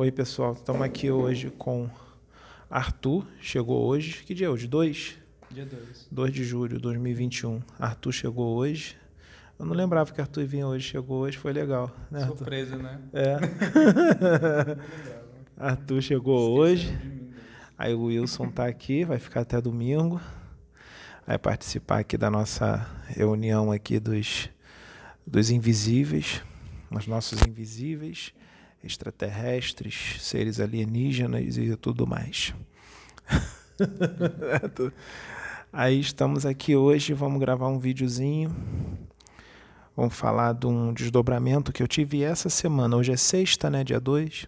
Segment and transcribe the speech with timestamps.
[0.00, 0.52] Oi, pessoal.
[0.52, 1.90] Estamos aqui hoje com
[2.70, 3.26] Arthur.
[3.40, 4.22] Chegou hoje.
[4.22, 4.68] Que dia é hoje?
[4.68, 5.18] 2?
[5.50, 6.06] Dia 2.
[6.08, 7.60] 2 de julho de 2021.
[7.80, 8.96] Arthur chegou hoje.
[9.58, 10.86] Eu não lembrava que Arthur vinha hoje.
[10.86, 11.36] Chegou hoje.
[11.36, 11.90] Foi legal.
[12.12, 12.24] Né?
[12.26, 13.00] Surpresa, né?
[13.12, 13.38] É.
[15.58, 16.96] Arthur chegou hoje.
[17.76, 19.04] Aí o Wilson tá aqui.
[19.04, 20.20] Vai ficar até domingo.
[21.26, 24.48] Vai participar aqui da nossa reunião aqui dos,
[25.26, 26.40] dos invisíveis.
[26.88, 28.32] Os nossos invisíveis
[28.82, 32.54] extraterrestres, seres alienígenas e tudo mais.
[35.72, 38.54] Aí estamos aqui hoje, vamos gravar um videozinho.
[39.96, 42.96] Vamos falar de um desdobramento que eu tive essa semana.
[42.96, 44.46] Hoje é sexta, né, dia 2.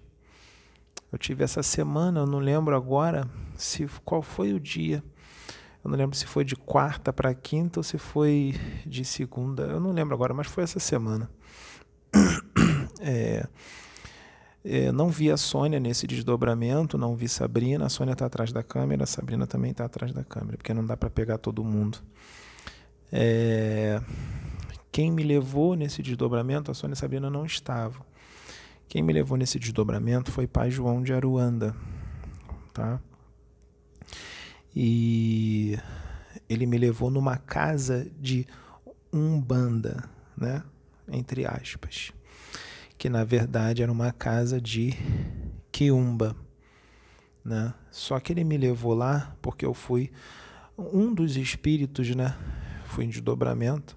[1.13, 5.03] Eu tive essa semana, eu não lembro agora se qual foi o dia.
[5.83, 8.55] Eu não lembro se foi de quarta para quinta ou se foi
[8.87, 9.65] de segunda.
[9.65, 11.29] Eu não lembro agora, mas foi essa semana.
[13.03, 13.49] É,
[14.63, 17.87] é, não vi a Sônia nesse desdobramento, não vi Sabrina.
[17.87, 20.85] A Sônia está atrás da câmera, a Sabrina também está atrás da câmera, porque não
[20.85, 21.99] dá para pegar todo mundo.
[23.11, 24.01] É,
[24.93, 28.05] quem me levou nesse desdobramento, a Sônia e a Sabrina não estavam.
[28.87, 31.75] Quem me levou nesse desdobramento foi Pai João de Aruanda,
[32.75, 33.01] tá?
[34.77, 35.79] E
[36.49, 38.47] ele me levou numa casa de
[39.13, 40.63] umbanda, né?
[41.09, 42.13] Entre aspas
[43.01, 44.93] que na verdade era uma casa de
[45.73, 46.37] quiumba.
[47.43, 47.73] Né?
[47.91, 50.13] Só que ele me levou lá porque eu fui
[50.77, 52.37] um dos espíritos, né?
[52.85, 53.97] Fui em desdobramento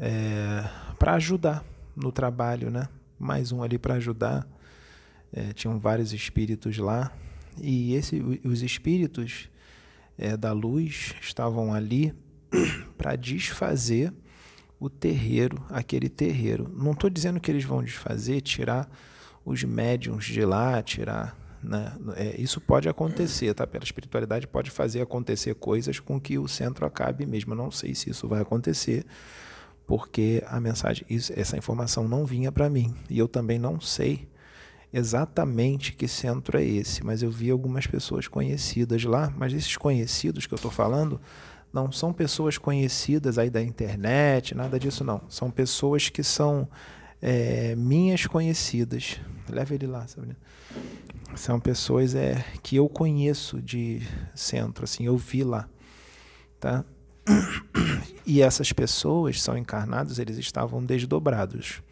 [0.00, 0.64] é,
[0.98, 1.62] para ajudar
[1.94, 2.88] no trabalho, né?
[3.18, 4.48] Mais um ali para ajudar.
[5.30, 7.12] É, tinham vários espíritos lá
[7.60, 9.50] e esse, os espíritos
[10.16, 12.14] é, da luz estavam ali
[12.96, 14.10] para desfazer
[14.78, 16.70] o terreiro, aquele terreiro.
[16.74, 18.88] Não estou dizendo que eles vão desfazer, tirar
[19.44, 21.36] os médiums de lá, tirar.
[21.62, 21.92] Né?
[22.16, 23.66] É, isso pode acontecer, tá?
[23.66, 27.52] Pela espiritualidade pode fazer acontecer coisas com que o centro acabe mesmo.
[27.52, 29.04] Eu não sei se isso vai acontecer,
[29.86, 32.94] porque a mensagem, isso, essa informação não vinha para mim.
[33.08, 34.28] E eu também não sei
[34.92, 40.46] exatamente que centro é esse, mas eu vi algumas pessoas conhecidas lá, mas esses conhecidos
[40.46, 41.20] que eu estou falando
[41.76, 45.20] não são pessoas conhecidas aí da internet, nada disso não.
[45.28, 46.66] São pessoas que são
[47.20, 49.20] é, minhas conhecidas.
[49.46, 50.38] Leva ele lá, Sabrina.
[51.34, 54.00] São pessoas é, que eu conheço de
[54.34, 55.68] centro, assim, eu vi lá,
[56.58, 56.82] tá?
[58.24, 61.82] E essas pessoas são encarnados, eles estavam desdobrados,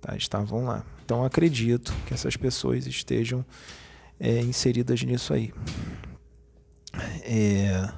[0.00, 0.16] tá?
[0.16, 0.84] Estavam lá.
[1.04, 3.44] Então acredito que essas pessoas estejam
[4.20, 5.52] é, inseridas nisso aí.
[7.24, 7.90] É,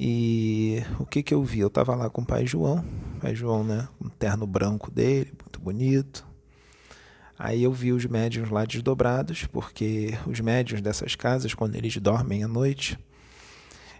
[0.00, 1.58] e o que que eu vi?
[1.58, 2.84] Eu estava lá com o pai João,
[3.20, 6.24] pai João, né, um terno branco dele, muito bonito.
[7.36, 12.44] Aí eu vi os médiuns lá desdobrados, porque os médiuns dessas casas, quando eles dormem
[12.44, 12.96] à noite,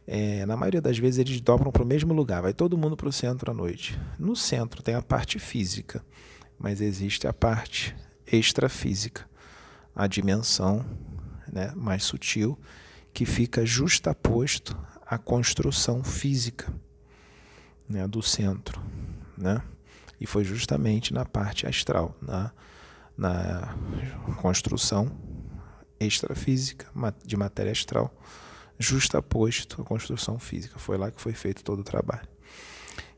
[0.06, 3.09] é, na maioria das vezes eles dobram para o mesmo lugar, vai todo mundo para
[3.09, 3.98] o centro à noite.
[4.20, 6.00] No centro tem a parte física,
[6.56, 9.28] mas existe a parte extrafísica,
[9.97, 10.86] a dimensão
[11.53, 12.56] né, mais sutil,
[13.12, 14.78] que fica justaposto
[15.09, 16.71] a construção física
[17.89, 18.81] né, do centro.
[19.37, 19.63] Né?
[20.21, 22.53] E foi justamente na parte astral, na,
[23.17, 23.75] na
[24.43, 25.11] construção
[25.99, 26.87] extrafísica
[27.25, 28.15] de matéria astral,
[28.79, 30.79] justaposto à construção física.
[30.79, 32.29] Foi lá que foi feito todo o trabalho.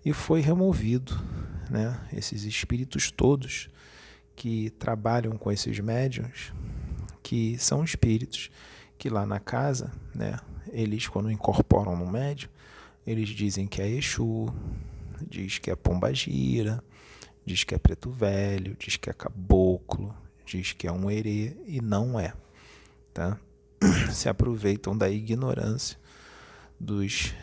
[0.05, 1.21] E foi removido
[1.69, 3.69] né, esses espíritos todos
[4.37, 6.53] que trabalham com esses médiums,
[7.23, 8.51] que são espíritos
[8.97, 10.39] que lá na casa, né,
[10.73, 12.49] eles quando incorporam no médio,
[13.07, 14.53] eles dizem que é Exu,
[15.29, 16.83] diz que é Pombagira,
[17.45, 20.15] diz que é Preto Velho, diz que é Caboclo,
[20.45, 22.33] diz que é um herê e não é,
[23.13, 23.39] tá?
[24.13, 25.99] Se aproveitam da ignorância
[26.79, 27.35] dos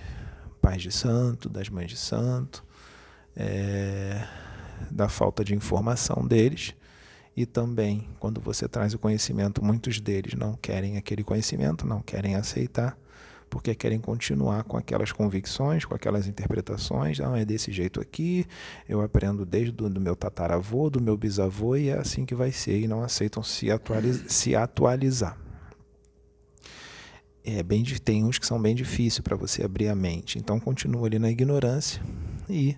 [0.61, 2.63] pais de santo, das mães de santo,
[3.35, 4.27] é,
[4.91, 6.73] da falta de informação deles
[7.35, 12.35] e também quando você traz o conhecimento, muitos deles não querem aquele conhecimento, não querem
[12.35, 12.97] aceitar
[13.49, 17.19] porque querem continuar com aquelas convicções, com aquelas interpretações.
[17.19, 18.45] Não, é desse jeito aqui,
[18.87, 22.51] eu aprendo desde do, do meu tataravô, do meu bisavô, e é assim que vai
[22.51, 25.37] ser, e não aceitam se, atualiz se atualizar.
[27.43, 30.37] É bem, tem uns que são bem difíceis para você abrir a mente.
[30.37, 32.03] Então continua ali na ignorância
[32.49, 32.75] e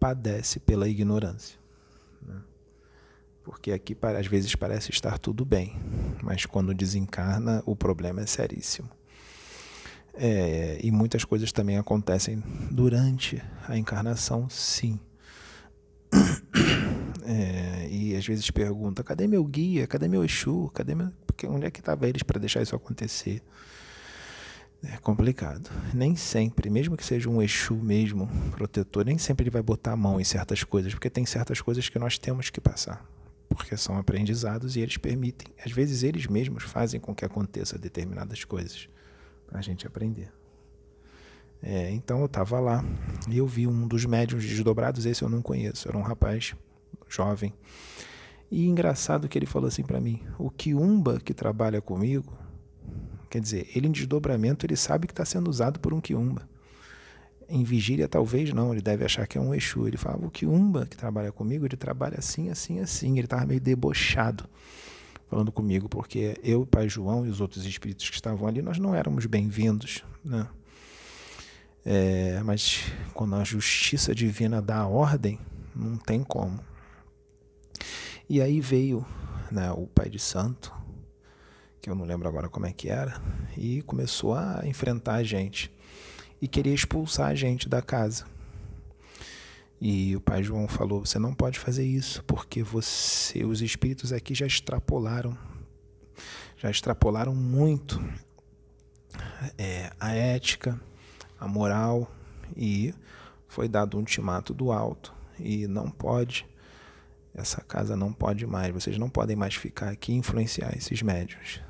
[0.00, 1.56] padece pela ignorância.
[2.20, 2.42] Né?
[3.44, 5.76] Porque aqui às vezes parece estar tudo bem,
[6.20, 8.90] mas quando desencarna o problema é seríssimo.
[10.14, 14.98] É, e muitas coisas também acontecem durante a encarnação, sim.
[17.24, 19.86] É, e às vezes pergunta: cadê meu guia?
[19.86, 20.68] Cadê meu Exu?
[20.74, 21.12] Cadê meu...
[21.24, 23.40] Porque onde é que estava eles para deixar isso acontecer?
[24.82, 25.70] É complicado.
[25.94, 29.96] Nem sempre, mesmo que seja um Exu mesmo, protetor, nem sempre ele vai botar a
[29.96, 33.06] mão em certas coisas, porque tem certas coisas que nós temos que passar,
[33.48, 35.46] porque são aprendizados e eles permitem.
[35.64, 38.88] Às vezes eles mesmos fazem com que aconteça determinadas coisas
[39.58, 40.32] a gente aprender.
[41.62, 42.84] É, então eu estava lá
[43.28, 46.54] e eu vi um dos médiums desdobrados, esse eu não conheço, era um rapaz
[47.08, 47.54] jovem.
[48.50, 52.42] E engraçado que ele falou assim para mim: o Kiumba que trabalha comigo
[53.32, 56.46] Quer dizer, ele em desdobramento, ele sabe que está sendo usado por um quiumba.
[57.48, 59.88] Em vigília, talvez não, ele deve achar que é um Exu.
[59.88, 63.12] Ele fala, o quiumba que trabalha comigo, ele trabalha assim, assim, assim.
[63.12, 64.44] Ele estava meio debochado
[65.32, 68.94] falando comigo, porque eu, Pai João e os outros espíritos que estavam ali, nós não
[68.94, 70.46] éramos bem-vindos, né?
[71.86, 72.82] É, mas
[73.14, 75.38] quando a justiça divina dá a ordem,
[75.74, 76.60] não tem como.
[78.28, 79.06] E aí veio
[79.50, 80.70] né, o Pai de Santo,
[81.80, 83.18] que eu não lembro agora como é que era,
[83.56, 85.72] e começou a enfrentar a gente
[86.42, 88.26] e queria expulsar a gente da casa.
[89.84, 94.32] E o pai João falou: "Você não pode fazer isso, porque você, os espíritos aqui
[94.32, 95.36] já extrapolaram,
[96.56, 98.00] já extrapolaram muito
[99.58, 100.80] é, a ética,
[101.36, 102.08] a moral
[102.56, 102.94] e
[103.48, 106.46] foi dado um ultimato do alto e não pode
[107.34, 111.60] essa casa não pode mais, vocês não podem mais ficar aqui e influenciar esses médios.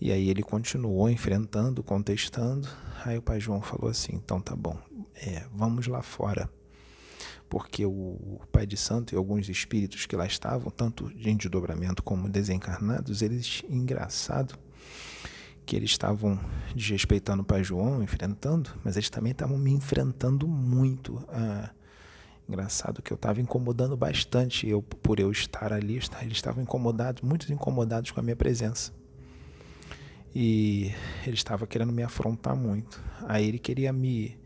[0.00, 2.66] E aí ele continuou enfrentando, contestando.
[3.04, 4.78] Aí o pai João falou assim: então tá bom,
[5.14, 6.48] é, vamos lá fora.
[7.48, 12.28] Porque o pai de santo e alguns espíritos que lá estavam, tanto em desdobramento como
[12.28, 14.58] desencarnados, eles, engraçado,
[15.64, 16.38] que eles estavam
[16.74, 21.24] desrespeitando o pai João, enfrentando, mas eles também estavam me enfrentando muito.
[21.28, 21.70] Ah,
[22.48, 27.52] engraçado que eu estava incomodando bastante, eu por eu estar ali, eles estavam incomodados, muito
[27.52, 28.92] incomodados com a minha presença.
[30.34, 30.92] E
[31.26, 33.02] ele estava querendo me afrontar muito.
[33.26, 34.38] Aí ele queria me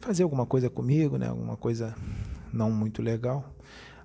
[0.00, 1.28] fazer alguma coisa comigo, né?
[1.28, 1.94] Alguma coisa
[2.52, 3.52] não muito legal.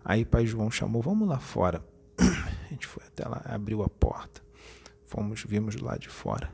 [0.04, 1.84] Aí pai João chamou, vamos lá fora.
[2.20, 4.42] A gente foi até lá, abriu a porta.
[5.06, 6.52] Fomos, vimos lado de fora.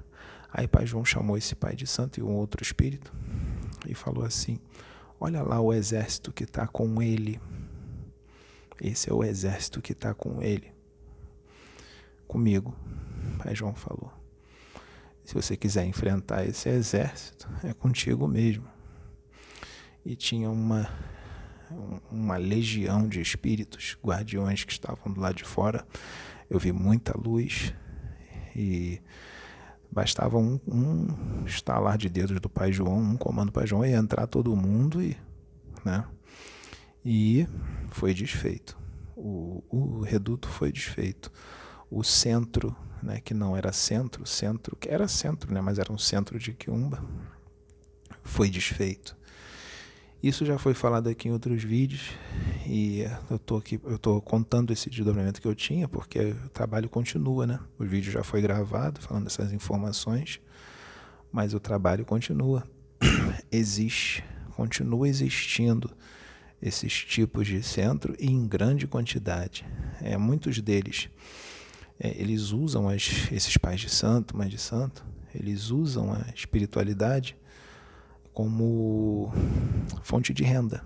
[0.53, 3.13] Aí pai João chamou esse pai de santo e um outro espírito
[3.87, 4.59] e falou assim:
[5.19, 7.39] Olha lá o exército que está com ele.
[8.79, 10.71] Esse é o exército que está com ele.
[12.27, 12.75] Comigo.
[13.37, 14.11] Pai João falou.
[15.23, 18.70] Se você quiser enfrentar esse exército, é contigo mesmo.
[20.05, 20.89] E tinha uma,
[22.11, 25.85] uma legião de espíritos, guardiões que estavam do lado de fora.
[26.49, 27.73] Eu vi muita luz
[28.55, 29.01] e
[29.91, 33.91] bastava um, um estalar de dedos do Pai João, um comando do Pai João e
[33.91, 35.17] entrar todo mundo e,
[35.83, 36.05] né?
[37.03, 37.47] E
[37.89, 38.77] foi desfeito.
[39.15, 41.31] O, o reduto foi desfeito.
[41.89, 45.97] O centro né, que não era centro, centro, que era centro, né, mas era um
[45.97, 47.03] centro de Quiumba,
[48.23, 49.17] foi desfeito.
[50.23, 52.11] Isso já foi falado aqui em outros vídeos
[52.67, 56.87] e eu tô aqui, eu tô contando esse desdobramento que eu tinha porque o trabalho
[56.87, 57.59] continua, né?
[57.79, 60.39] O vídeo já foi gravado falando dessas informações,
[61.31, 62.63] mas o trabalho continua.
[63.51, 64.23] Existe,
[64.55, 65.89] continua existindo
[66.61, 69.65] esses tipos de centro e em grande quantidade.
[69.99, 71.09] É, muitos deles
[71.99, 77.35] é, eles usam as, esses pais de santo, mãe de santo, eles usam a espiritualidade
[78.33, 79.33] como
[80.03, 80.83] fonte de renda.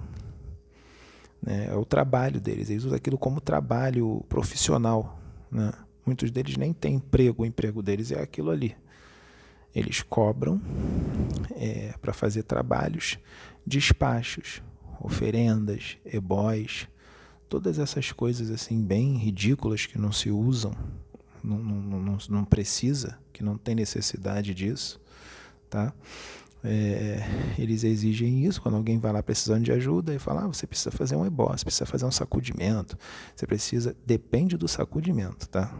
[1.41, 1.67] Né?
[1.67, 5.19] É o trabalho deles, eles usam aquilo como trabalho profissional.
[5.51, 5.71] Né?
[6.05, 8.75] Muitos deles nem têm emprego, o emprego deles é aquilo ali.
[9.73, 10.61] Eles cobram
[11.55, 13.19] é, para fazer trabalhos,
[13.65, 14.61] despachos,
[15.01, 16.87] oferendas, ebóis,
[17.49, 20.73] todas essas coisas assim bem ridículas que não se usam
[21.45, 24.99] não, não, não, não precisa, que não tem necessidade disso,
[25.69, 25.93] tá?
[26.65, 27.19] É,
[27.59, 30.91] eles exigem isso quando alguém vai lá precisando de ajuda e fala: ah, você precisa
[30.91, 32.97] fazer um ebó, você precisa fazer um sacudimento,
[33.35, 33.95] você precisa.
[34.05, 35.73] Depende do sacudimento, tá?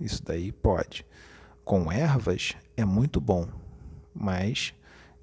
[0.00, 1.06] Isso daí pode.
[1.64, 3.48] Com ervas é muito bom,
[4.14, 4.74] mas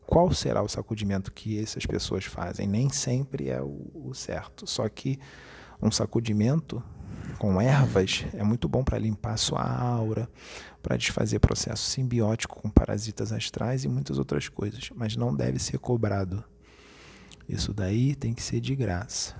[0.06, 2.66] qual será o sacudimento que essas pessoas fazem?
[2.66, 4.66] Nem sempre é o, o certo.
[4.66, 5.20] Só que
[5.82, 6.82] um sacudimento
[7.38, 10.30] com ervas é muito bom para limpar a sua aura,
[10.88, 15.78] para desfazer processo simbiótico com parasitas astrais e muitas outras coisas, mas não deve ser
[15.80, 16.42] cobrado.
[17.50, 19.36] Isso daí tem que ser de graça.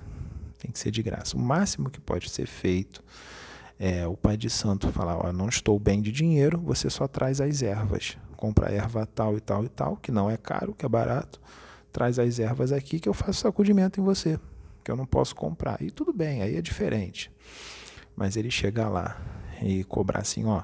[0.58, 1.34] Tem que ser de graça.
[1.38, 3.02] O máximo que pode ser feito
[3.78, 7.40] é o pai de santo falar: ó, não estou bem de dinheiro, você só traz
[7.40, 8.18] as ervas.
[8.36, 11.40] Compra erva tal e tal e tal, que não é caro, que é barato.
[11.90, 14.38] Traz as ervas aqui que eu faço sacudimento em você
[14.88, 15.82] porque eu não posso comprar.
[15.82, 17.30] E tudo bem, aí é diferente.
[18.16, 19.20] Mas ele chegar lá
[19.62, 20.62] e cobrar assim, ó,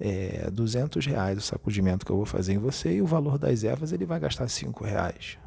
[0.00, 3.62] é, 200 reais o sacudimento que eu vou fazer em você e o valor das
[3.62, 5.38] ervas ele vai gastar 5 reais.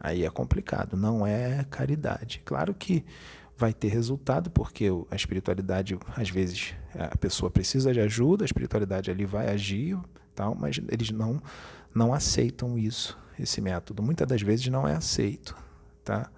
[0.00, 2.42] Aí é complicado, não é caridade.
[2.44, 3.04] Claro que
[3.56, 9.10] vai ter resultado, porque a espiritualidade, às vezes, a pessoa precisa de ajuda, a espiritualidade
[9.10, 9.96] ali vai agir,
[10.34, 11.40] tal, mas eles não,
[11.94, 14.02] não aceitam isso, esse método.
[14.02, 15.56] Muitas das vezes não é aceito,
[16.02, 16.28] tá?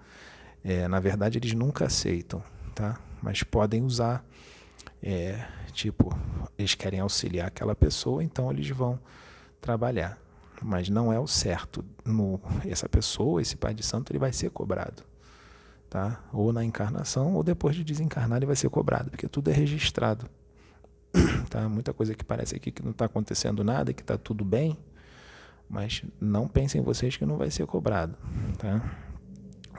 [0.63, 2.43] É, na verdade, eles nunca aceitam,
[2.75, 2.99] tá?
[3.23, 4.23] Mas podem usar,
[5.01, 5.43] é,
[5.75, 6.17] tipo,
[6.57, 8.99] eles querem auxiliar aquela pessoa, então eles vão
[9.61, 10.17] trabalhar.
[10.61, 11.83] Mas não é o certo.
[12.03, 15.03] No, essa pessoa, esse pai de santo, ele vai ser cobrado
[15.95, 16.19] tá?
[16.33, 20.29] Ou na encarnação, ou depois de desencarnar ele vai ser cobrado, porque tudo é registrado.
[21.49, 21.69] Tá?
[21.69, 24.77] Muita coisa que parece aqui que não está acontecendo nada, que está tudo bem,
[25.69, 28.17] mas não pensem vocês que não vai ser cobrado.
[28.57, 28.83] Tá?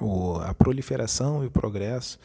[0.00, 2.18] O, a proliferação e o progresso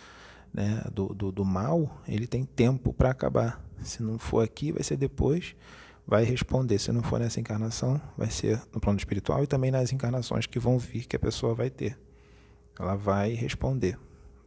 [0.53, 3.63] né, do, do, do mal, ele tem tempo para acabar.
[3.81, 5.55] Se não for aqui, vai ser depois,
[6.05, 6.77] vai responder.
[6.79, 10.60] Se não for nessa encarnação, vai ser no plano espiritual e também nas encarnações que
[10.60, 11.98] vão vir, que a pessoa vai ter.
[12.79, 13.98] Ela vai responder,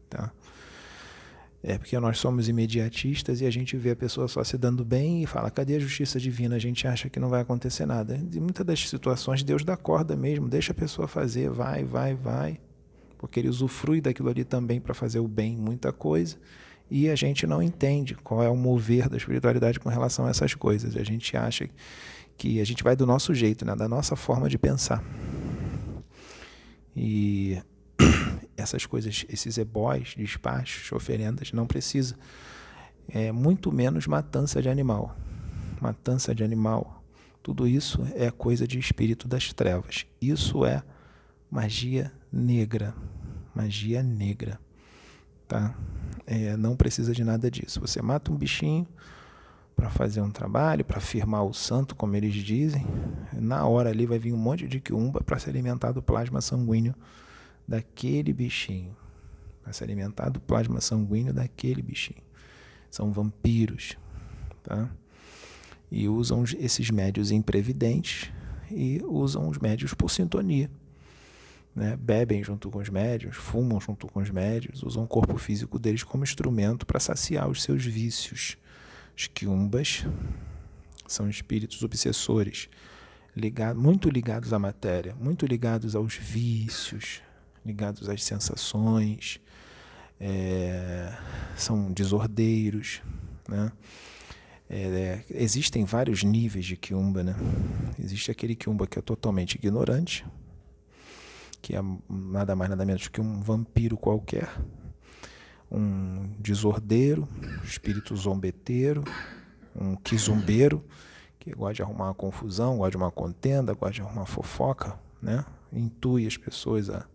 [0.08, 0.32] tá?
[1.66, 5.22] É porque nós somos imediatistas e a gente vê a pessoa só se dando bem
[5.22, 6.56] e fala: cadê a justiça divina?
[6.56, 8.16] A gente acha que não vai acontecer nada.
[8.16, 12.60] Em muitas das situações, Deus dá corda mesmo, deixa a pessoa fazer, vai, vai, vai.
[13.18, 16.36] Porque ele usufrui daquilo ali também para fazer o bem, muita coisa.
[16.90, 20.54] E a gente não entende qual é o mover da espiritualidade com relação a essas
[20.54, 20.96] coisas.
[20.96, 21.68] A gente acha
[22.36, 23.74] que a gente vai do nosso jeito, né?
[23.74, 25.02] da nossa forma de pensar.
[26.94, 27.60] E
[28.56, 32.16] essas coisas, esses ebóis, despachos, oferendas, não precisa.
[33.08, 35.16] É muito menos matança de animal.
[35.80, 37.02] Matança de animal.
[37.42, 40.06] Tudo isso é coisa de espírito das trevas.
[40.20, 40.82] Isso é
[41.54, 42.92] magia negra.
[43.54, 44.58] Magia negra.
[45.46, 45.72] Tá?
[46.26, 47.80] É, não precisa de nada disso.
[47.80, 48.84] Você mata um bichinho
[49.76, 52.84] para fazer um trabalho, para firmar o santo, como eles dizem.
[53.32, 56.92] Na hora ali vai vir um monte de quiumba para se alimentar do plasma sanguíneo
[57.68, 58.96] daquele bichinho.
[59.62, 62.22] Vai se alimentar do plasma sanguíneo daquele bichinho.
[62.90, 63.96] São vampiros,
[64.64, 64.90] tá?
[65.88, 68.32] E usam esses médios imprevidentes
[68.68, 70.68] e usam os médios por sintonia.
[71.74, 71.96] Né?
[71.96, 76.04] Bebem junto com os médios, fumam junto com os médios, usam o corpo físico deles
[76.04, 78.56] como instrumento para saciar os seus vícios.
[79.16, 80.06] Os quiumbas
[81.06, 82.68] são espíritos obsessores,
[83.36, 87.20] ligado, muito ligados à matéria, muito ligados aos vícios,
[87.64, 89.40] ligados às sensações,
[90.20, 91.12] é,
[91.56, 93.02] são desordeiros,
[93.48, 93.72] né?
[94.68, 97.36] É, existem vários níveis de quiumba, né?
[97.98, 100.24] Existe aquele quiumba que é totalmente ignorante,
[101.64, 101.80] que é
[102.10, 104.54] nada mais nada menos que um vampiro qualquer,
[105.72, 109.02] um desordeiro, um espírito zombeteiro,
[109.74, 110.84] um quizumbeiro,
[111.40, 115.42] que gosta de arrumar uma confusão, gosta de uma contenda, gosta de arrumar fofoca, né?
[115.72, 117.06] Intui as pessoas a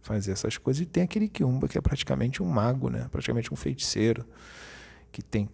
[0.00, 0.80] fazer essas coisas.
[0.80, 3.08] E tem aquele Kiumba que é praticamente um mago, né?
[3.12, 4.24] praticamente um feiticeiro,
[5.12, 5.50] que tem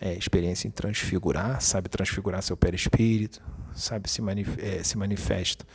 [0.00, 3.42] é, experiência em transfigurar, sabe transfigurar seu perispírito,
[3.74, 5.66] sabe se, manif é, se manifesta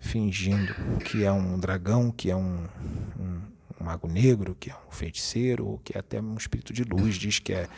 [0.00, 2.66] fingindo que é um dragão, que é um,
[3.18, 3.40] um,
[3.80, 7.38] um, mago negro, que é um feiticeiro, que é até um espírito de luz, diz
[7.38, 7.68] que é,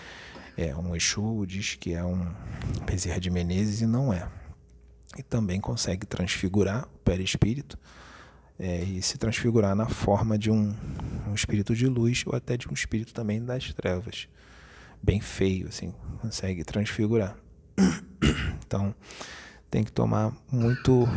[0.57, 2.33] é um Exu, diz que é um
[2.87, 4.29] Bezerra de Menezes e não é.
[5.19, 7.79] E também consegue transfigurar o perispírito
[8.59, 10.75] é, e se transfigurar na forma de um,
[11.29, 14.29] um espírito de luz ou até de um espírito também das trevas.
[15.03, 17.37] Bem feio, assim, consegue transfigurar.
[18.65, 18.95] Então,
[19.73, 21.09] tem que tomar muito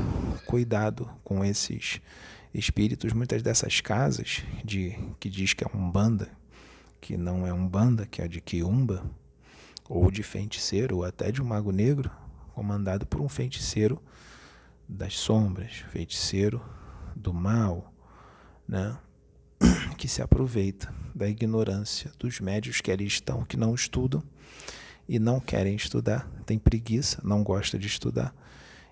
[0.45, 1.99] cuidado com esses
[2.53, 3.11] espíritos.
[3.11, 6.29] Muitas dessas casas de que diz que é um banda,
[7.01, 9.03] que não é um banda, que é de quiumba,
[9.89, 12.09] ou de feiticeiro, ou até de um mago negro,
[12.53, 14.01] comandado por um feiticeiro
[14.87, 16.63] das sombras, feiticeiro
[17.13, 17.93] do mal,
[18.65, 18.97] né?
[19.97, 24.23] que se aproveita da ignorância dos médios que ali estão, que não estudam
[25.09, 28.33] e não querem estudar, tem preguiça, não gosta de estudar.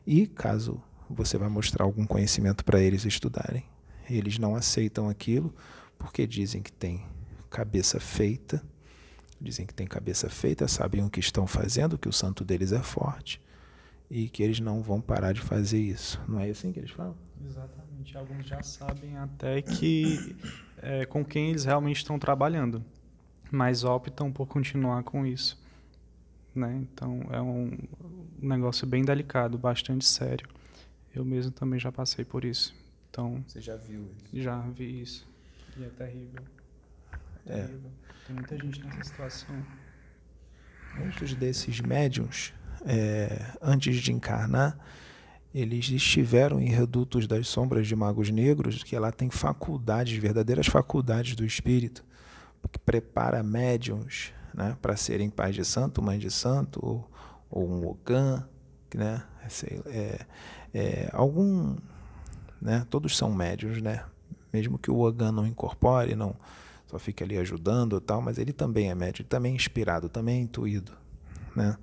[0.06, 3.66] E caso você vai mostrar algum conhecimento para eles estudarem,
[4.10, 5.54] eles não aceitam aquilo
[5.98, 7.06] porque dizem que tem
[7.50, 8.62] cabeça feita,
[9.40, 12.82] dizem que tem cabeça feita, sabem o que estão fazendo, que o santo deles é
[12.82, 13.42] forte
[14.10, 16.22] e que eles não vão parar de fazer isso.
[16.28, 17.16] Não é assim que eles falam?
[17.46, 18.18] Exatamente.
[18.18, 20.36] Alguns já sabem até que
[20.82, 22.84] é, com quem eles realmente estão trabalhando,
[23.52, 25.63] mas optam por continuar com isso.
[26.56, 26.84] Né?
[26.84, 27.72] Então é um
[28.40, 30.48] negócio bem delicado, bastante sério.
[31.14, 32.76] Eu mesmo também já passei por isso.
[33.10, 34.44] Então você já viu isso?
[34.44, 35.28] Já vi isso.
[35.78, 36.44] E é terrível.
[37.46, 37.92] É, terrível.
[38.28, 39.66] Tem muita gente nessa situação.
[40.98, 42.54] Muitos desses médiums,
[42.86, 44.78] é, antes de encarnar,
[45.54, 51.36] eles estiveram em redutos das sombras de magos negros, que lá tem faculdades, verdadeiras faculdades
[51.36, 52.04] do espírito,
[52.72, 57.12] que prepara médiums né, para serem pais de santo, mãe de santo, ou,
[57.50, 58.48] ou um Ogan,
[58.94, 60.26] né, sei, é,
[60.74, 61.76] é, algum,
[62.62, 64.04] né, todos são médios, né,
[64.52, 66.36] mesmo que o Ogan não incorpore, não
[66.88, 70.42] só fique ali ajudando tal, mas ele também é médio, também é inspirado, também é
[70.42, 70.92] intuído,
[71.56, 71.78] né.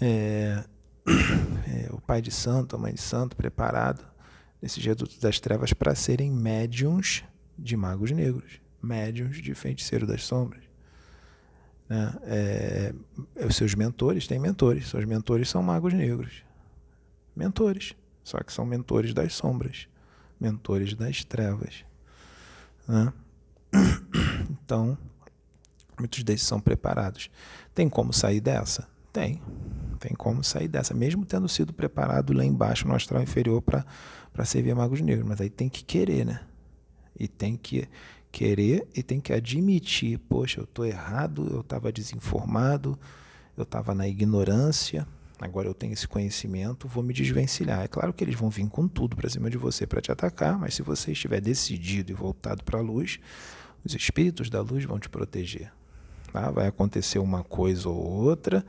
[0.00, 0.64] É,
[1.68, 4.04] é, o pai de santo, a mãe de santo, preparado
[4.60, 7.24] nesses redutos das trevas para serem médiums
[7.58, 10.69] de magos negros, médiums de feiticeiro das sombras.
[11.90, 12.14] Né?
[12.22, 12.94] É,
[13.34, 16.44] é, os seus mentores têm mentores, seus mentores são magos negros.
[17.34, 19.88] Mentores, só que são mentores das sombras,
[20.40, 21.84] mentores das trevas.
[22.86, 23.12] Né?
[24.64, 24.96] Então,
[25.98, 27.28] muitos desses são preparados.
[27.74, 28.86] Tem como sair dessa?
[29.12, 29.42] Tem.
[29.98, 34.70] Tem como sair dessa, mesmo tendo sido preparado lá embaixo no astral inferior para servir
[34.70, 35.26] a magos negros.
[35.26, 36.40] Mas aí tem que querer, né?
[37.18, 37.88] E tem que
[38.30, 42.98] querer e tem que admitir, poxa, eu estou errado, eu estava desinformado,
[43.56, 45.06] eu estava na ignorância,
[45.40, 47.82] agora eu tenho esse conhecimento, vou me desvencilhar.
[47.82, 50.58] É claro que eles vão vir com tudo para cima de você para te atacar,
[50.58, 53.18] mas se você estiver decidido e voltado para a luz,
[53.84, 55.72] os espíritos da luz vão te proteger.
[56.32, 56.50] Tá?
[56.50, 58.64] Vai acontecer uma coisa ou outra,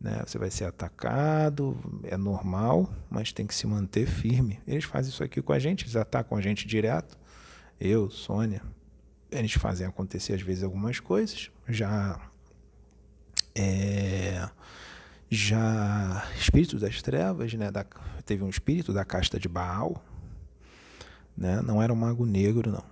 [0.00, 0.22] né?
[0.26, 4.60] você vai ser atacado, é normal, mas tem que se manter firme.
[4.66, 7.18] Eles fazem isso aqui com a gente, eles atacam a gente direto.
[7.78, 8.62] Eu, Sônia,
[9.30, 11.50] eles fazem acontecer às vezes algumas coisas.
[11.68, 12.20] Já
[13.54, 14.48] é,
[15.30, 17.70] já espírito das trevas, né?
[17.70, 17.84] Da,
[18.24, 20.02] teve um espírito da casta de Baal,
[21.36, 21.60] né?
[21.62, 22.84] Não era um mago negro, não.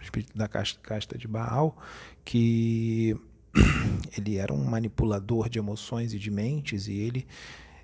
[0.00, 1.76] espírito da casta, casta de Baal
[2.24, 3.16] que
[4.16, 7.26] ele era um manipulador de emoções e de mentes e ele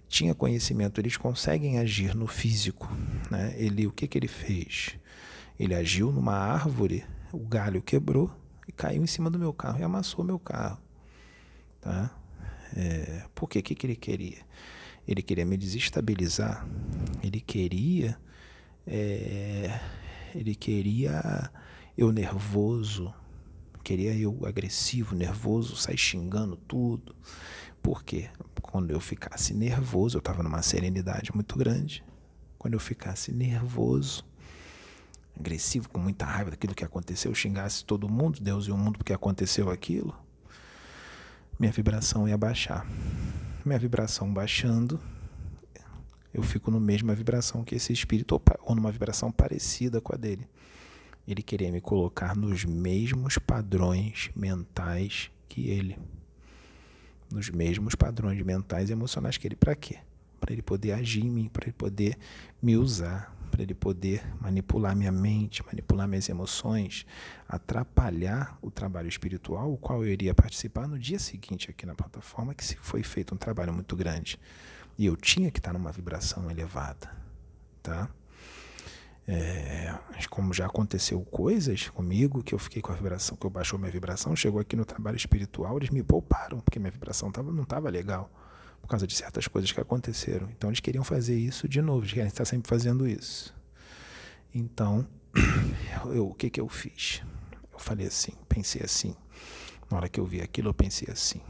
[0.09, 1.01] tinha conhecimento.
[1.01, 2.89] Eles conseguem agir no físico,
[3.31, 3.55] né?
[3.57, 4.97] Ele o que que ele fez?
[5.59, 7.05] Ele agiu numa árvore
[7.37, 8.35] o galho quebrou
[8.67, 10.81] e caiu em cima do meu carro e amassou meu carro.
[11.81, 12.11] Tá?
[12.75, 14.39] É, por que, que ele queria?
[15.07, 16.67] Ele queria me desestabilizar.
[17.23, 18.19] Ele queria.
[18.87, 19.79] É,
[20.35, 21.51] ele queria
[21.97, 23.13] eu nervoso.
[23.85, 27.15] Queria eu agressivo, nervoso, sair xingando tudo.
[27.83, 28.31] Por quê?
[28.63, 32.03] Quando eu ficasse nervoso, eu estava numa serenidade muito grande.
[32.59, 34.25] Quando eu ficasse nervoso,
[35.39, 39.13] agressivo, com muita raiva daquilo que aconteceu, xingasse todo mundo, Deus e o mundo porque
[39.13, 40.15] aconteceu aquilo,
[41.59, 42.87] minha vibração ia baixar.
[43.65, 45.01] Minha vibração baixando,
[46.33, 50.47] eu fico no mesma vibração que esse espírito, ou numa vibração parecida com a dele.
[51.27, 55.99] Ele queria me colocar nos mesmos padrões mentais que ele.
[57.31, 59.57] Nos mesmos padrões mentais e emocionais que ele.
[59.57, 59.97] Para quê?
[60.39, 62.17] Para ele poder agir em mim, para ele poder
[62.63, 67.07] me usar, para ele poder manipular minha mente, manipular minhas emoções,
[67.49, 72.55] atrapalhar o trabalho espiritual, o qual eu iria participar no dia seguinte aqui na plataforma,
[72.55, 74.39] que se foi feito um trabalho muito grande.
[74.99, 77.11] E eu tinha que estar numa vibração elevada,
[77.83, 78.11] tá?
[79.27, 79.95] É,
[80.29, 83.91] como já aconteceu coisas comigo, que eu fiquei com a vibração, que eu baixou minha
[83.91, 87.89] vibração, chegou aqui no trabalho espiritual, eles me pouparam, porque minha vibração tava, não estava
[87.89, 88.31] legal
[88.87, 90.49] por causa de certas coisas que aconteceram.
[90.57, 93.53] Então eles queriam fazer isso de novo, eles querem estar sempre fazendo isso.
[94.55, 95.05] Então,
[96.15, 97.21] eu, o que, que eu fiz?
[97.73, 99.17] Eu falei assim, pensei assim.
[99.91, 101.41] Na hora que eu vi aquilo, eu pensei assim.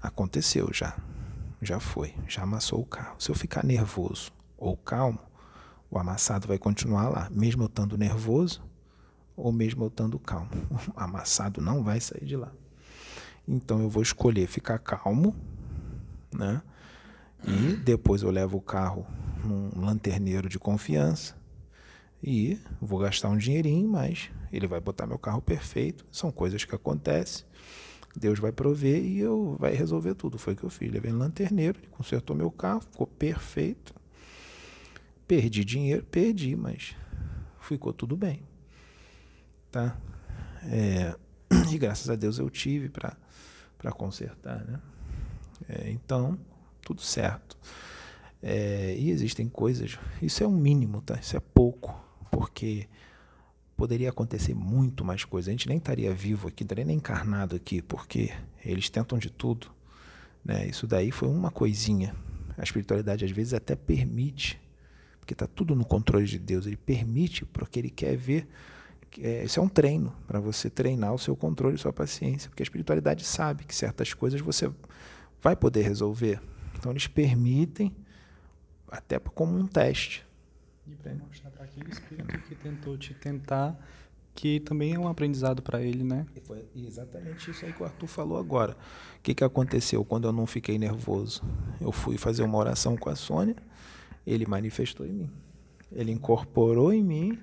[0.00, 0.96] Aconteceu já.
[1.60, 2.14] Já foi.
[2.26, 3.16] Já amassou o carro.
[3.20, 5.20] Se eu ficar nervoso ou calmo,
[5.90, 8.62] o amassado vai continuar lá, mesmo eu estando nervoso
[9.36, 10.50] ou mesmo eu estando calmo.
[10.96, 12.50] O amassado não vai sair de lá.
[13.46, 15.36] Então eu vou escolher ficar calmo,
[16.38, 16.62] né?
[17.46, 19.06] E depois eu levo o carro
[19.44, 21.36] num lanterneiro de confiança
[22.22, 26.04] e vou gastar um dinheirinho, mas ele vai botar meu carro perfeito.
[26.10, 27.46] São coisas que acontecem.
[28.16, 30.38] Deus vai prover e eu vai resolver tudo.
[30.38, 30.90] Foi o que eu fiz.
[30.90, 33.94] Levei no lanterneiro, ele consertou meu carro, ficou perfeito.
[35.26, 36.96] Perdi dinheiro, perdi, mas
[37.60, 38.42] ficou tudo bem.
[39.70, 39.96] Tá?
[40.64, 41.14] É,
[41.70, 44.80] e graças a Deus eu tive para consertar, né?
[45.68, 46.38] É, então,
[46.82, 47.56] tudo certo.
[48.42, 51.18] É, e existem coisas, isso é um mínimo, tá?
[51.20, 51.94] Isso é pouco,
[52.30, 52.86] porque
[53.76, 55.48] poderia acontecer muito mais coisas.
[55.48, 58.30] A gente nem estaria vivo aqui, estaria nem encarnado aqui, porque
[58.64, 59.68] eles tentam de tudo.
[60.44, 60.66] Né?
[60.66, 62.14] Isso daí foi uma coisinha.
[62.56, 64.60] A espiritualidade às vezes até permite,
[65.20, 66.66] porque está tudo no controle de Deus.
[66.66, 68.48] Ele permite porque ele quer ver
[69.20, 72.62] é, isso é um treino para você treinar o seu controle e sua paciência, porque
[72.62, 74.70] a espiritualidade sabe que certas coisas você
[75.40, 76.40] vai poder resolver.
[76.76, 77.94] Então eles permitem
[78.90, 80.24] até como um teste.
[80.86, 83.78] E para mostrar para aquele espírito que tentou te tentar
[84.38, 86.24] que também é um aprendizado para ele, né?
[86.36, 88.76] E foi exatamente isso aí que o Arthur falou agora.
[89.18, 91.42] O que, que aconteceu quando eu não fiquei nervoso?
[91.80, 93.56] Eu fui fazer uma oração com a Sônia,
[94.24, 95.30] ele manifestou em mim.
[95.90, 97.36] Ele incorporou em mim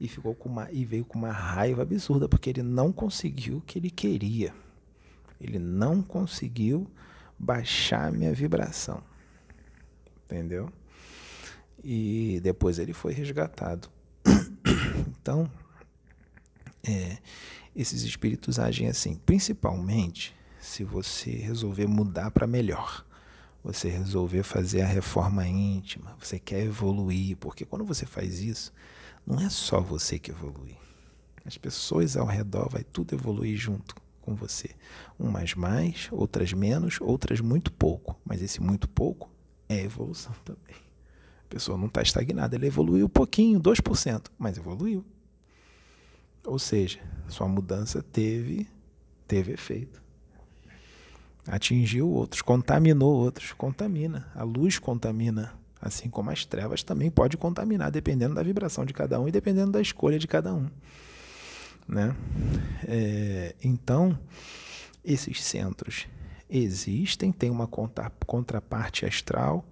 [0.00, 3.60] e ficou com uma e veio com uma raiva absurda porque ele não conseguiu o
[3.60, 4.52] que ele queria.
[5.40, 6.90] Ele não conseguiu
[7.38, 9.02] baixar minha vibração.
[10.24, 10.72] Entendeu?
[11.82, 13.88] E depois ele foi resgatado.
[15.20, 15.50] então,
[16.82, 17.18] é,
[17.74, 23.04] esses espíritos agem assim, principalmente se você resolver mudar para melhor.
[23.62, 28.72] Você resolver fazer a reforma íntima, você quer evoluir, porque quando você faz isso,
[29.26, 30.76] não é só você que evolui.
[31.46, 34.70] As pessoas ao redor vai tudo evoluir junto com você.
[35.18, 38.18] Umas mais, outras menos, outras muito pouco.
[38.24, 39.30] Mas esse muito pouco
[39.68, 40.76] é evolução também.
[41.46, 45.04] A pessoa não está estagnada, ela evoluiu um pouquinho, 2%, mas evoluiu.
[46.44, 48.66] Ou seja, sua mudança teve,
[49.28, 50.02] teve efeito.
[51.46, 54.26] Atingiu outros, contaminou outros, contamina.
[54.34, 59.20] A luz contamina, assim como as trevas também pode contaminar, dependendo da vibração de cada
[59.20, 60.68] um e dependendo da escolha de cada um.
[61.86, 62.14] Né?
[62.86, 64.18] É, então,
[65.04, 66.06] esses centros
[66.48, 69.64] existem, tem uma contraparte astral,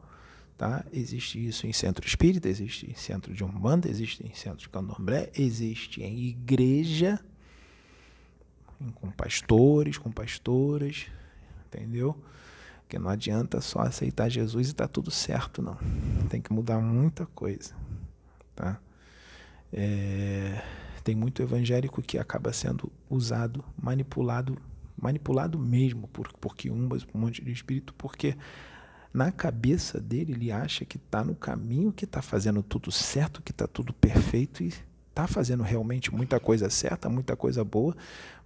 [0.63, 0.85] Tá?
[0.93, 5.29] Existe isso em centro espírita, existe em centro de umbanda, existe em centro de candomblé,
[5.35, 7.19] existe em igreja,
[8.95, 11.07] com pastores, com pastoras,
[11.67, 12.17] entendeu?
[12.89, 15.77] Que não adianta só aceitar Jesus e tá tudo certo, não.
[16.29, 17.75] Tem que mudar muita coisa,
[18.55, 18.79] tá?
[19.73, 20.63] É,
[21.03, 24.57] tem muito evangélico que acaba sendo usado, manipulado,
[24.97, 28.37] manipulado mesmo por, por quiumbas, por um monte de espírito, porque
[29.13, 33.51] na cabeça dele, ele acha que está no caminho, que está fazendo tudo certo, que
[33.51, 34.73] está tudo perfeito e
[35.13, 37.95] está fazendo realmente muita coisa certa, muita coisa boa,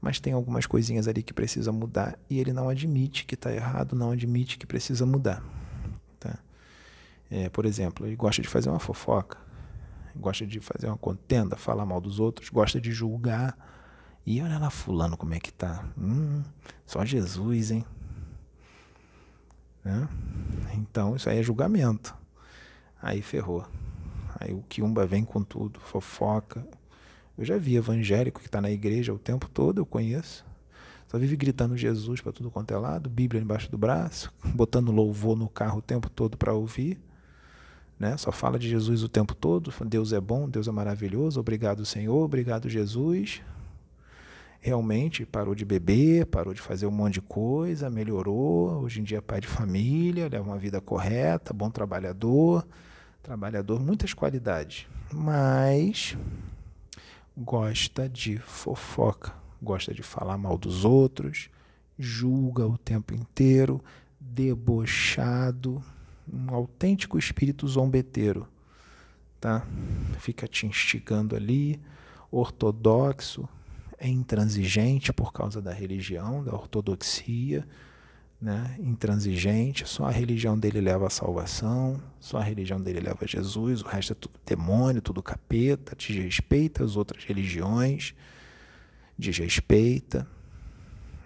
[0.01, 3.95] mas tem algumas coisinhas ali que precisa mudar e ele não admite que está errado,
[3.95, 5.41] não admite que precisa mudar.
[6.19, 6.37] Tá?
[7.31, 9.39] É, por exemplo, ele gosta de fazer uma fofoca,
[10.19, 13.57] gosta de fazer uma contenda, falar mal dos outros, gosta de julgar.
[14.25, 15.85] E olha lá fulano como é que tá.
[15.97, 16.43] Hum,
[16.85, 17.85] só Jesus, hein?
[19.85, 20.09] Né?
[20.75, 22.15] Então isso aí é julgamento.
[23.01, 23.65] Aí ferrou.
[24.41, 26.67] Aí o Kiumba vem com tudo, fofoca.
[27.39, 30.45] Eu já vi evangélico que está na igreja o tempo todo, eu conheço.
[31.07, 35.37] Só vive gritando Jesus para tudo quanto é lado, Bíblia embaixo do braço, botando louvor
[35.37, 36.99] no carro o tempo todo para ouvir.
[37.99, 38.17] Né?
[38.17, 39.73] Só fala de Jesus o tempo todo.
[39.87, 41.41] Deus é bom, Deus é maravilhoso.
[41.41, 42.25] Obrigado, Senhor.
[42.25, 43.43] Obrigado, Jesus
[44.67, 48.83] realmente parou de beber, parou de fazer um monte de coisa, melhorou.
[48.83, 52.67] Hoje em dia é pai de família, leva uma vida correta, bom trabalhador,
[53.23, 54.89] trabalhador, muitas qualidades.
[55.13, 56.17] Mas
[57.37, 59.33] gosta de fofoca,
[59.63, 61.49] gosta de falar mal dos outros,
[61.97, 63.81] julga o tempo inteiro,
[64.19, 65.81] debochado,
[66.33, 68.47] um autêntico espírito zombeteiro,
[69.41, 69.67] tá?
[70.19, 71.81] Fica te instigando ali,
[72.31, 73.49] ortodoxo,
[73.99, 77.67] é intransigente por causa da religião, da ortodoxia,
[78.41, 78.77] né?
[78.79, 83.81] intransigente, só a religião dele leva a salvação, só a religião dele leva a Jesus,
[83.83, 88.15] o resto é tudo demônio, tudo capeta, desrespeita as outras religiões,
[89.19, 90.27] desrespeita.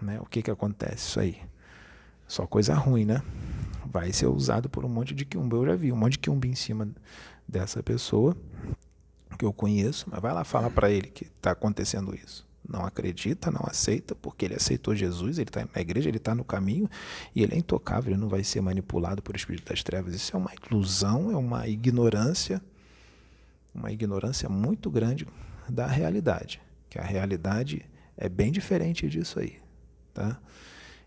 [0.00, 0.20] Né?
[0.20, 1.38] O que, que acontece isso aí?
[2.26, 3.22] Só coisa ruim, né?
[3.90, 5.57] Vai ser usado por um monte de quiumba.
[5.57, 6.88] Eu já vi um monte de quiumba em cima
[7.46, 8.37] dessa pessoa
[9.38, 13.50] que eu conheço, mas vai lá falar para ele que está acontecendo isso não acredita,
[13.50, 16.88] não aceita, porque ele aceitou Jesus, ele está na igreja, ele está no caminho
[17.35, 20.14] e ele é intocável, ele não vai ser manipulado por espírito das trevas.
[20.14, 22.62] Isso é uma ilusão, é uma ignorância,
[23.74, 25.26] uma ignorância muito grande
[25.68, 27.85] da realidade, que a realidade
[28.16, 29.59] é bem diferente disso aí,
[30.14, 30.38] tá?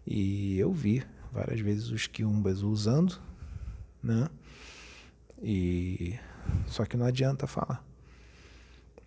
[0.06, 3.20] E eu vi várias vezes os quiumbas usando,
[4.02, 4.30] né?
[5.42, 6.18] E
[6.68, 7.84] só que não adianta falar.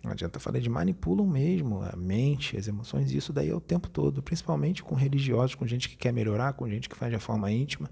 [0.03, 3.89] Não adianta falar, de manipulam mesmo a mente, as emoções, isso daí é o tempo
[3.89, 7.51] todo, principalmente com religiosos, com gente que quer melhorar, com gente que faz de forma
[7.51, 7.89] íntima,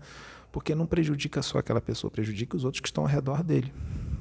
[0.52, 3.74] porque não prejudica só aquela pessoa, prejudica os outros que estão ao redor dele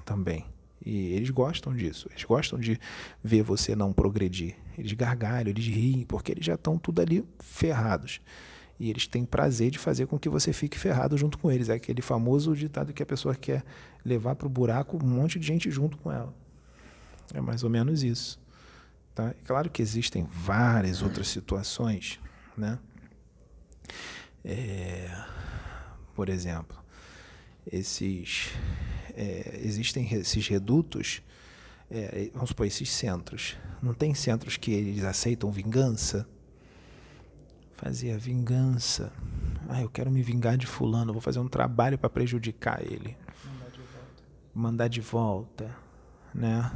[0.05, 0.47] também.
[0.85, 2.79] E eles gostam disso, eles gostam de
[3.23, 4.57] ver você não progredir.
[4.77, 8.21] Eles gargalham, eles riem, porque eles já estão tudo ali ferrados.
[8.79, 11.69] E eles têm prazer de fazer com que você fique ferrado junto com eles.
[11.69, 13.65] É aquele famoso ditado que a pessoa quer
[14.05, 16.35] levar para o buraco um monte de gente junto com ela.
[17.33, 18.41] É mais ou menos isso.
[19.15, 19.29] Tá?
[19.29, 22.19] É claro que existem várias outras situações,
[22.57, 22.79] né?
[24.45, 25.09] É,
[26.15, 26.77] por exemplo,
[27.71, 28.51] esses
[29.17, 31.23] é, existem esses redutos,
[31.91, 33.57] é, vamos supor, esses centros.
[33.81, 36.29] Não tem centros que eles aceitam vingança?
[37.85, 39.13] Fazia vingança.
[39.69, 43.15] Ah, eu quero me vingar de fulano, vou fazer um trabalho para prejudicar ele.
[43.45, 44.23] Mandar de volta.
[44.55, 45.77] Mandar de volta,
[46.35, 46.73] né?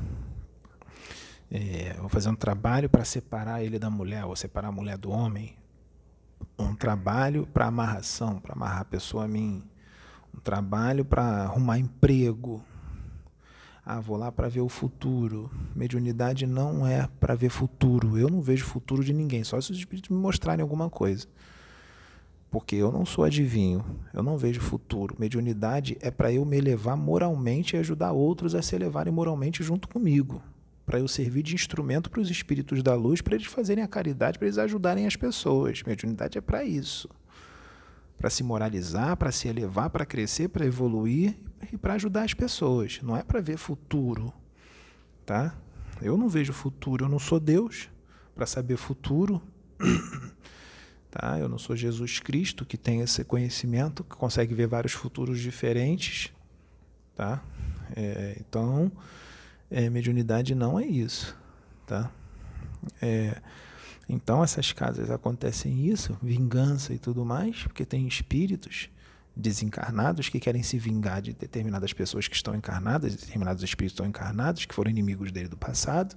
[1.51, 5.11] É, vou fazer um trabalho para separar ele da mulher, ou separar a mulher do
[5.11, 5.57] homem.
[6.59, 9.65] Um trabalho para amarração, para amarrar a pessoa a mim.
[10.37, 12.63] Um trabalho para arrumar emprego.
[13.91, 15.51] Ah, vou lá para ver o futuro.
[15.75, 18.19] Mediunidade não é para ver futuro.
[18.19, 21.27] Eu não vejo futuro de ninguém, só se os espíritos me mostrarem alguma coisa.
[22.51, 25.17] Porque eu não sou adivinho, eu não vejo futuro.
[25.19, 29.89] Mediunidade é para eu me elevar moralmente e ajudar outros a se elevarem moralmente junto
[29.89, 30.43] comigo
[30.85, 34.39] para eu servir de instrumento para os espíritos da luz, para eles fazerem a caridade,
[34.39, 35.83] para eles ajudarem as pessoas.
[35.83, 37.09] Mediunidade é para isso.
[38.19, 41.39] Para se moralizar, para se elevar, para crescer, para evoluir
[41.73, 43.01] e para ajudar as pessoas.
[43.03, 44.33] Não é para ver futuro,
[45.25, 45.57] tá?
[46.01, 47.89] Eu não vejo futuro, eu não sou Deus
[48.35, 49.43] para saber futuro.
[51.11, 51.39] tá?
[51.39, 56.33] Eu não sou Jesus Cristo que tem esse conhecimento, que consegue ver vários futuros diferentes,
[57.15, 57.43] tá?
[57.97, 58.93] É, então,
[59.71, 61.37] é, mediunidade não é isso,
[61.87, 62.11] tá?
[63.03, 63.41] É,
[64.09, 68.89] então essas casas acontecem isso, vingança e tudo mais, porque tem espíritos
[69.39, 74.65] desencarnados que querem se vingar de determinadas pessoas que estão encarnadas, determinados espíritos estão encarnados,
[74.65, 76.17] que foram inimigos dele do passado,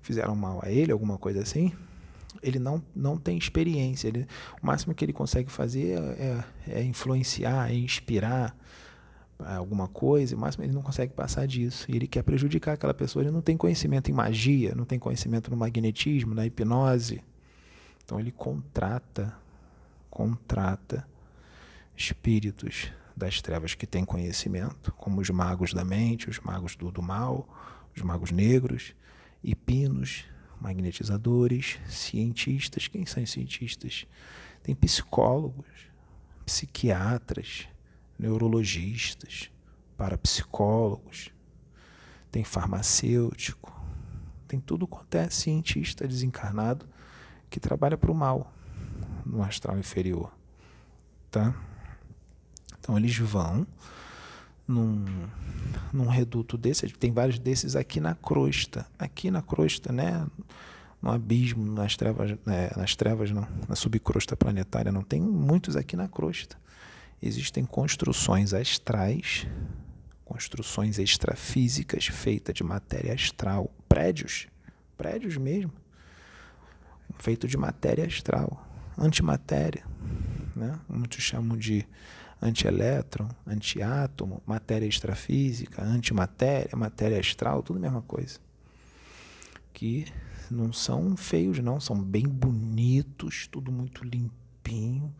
[0.00, 1.72] que fizeram mal a ele, alguma coisa assim.
[2.42, 4.08] Ele não, não tem experiência.
[4.08, 4.26] Ele,
[4.62, 8.56] o máximo que ele consegue fazer é, é influenciar, é inspirar,
[9.44, 11.90] alguma coisa, mas ele não consegue passar disso.
[11.90, 13.22] E ele quer prejudicar aquela pessoa.
[13.22, 17.22] Ele não tem conhecimento em magia, não tem conhecimento no magnetismo, na hipnose.
[18.04, 19.34] Então ele contrata,
[20.08, 21.06] contrata
[21.96, 27.02] espíritos das trevas que têm conhecimento, como os magos da mente, os magos do, do
[27.02, 27.46] mal,
[27.94, 28.94] os magos negros,
[29.42, 30.24] hipinos,
[30.60, 32.88] magnetizadores, cientistas.
[32.88, 34.06] Quem são os cientistas?
[34.62, 35.66] Tem psicólogos,
[36.46, 37.68] psiquiatras,
[38.18, 39.50] neurologistas,
[39.96, 41.30] parapsicólogos,
[42.30, 43.72] tem farmacêutico,
[44.48, 46.88] tem tudo quanto é cientista desencarnado
[47.50, 48.52] que trabalha para o mal
[49.26, 50.32] no astral inferior,
[51.30, 51.54] tá?
[52.82, 53.66] Então eles vão
[54.68, 55.06] num,
[55.92, 60.26] num reduto desse, tem vários desses aqui na crosta, aqui na crosta, né?
[61.00, 62.70] No abismo, nas trevas, né?
[62.76, 66.56] nas trevas não, na subcrosta planetária, não tem muitos aqui na crosta
[67.22, 69.46] existem construções astrais,
[70.24, 74.48] construções extrafísicas feitas de matéria astral, prédios,
[74.98, 75.72] prédios mesmo,
[77.18, 78.66] feito de matéria astral,
[78.98, 79.84] antimatéria,
[80.56, 80.78] né?
[80.88, 81.86] Muitos chamam de
[82.42, 88.38] antielétron, antiátomo, matéria extrafísica, antimatéria, matéria astral, tudo a mesma coisa.
[89.72, 90.06] Que
[90.50, 95.14] não são feios, não, são bem bonitos, tudo muito limpinho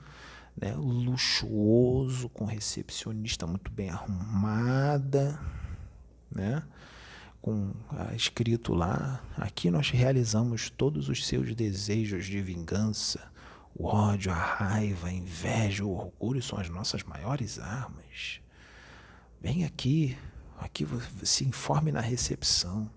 [0.56, 5.38] né, luxuoso, com recepcionista muito bem arrumada,
[6.30, 6.62] né,
[7.40, 13.31] com ah, escrito lá: aqui nós realizamos todos os seus desejos de vingança.
[13.74, 18.40] O ódio, a raiva, a inveja, o orgulho são as nossas maiores armas.
[19.40, 20.16] Vem aqui,
[20.58, 20.86] aqui
[21.24, 22.90] se informe na recepção.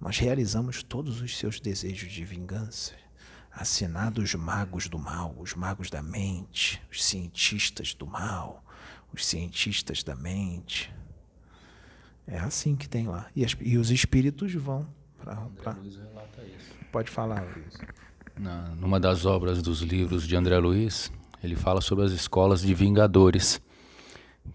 [0.00, 2.94] Nós realizamos todos os seus desejos de vingança
[3.50, 8.64] assinados os magos do mal, os magos da mente, os cientistas do mal,
[9.12, 10.92] os cientistas da mente.
[12.26, 13.28] É assim que tem lá.
[13.34, 14.86] E, as, e os espíritos vão
[15.18, 15.36] para.
[15.62, 15.76] Pra...
[16.92, 17.76] Pode falar, Luiz.
[18.40, 21.12] Na, numa das obras dos livros de André Luiz,
[21.44, 23.60] ele fala sobre as escolas de vingadores,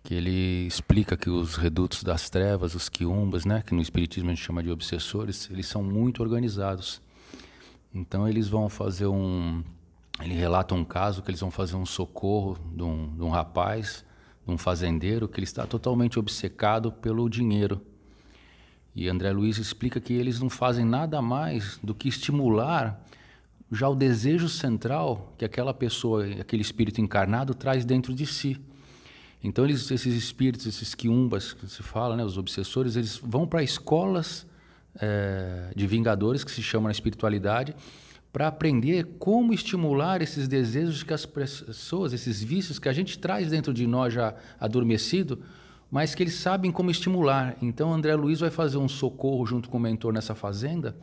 [0.01, 4.33] que ele explica que os redutos das trevas, os quiumbas, né, que no espiritismo a
[4.33, 6.99] gente chama de obsessores, eles são muito organizados.
[7.93, 9.63] Então eles vão fazer um.
[10.19, 14.03] Ele relata um caso que eles vão fazer um socorro de um, de um rapaz,
[14.47, 17.79] de um fazendeiro, que ele está totalmente obcecado pelo dinheiro.
[18.95, 23.05] E André Luiz explica que eles não fazem nada mais do que estimular
[23.71, 28.59] já o desejo central que aquela pessoa, aquele espírito encarnado traz dentro de si.
[29.43, 33.61] Então eles, esses espíritos, esses quiumbas que se fala, né, os obsessores, eles vão para
[33.63, 34.45] escolas
[34.99, 37.75] é, de vingadores, que se chama na espiritualidade,
[38.31, 43.49] para aprender como estimular esses desejos que as pessoas, esses vícios que a gente traz
[43.49, 45.41] dentro de nós já adormecido,
[45.89, 47.55] mas que eles sabem como estimular.
[47.61, 50.95] Então, André Luiz vai fazer um socorro junto com o mentor nessa fazenda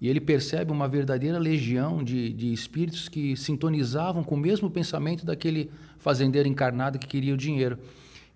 [0.00, 5.24] E ele percebe uma verdadeira legião de, de espíritos que sintonizavam com o mesmo pensamento
[5.24, 7.78] daquele fazendeiro encarnado que queria o dinheiro.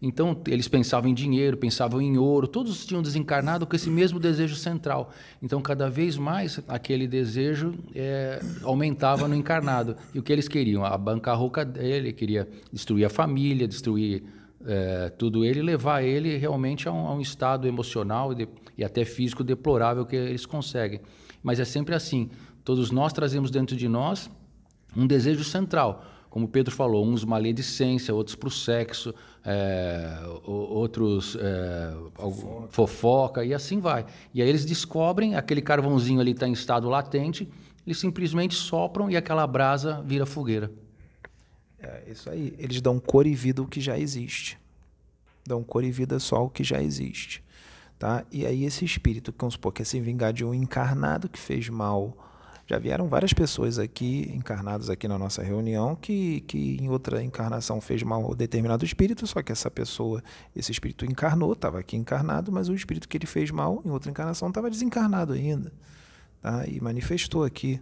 [0.03, 4.57] Então, eles pensavam em dinheiro, pensavam em ouro, todos tinham desencarnado com esse mesmo desejo
[4.57, 5.13] central.
[5.43, 9.95] Então, cada vez mais, aquele desejo é, aumentava no encarnado.
[10.15, 10.87] E o que eles queriam?
[10.87, 14.23] A bancarroca dele queria destruir a família, destruir
[14.65, 18.85] é, tudo ele, levar ele realmente a um, a um estado emocional e, de, e
[18.85, 21.01] até físico deplorável que eles conseguem.
[21.43, 22.31] Mas é sempre assim:
[22.65, 24.31] todos nós trazemos dentro de nós
[24.97, 29.13] um desejo central como Pedro falou, uns maledicência, outros para o sexo,
[29.45, 32.69] é, outros é, fofoca.
[32.71, 33.45] fofoca.
[33.45, 34.07] e assim vai.
[34.33, 37.49] E aí eles descobrem, aquele carvãozinho ali está em estado latente,
[37.85, 40.71] eles simplesmente sopram e aquela brasa vira fogueira.
[41.81, 42.55] É isso aí.
[42.59, 44.57] Eles dão cor e vida ao que já existe.
[45.45, 47.43] Dão cor e vida só ao que já existe.
[48.01, 48.25] Tá?
[48.33, 52.17] E aí esse espírito, vamos supor, quer se vingar de um encarnado que fez mal
[52.67, 57.81] já vieram várias pessoas aqui, encarnadas aqui na nossa reunião, que, que em outra encarnação
[57.81, 60.23] fez mal determinado espírito, só que essa pessoa,
[60.55, 64.09] esse espírito encarnou, estava aqui encarnado, mas o espírito que ele fez mal em outra
[64.09, 65.73] encarnação estava desencarnado ainda.
[66.41, 66.65] Tá?
[66.65, 67.81] E manifestou aqui.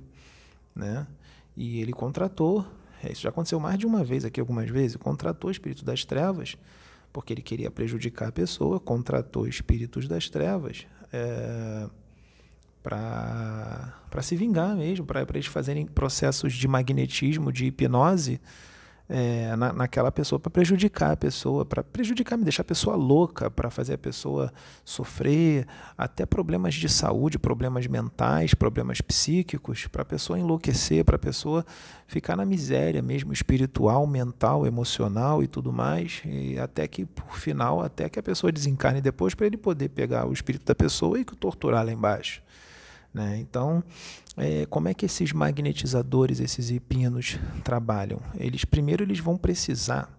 [0.74, 1.06] Né?
[1.54, 2.66] E ele contratou,
[3.04, 6.06] é, isso já aconteceu mais de uma vez aqui, algumas vezes, contratou o espírito das
[6.06, 6.56] trevas,
[7.12, 10.86] porque ele queria prejudicar a pessoa, contratou espíritos das trevas.
[11.12, 11.88] É,
[12.82, 18.40] para se vingar mesmo, para eles fazerem processos de magnetismo, de hipnose
[19.08, 23.50] é, na, naquela pessoa, para prejudicar a pessoa, para prejudicar, me deixar a pessoa louca,
[23.50, 24.52] para fazer a pessoa
[24.84, 25.66] sofrer,
[25.96, 31.64] até problemas de saúde, problemas mentais, problemas psíquicos, para a pessoa enlouquecer, para a pessoa
[32.06, 37.80] ficar na miséria mesmo, espiritual, mental, emocional e tudo mais, e até que, por final,
[37.80, 41.24] até que a pessoa desencarne depois, para ele poder pegar o espírito da pessoa e
[41.24, 42.42] torturar lá embaixo.
[43.12, 43.38] Né?
[43.38, 43.82] Então,
[44.36, 48.20] é, como é que esses magnetizadores, esses hipinos trabalham?
[48.36, 50.12] Eles primeiro eles vão precisar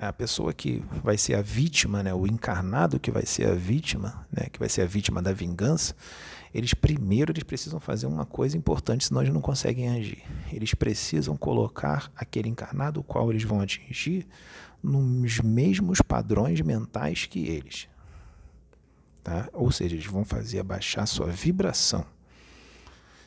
[0.00, 4.26] a pessoa que vai ser a vítima, né, o encarnado que vai ser a vítima,
[4.30, 5.94] né, que vai ser a vítima da vingança,
[6.54, 10.22] eles primeiro eles precisam fazer uma coisa importante, senão eles não conseguem agir.
[10.52, 14.26] Eles precisam colocar aquele encarnado o qual eles vão atingir
[14.82, 17.88] nos mesmos padrões mentais que eles.
[19.26, 19.48] Tá?
[19.52, 22.06] Ou seja, eles vão fazer abaixar a sua vibração.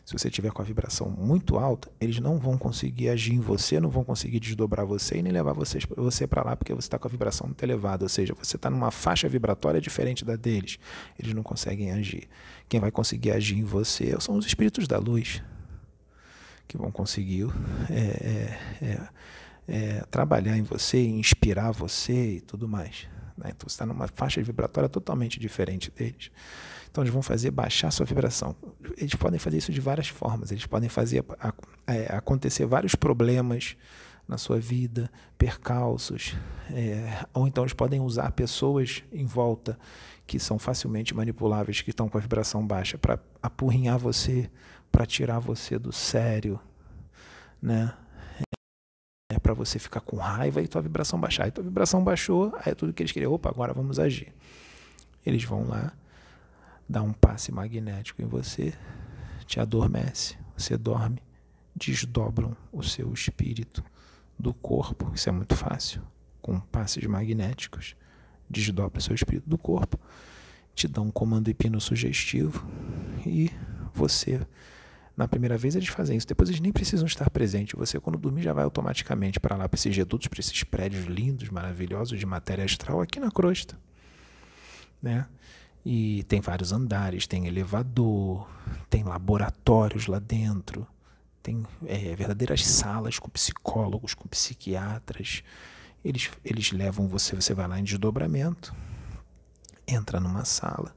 [0.06, 3.82] Se você tiver com a vibração muito alta, eles não vão conseguir agir em você,
[3.82, 6.98] não vão conseguir desdobrar você e nem levar você, você para lá porque você está
[6.98, 8.06] com a vibração muito elevada.
[8.06, 10.80] Ou seja, você está numa faixa vibratória diferente da deles.
[11.20, 12.30] Eles não conseguem agir.
[12.70, 15.44] Quem vai conseguir agir em você são os espíritos da luz
[16.66, 17.50] que vão conseguir
[17.90, 19.10] é, é, é,
[19.68, 23.19] é trabalhar em você, inspirar você e tudo mais.
[23.40, 23.52] Né?
[23.56, 26.30] Então você está numa faixa vibratória totalmente diferente deles.
[26.92, 28.56] Então eles vão fazer baixar sua vibração.
[28.98, 30.52] Eles podem fazer isso de várias formas.
[30.52, 31.24] Eles podem fazer
[31.88, 33.78] é, acontecer vários problemas
[34.28, 36.36] na sua vida, percalços,
[36.72, 39.80] é, ou então eles podem usar pessoas em volta
[40.28, 44.48] que são facilmente manipuláveis, que estão com a vibração baixa, para apurrinhar você,
[44.92, 46.60] para tirar você do sério,
[47.60, 47.92] né?
[49.50, 51.46] Para você ficar com raiva e tua vibração baixar.
[51.46, 54.32] Aí tua vibração baixou, aí é tudo que eles queriam, opa, agora vamos agir.
[55.26, 55.92] Eles vão lá,
[56.88, 58.74] dar um passe magnético em você,
[59.48, 61.22] te adormece, você dorme,
[61.76, 63.84] desdobram o seu espírito
[64.38, 66.02] do corpo, isso é muito fácil,
[66.42, 67.96] com passes magnéticos,
[68.48, 70.00] desdobra o seu espírito do corpo,
[70.76, 72.66] te dão um comando hipnossugestivo
[73.26, 73.52] e
[73.94, 74.40] você
[75.20, 77.78] na primeira vez eles fazem isso, depois eles nem precisam estar presentes.
[77.78, 81.50] Você, quando dormir, já vai automaticamente para lá, para esses redutos, para esses prédios lindos,
[81.50, 83.78] maravilhosos de matéria astral aqui na crosta.
[85.02, 85.28] Né?
[85.86, 88.50] E tem vários andares, tem elevador,
[88.90, 90.88] tem laboratórios lá dentro,
[91.44, 95.44] tem é, verdadeiras salas com psicólogos, com psiquiatras.
[96.02, 98.74] Eles, eles levam você, você vai lá em desdobramento,
[99.86, 100.96] entra numa sala.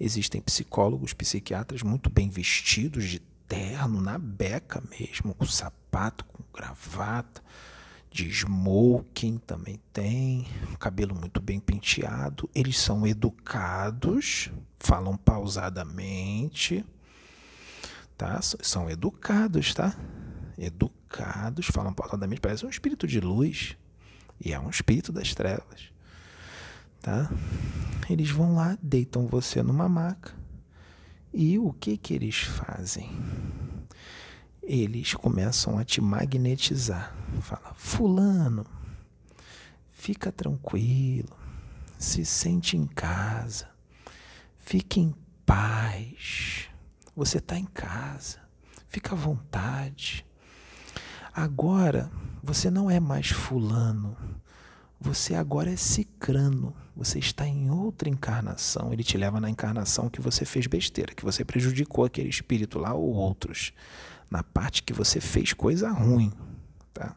[0.00, 7.42] Existem psicólogos, psiquiatras muito bem vestidos de terno, na beca mesmo, com sapato, com gravata,
[8.10, 10.46] de smoking também tem,
[10.78, 12.48] cabelo muito bem penteado.
[12.54, 16.84] Eles são educados, falam pausadamente,
[18.16, 18.40] tá?
[18.42, 19.96] São educados, tá?
[20.56, 23.76] Educados, falam pausadamente, parece um espírito de luz
[24.44, 25.90] e é um espírito das trevas,
[27.00, 27.30] tá?
[28.10, 30.37] Eles vão lá, deitam você numa maca
[31.32, 33.10] e o que que eles fazem?
[34.62, 37.14] Eles começam a te magnetizar.
[37.40, 38.66] Fala, fulano,
[39.90, 41.36] fica tranquilo,
[41.98, 43.68] se sente em casa,
[44.58, 45.14] fique em
[45.46, 46.68] paz.
[47.16, 48.38] Você está em casa.
[48.88, 50.24] Fica à vontade.
[51.34, 52.10] Agora,
[52.42, 54.16] você não é mais fulano.
[55.00, 56.74] Você agora é cicrano.
[56.96, 58.92] Você está em outra encarnação.
[58.92, 62.92] Ele te leva na encarnação que você fez besteira, que você prejudicou aquele espírito lá
[62.92, 63.72] ou outros.
[64.30, 66.32] Na parte que você fez coisa ruim.
[66.92, 67.16] Tá?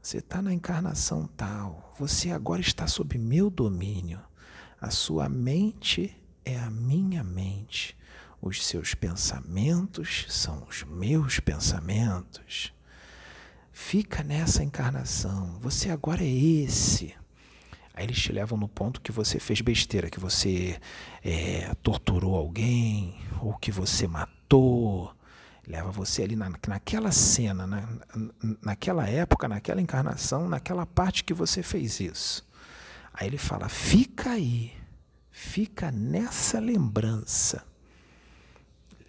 [0.00, 1.94] Você está na encarnação tal.
[1.98, 4.20] Você agora está sob meu domínio.
[4.80, 7.96] A sua mente é a minha mente.
[8.40, 12.72] Os seus pensamentos são os meus pensamentos.
[13.72, 15.58] Fica nessa encarnação.
[15.60, 17.14] Você agora é esse.
[17.94, 20.78] Aí eles te levam no ponto que você fez besteira, que você
[21.24, 25.14] é, torturou alguém, ou que você matou.
[25.66, 27.88] Leva você ali na, naquela cena, na,
[28.60, 32.46] naquela época, naquela encarnação, naquela parte que você fez isso.
[33.12, 34.72] Aí ele fala: fica aí,
[35.30, 37.64] fica nessa lembrança.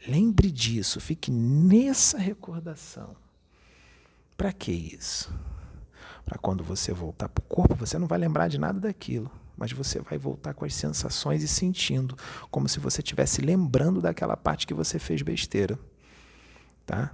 [0.08, 3.23] Lembre disso, fique nessa recordação.
[4.38, 5.34] Para que isso?
[6.26, 9.72] Para quando você voltar para o corpo, você não vai lembrar de nada daquilo, mas
[9.72, 12.18] você vai voltar com as sensações e sentindo,
[12.50, 15.78] como se você estivesse lembrando daquela parte que você fez besteira.
[16.86, 17.14] Tá?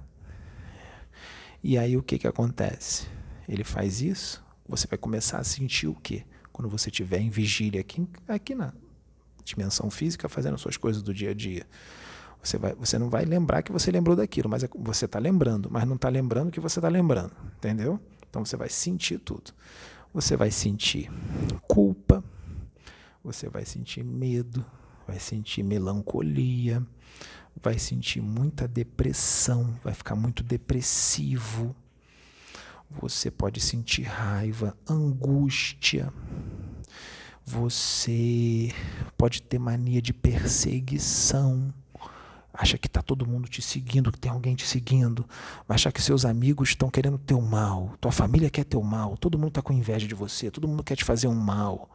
[1.64, 3.08] E aí o que, que acontece?
[3.48, 6.24] Ele faz isso, você vai começar a sentir o quê?
[6.52, 8.74] Quando você estiver em vigília aqui, aqui na
[9.44, 11.66] dimensão física, fazendo suas coisas do dia a dia.
[12.42, 15.70] Você, vai, você não vai lembrar que você lembrou daquilo, mas é, você está lembrando,
[15.70, 18.00] mas não está lembrando que você está lembrando, entendeu?
[18.30, 19.52] Então você vai sentir tudo.
[20.14, 21.12] Você vai sentir
[21.68, 22.24] culpa,
[23.24, 24.66] você vai sentir medo,
[25.06, 26.84] vai sentir melancolia,
[27.62, 31.76] vai sentir muita depressão, vai ficar muito depressivo.
[32.90, 36.12] Você pode sentir raiva, angústia.
[37.46, 38.74] Você
[39.18, 41.74] pode ter mania de perseguição
[42.60, 45.26] acha que está todo mundo te seguindo, que tem alguém te seguindo,
[45.66, 49.38] vai achar que seus amigos estão querendo teu mal, tua família quer teu mal, todo
[49.38, 51.90] mundo está com inveja de você, todo mundo quer te fazer um mal.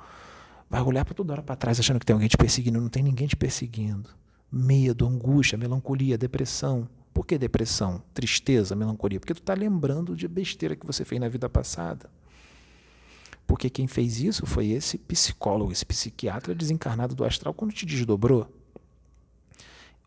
[0.71, 3.03] Vai olhar para toda hora para trás achando que tem alguém te perseguindo, não tem
[3.03, 4.09] ninguém te perseguindo.
[4.51, 6.89] Medo, angústia, melancolia, depressão.
[7.13, 8.03] Por que depressão?
[8.15, 9.21] Tristeza, melancolia?
[9.21, 12.09] Porque tu está lembrando de besteira que você fez na vida passada.
[13.47, 18.49] Porque quem fez isso foi esse psicólogo, esse psiquiatra desencarnado do astral quando te desdobrou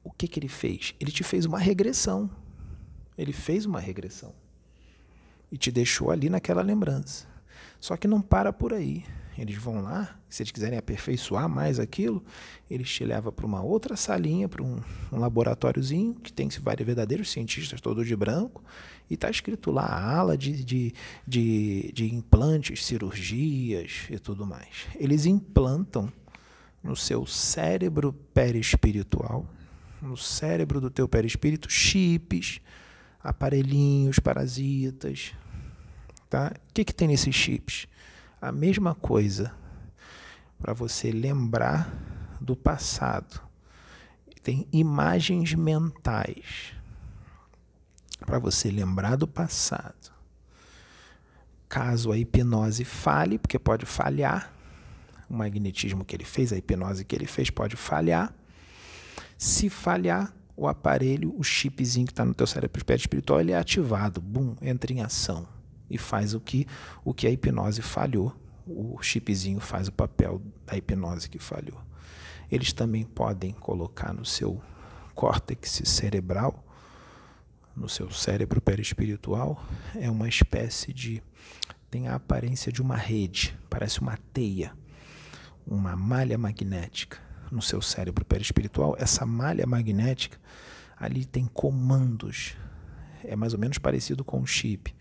[0.07, 0.95] o que, que ele fez?
[1.01, 2.29] Ele te fez uma regressão.
[3.17, 4.33] Ele fez uma regressão.
[5.51, 7.27] E te deixou ali naquela lembrança.
[7.77, 9.03] Só que não para por aí.
[9.37, 12.23] Eles vão lá, se eles quiserem aperfeiçoar mais aquilo,
[12.71, 14.81] eles te levam para uma outra salinha, para um,
[15.11, 18.63] um laboratóriozinho, que tem vários verdadeiros cientistas, todos de branco,
[19.09, 20.93] e está escrito lá a ala de, de,
[21.27, 24.87] de, de implantes, cirurgias e tudo mais.
[24.95, 26.11] Eles implantam
[26.81, 29.47] no seu cérebro perispiritual
[30.01, 32.59] no cérebro do teu perispírito chips,
[33.23, 35.33] aparelhinhos, parasitas.
[36.29, 36.53] Tá?
[36.69, 37.87] O que, que tem nesses chips?
[38.41, 39.53] A mesma coisa
[40.59, 41.91] para você lembrar
[42.39, 43.41] do passado.
[44.43, 46.73] Tem imagens mentais
[48.25, 50.11] para você lembrar do passado.
[51.67, 54.53] Caso a hipnose falhe, porque pode falhar,
[55.29, 58.33] o magnetismo que ele fez, a hipnose que ele fez pode falhar
[59.37, 64.19] se falhar o aparelho, o chipzinho que está no teu cérebro espiritual, ele é ativado,
[64.19, 65.47] bum, entra em ação
[65.87, 66.65] e faz o que,
[67.05, 68.35] o que a hipnose falhou.
[68.65, 71.79] O chipzinho faz o papel da hipnose que falhou.
[72.51, 74.59] Eles também podem colocar no seu
[75.13, 76.63] córtex cerebral,
[77.75, 79.63] no seu cérebro perispiritual,
[79.95, 81.21] é uma espécie de.
[81.91, 84.73] tem a aparência de uma rede, parece uma teia,
[85.65, 90.37] uma malha magnética no seu cérebro perispiritual, essa malha magnética,
[90.97, 92.55] ali tem comandos.
[93.23, 94.95] É mais ou menos parecido com um chip.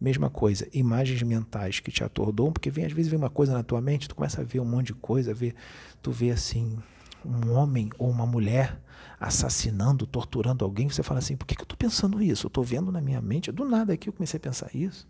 [0.00, 3.64] Mesma coisa, imagens mentais que te atordoam, porque vem às vezes vem uma coisa na
[3.64, 5.54] tua mente, tu começa a ver um monte de coisa, ver,
[6.00, 6.78] tu vê assim,
[7.24, 8.80] um homem ou uma mulher
[9.18, 12.46] assassinando, torturando alguém, você fala assim, por que, que eu estou pensando isso?
[12.46, 15.06] Eu estou vendo na minha mente, do nada aqui eu comecei a pensar isso.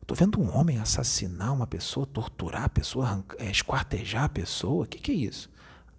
[0.00, 4.98] Estou vendo um homem assassinar uma pessoa, torturar a pessoa, esquartejar a pessoa, o que,
[4.98, 5.48] que é isso?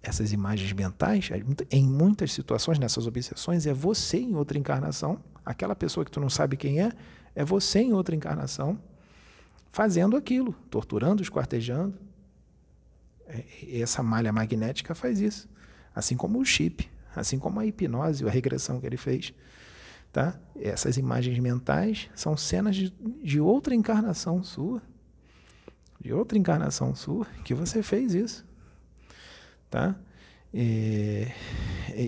[0.04, 1.30] Essas imagens mentais,
[1.70, 6.28] em muitas situações, nessas obsessões, é você em outra encarnação, aquela pessoa que tu não
[6.28, 6.92] sabe quem é,
[7.34, 8.78] é você em outra encarnação,
[9.70, 11.98] fazendo aquilo, torturando, esquartejando.
[13.26, 15.48] É, essa malha magnética faz isso.
[15.94, 19.32] Assim como o chip, assim como a hipnose, a regressão que ele fez.
[20.12, 20.38] Tá?
[20.54, 22.90] Essas imagens mentais são cenas de,
[23.22, 24.82] de outra encarnação sua.
[25.98, 28.43] De outra encarnação sua, que você fez isso
[29.74, 29.96] tá?
[30.54, 31.32] É,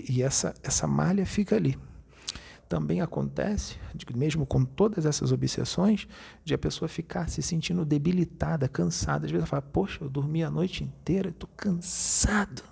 [0.09, 1.77] e essa, essa malha fica ali.
[2.69, 3.77] Também acontece,
[4.15, 6.07] mesmo com todas essas obsessões,
[6.45, 9.27] de a pessoa ficar se sentindo debilitada, cansada.
[9.27, 12.63] Às vezes ela fala, poxa, eu dormi a noite inteira, estou cansado.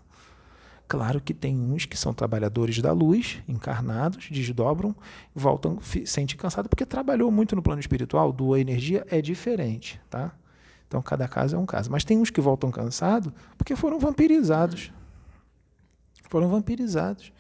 [0.87, 4.95] Claro que tem uns que são trabalhadores da luz, encarnados, desdobram,
[5.35, 10.37] voltam, sente cansado porque trabalhou muito no plano espiritual, doa energia, é diferente, tá?
[10.87, 11.91] Então cada caso é um caso.
[11.91, 14.93] Mas tem uns que voltam cansados porque foram vampirizados.
[16.29, 17.33] Foram vampirizados,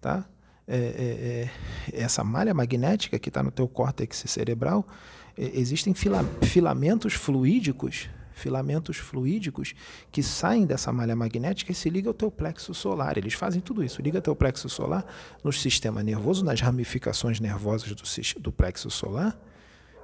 [0.00, 0.24] tá?
[0.66, 4.86] É, é, é, essa malha magnética que está no teu córtex cerebral,
[5.34, 9.74] é, existem fila, filamentos fluídicos filamentos fluídicos
[10.10, 13.18] que saem dessa malha magnética e se ligam ao teu plexo solar.
[13.18, 14.00] Eles fazem tudo isso.
[14.00, 15.04] Liga teu plexo solar
[15.44, 19.38] no sistema nervoso, nas ramificações nervosas do, do plexo solar,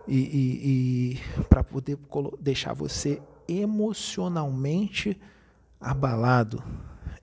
[0.06, 1.98] e, e, e para poder
[2.40, 5.20] deixar você emocionalmente
[5.80, 6.62] abalado.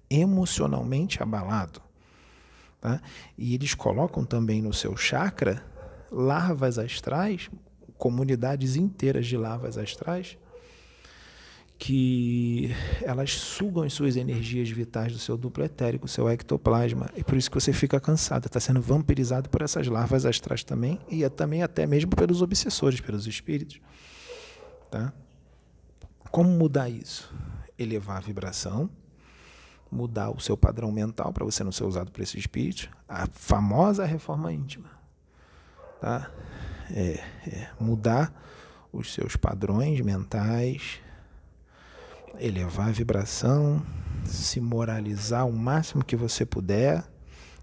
[0.10, 1.82] Emocionalmente abalado.
[2.80, 3.02] Tá?
[3.38, 5.64] E eles colocam também no seu chakra
[6.12, 7.50] larvas astrais,
[7.98, 10.38] comunidades inteiras de larvas astrais,
[11.82, 17.36] que elas sugam as suas energias vitais do seu duplo etérico, seu ectoplasma, e por
[17.36, 21.30] isso que você fica cansado, está sendo vampirizado por essas larvas astrais também, e é
[21.30, 23.82] também até mesmo pelos obsessores, pelos espíritos.
[24.92, 25.12] Tá?
[26.30, 27.34] Como mudar isso?
[27.80, 28.88] Elevar a vibração,
[29.92, 34.06] mudar o seu padrão mental para você não ser usado por esses espíritos, a famosa
[34.06, 34.92] reforma íntima.
[36.00, 36.30] Tá?
[36.92, 38.32] É, é mudar
[38.94, 41.02] os seus padrões mentais,
[42.40, 43.82] elevar a vibração,
[44.26, 47.04] se moralizar o máximo que você puder.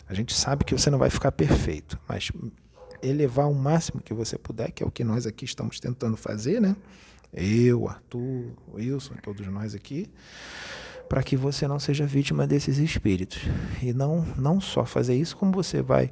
[0.08, 2.30] A gente sabe que você não vai ficar perfeito, mas
[3.02, 6.60] elevar o máximo que você puder, que é o que nós aqui estamos tentando fazer,
[6.60, 6.74] né?
[7.32, 10.10] Eu, Arthur, Wilson, todos nós aqui,
[11.08, 13.42] para que você não seja vítima desses espíritos.
[13.82, 16.10] E não, não só fazer isso, como você vai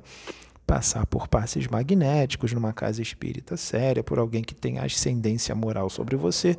[0.67, 6.17] passar por passes magnéticos numa casa espírita séria, por alguém que tem ascendência moral sobre
[6.17, 6.59] você,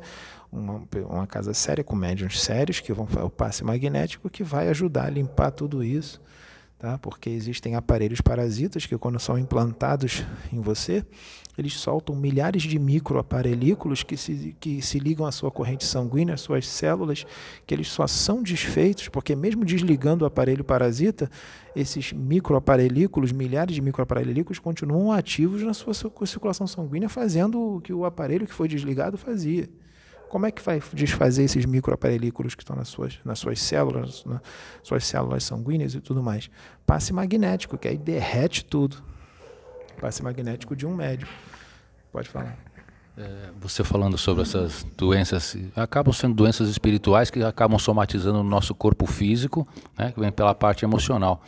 [0.50, 4.68] uma, uma casa séria com médiums sérios que vão fazer o passe magnético que vai
[4.68, 6.20] ajudar a limpar tudo isso,
[6.78, 6.98] tá?
[6.98, 11.04] Porque existem aparelhos parasitas que quando são implantados em você,
[11.58, 16.40] eles soltam milhares de microaparelículos que se, que se ligam à sua corrente sanguínea, às
[16.40, 17.26] suas células,
[17.66, 21.28] que eles só são desfeitos, porque mesmo desligando o aparelho parasita,
[21.74, 28.04] esses microaparelículos, milhares de microaparelículos, continuam ativos na sua circulação sanguínea, fazendo o que o
[28.04, 29.68] aparelho que foi desligado fazia.
[30.28, 34.40] Como é que vai desfazer esses microaparelículos que estão nas suas, nas suas células, nas
[34.82, 36.50] suas células sanguíneas e tudo mais?
[36.86, 38.98] Passe magnético, que aí derrete tudo.
[40.00, 41.30] Passe magnético de um médico.
[42.12, 42.56] Pode falar.
[43.16, 48.74] É, você falando sobre essas doenças, acabam sendo doenças espirituais que acabam somatizando no nosso
[48.74, 49.66] corpo físico,
[49.98, 51.42] né, que vem pela parte emocional.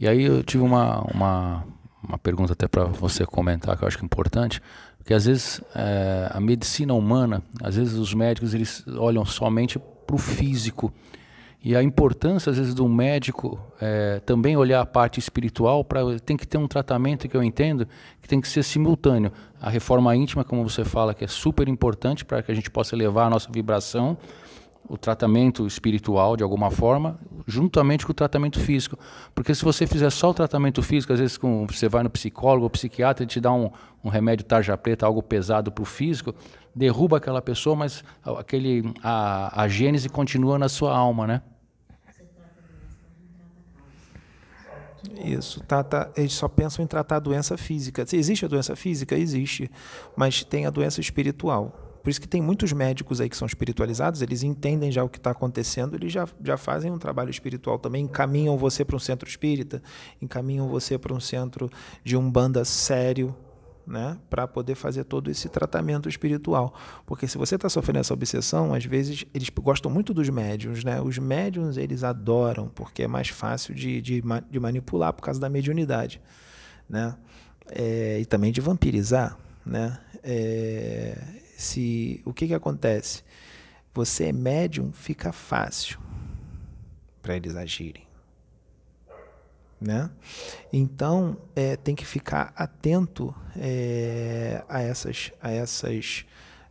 [0.00, 1.64] E aí eu tive uma, uma,
[2.02, 4.60] uma pergunta até para você comentar, que eu acho que é importante.
[5.06, 10.16] Porque às vezes é, a medicina humana, às vezes os médicos eles olham somente para
[10.16, 10.92] o físico.
[11.62, 16.36] E a importância, às vezes, do médico é, também olhar a parte espiritual, para tem
[16.36, 17.86] que ter um tratamento que eu entendo
[18.20, 19.30] que tem que ser simultâneo.
[19.60, 22.96] A reforma íntima, como você fala, que é super importante para que a gente possa
[22.96, 24.18] elevar a nossa vibração,
[24.88, 28.98] o tratamento espiritual de alguma forma, juntamente com o tratamento físico.
[29.34, 32.64] Porque se você fizer só o tratamento físico, às vezes com, você vai no psicólogo
[32.64, 33.70] ou psiquiatra e te dá um,
[34.04, 36.34] um remédio tarja preta, algo pesado para o físico,
[36.74, 41.42] derruba aquela pessoa, mas aquele, a, a gênese continua na sua alma, né?
[45.24, 48.04] Isso, tá, eles só pensam em tratar a doença física.
[48.04, 49.70] Se existe a doença física, existe,
[50.16, 51.85] mas tem a doença espiritual.
[52.06, 55.18] Por isso que tem muitos médicos aí que são espiritualizados, eles entendem já o que
[55.18, 59.28] está acontecendo, eles já, já fazem um trabalho espiritual também, encaminham você para um centro
[59.28, 59.82] espírita,
[60.22, 61.68] encaminham você para um centro
[62.04, 63.34] de um banda sério,
[63.84, 66.76] né, para poder fazer todo esse tratamento espiritual.
[67.04, 71.00] Porque se você está sofrendo essa obsessão, às vezes eles gostam muito dos médiums, né?
[71.00, 75.48] Os médiums eles adoram, porque é mais fácil de, de, de manipular por causa da
[75.48, 76.22] mediunidade,
[76.88, 77.16] né?
[77.68, 79.98] É, e também de vampirizar, né?
[80.22, 83.22] É, se o que, que acontece?
[83.94, 85.98] Você é médium, fica fácil
[87.22, 88.06] para eles agirem.
[89.80, 90.10] Né?
[90.72, 96.24] Então é, tem que ficar atento é, a essas, a essas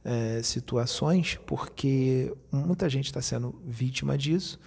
[0.04, 4.60] é, situações, porque muita gente está sendo vítima disso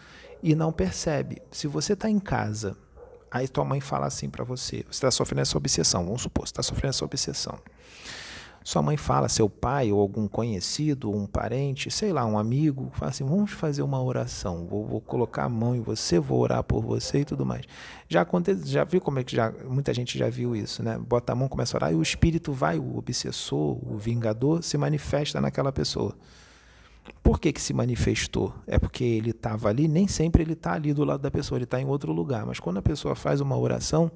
[0.42, 1.40] e não percebe.
[1.50, 2.76] Se você está em casa,
[3.30, 6.52] aí tua mãe fala assim para você: você está sofrendo essa obsessão, vamos supor, você
[6.52, 7.58] está sofrendo essa obsessão.
[8.68, 13.10] Sua mãe fala, seu pai ou algum conhecido, um parente, sei lá, um amigo, fala
[13.10, 14.66] assim: vamos fazer uma oração.
[14.66, 17.64] Vou, vou colocar a mão em você, vou orar por você e tudo mais.
[18.10, 20.98] Já acontece, já viu como é que já muita gente já viu isso, né?
[20.98, 24.76] Bota a mão, começa a orar e o espírito vai, o obsessor, o vingador se
[24.76, 26.14] manifesta naquela pessoa.
[27.22, 28.52] Por que, que se manifestou?
[28.66, 31.64] É porque ele estava ali, nem sempre ele está ali do lado da pessoa, ele
[31.64, 32.44] está em outro lugar.
[32.44, 34.10] Mas quando a pessoa faz uma oração,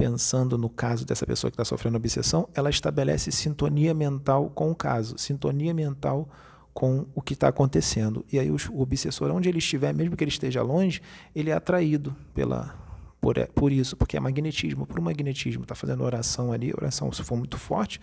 [0.00, 4.74] pensando no caso dessa pessoa que está sofrendo obsessão, ela estabelece sintonia mental com o
[4.74, 6.26] caso, sintonia mental
[6.72, 8.24] com o que está acontecendo.
[8.32, 11.02] E aí o, obsessor, onde ele estiver, mesmo que ele esteja longe,
[11.36, 12.74] ele é atraído pela,
[13.20, 15.64] por, por isso, porque é magnetismo, por magnetismo.
[15.64, 18.00] Está fazendo oração ali, oração se for muito forte,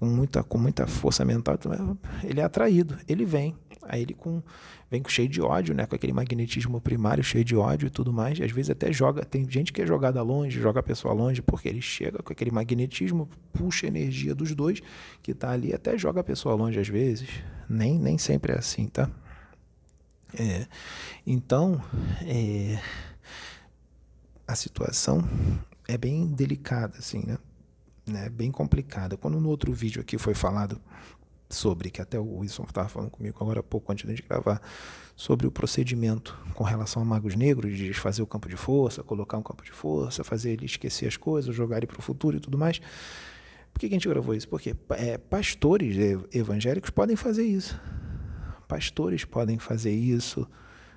[0.00, 1.58] com muita, com muita força mental,
[2.24, 3.54] ele é atraído, ele vem.
[3.88, 4.42] Aí ele com,
[4.90, 5.86] vem cheio de ódio, né?
[5.86, 8.38] com aquele magnetismo primário, cheio de ódio e tudo mais.
[8.38, 11.42] E às vezes até joga, tem gente que é jogada longe, joga a pessoa longe,
[11.42, 14.80] porque ele chega com aquele magnetismo, puxa a energia dos dois
[15.22, 17.28] que está ali, até joga a pessoa longe às vezes.
[17.68, 19.10] Nem, nem sempre é assim, tá?
[20.38, 20.66] É,
[21.26, 21.82] então,
[22.22, 22.78] é,
[24.46, 25.26] a situação
[25.88, 27.38] é bem delicada, assim, né?
[28.08, 29.16] né, bem complicada.
[29.16, 30.80] Quando no outro vídeo aqui foi falado
[31.48, 34.60] sobre, que até o Wilson estava falando comigo agora há pouco antes de gravar,
[35.16, 39.38] sobre o procedimento com relação a magos negros, de fazer o campo de força, colocar
[39.38, 42.40] um campo de força, fazer ele esquecer as coisas, jogar ele para o futuro e
[42.40, 42.80] tudo mais.
[43.72, 44.48] Por que, que a gente gravou isso?
[44.48, 45.96] Porque é, pastores
[46.32, 47.78] evangélicos podem fazer isso.
[48.66, 50.46] Pastores podem fazer isso.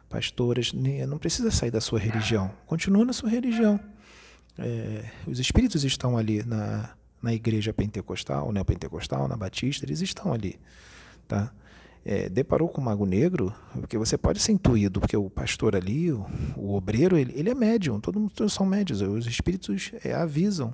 [0.09, 2.51] Pastoras, não precisa sair da sua religião.
[2.65, 3.79] Continua na sua religião.
[4.57, 10.59] É, os espíritos estão ali na, na igreja pentecostal, neopentecostal, na batista, eles estão ali,
[11.27, 11.51] tá?
[12.03, 16.11] É, deparou com o mago negro, porque você pode ser intuído, porque o pastor ali,
[16.11, 16.25] o,
[16.57, 20.73] o obreiro, ele, ele é médium, todo mundo são médios, os espíritos é, avisam.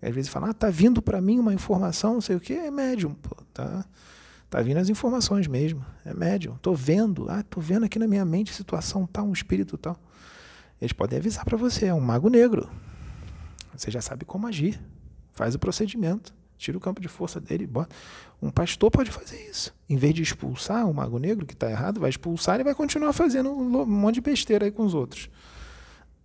[0.00, 2.70] Às vezes falam, ah, tá vindo para mim uma informação, não sei o que, é
[2.70, 3.84] médium, pô, tá?
[4.50, 6.56] Tá vindo as informações mesmo, é médium.
[6.62, 9.98] Tô vendo, ah, tô vendo aqui na minha mente situação tal, um espírito tal.
[10.80, 12.68] Eles podem avisar para você, é um mago negro.
[13.74, 14.80] Você já sabe como agir.
[15.38, 16.34] Faz o procedimento.
[16.56, 17.64] Tira o campo de força dele.
[17.64, 17.94] Bota.
[18.42, 19.72] Um pastor pode fazer isso.
[19.88, 23.12] Em vez de expulsar o mago negro, que está errado, vai expulsar e vai continuar
[23.12, 25.30] fazendo um monte de besteira aí com os outros.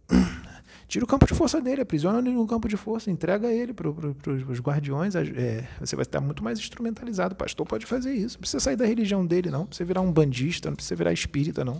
[0.88, 3.88] Tira o campo de força dele, aprisiona ele no campo de força, entrega ele para
[3.88, 5.14] os guardiões.
[5.16, 7.36] É, você vai estar muito mais instrumentalizado.
[7.36, 8.38] O pastor pode fazer isso.
[8.38, 9.59] Não precisa sair da religião dele, não.
[9.59, 11.80] Não precisa virar um bandista, não precisa virar espírita, não.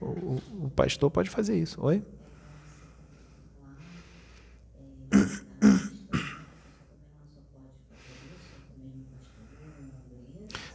[0.00, 1.84] O, o, o pastor pode fazer isso.
[1.84, 2.00] Oi?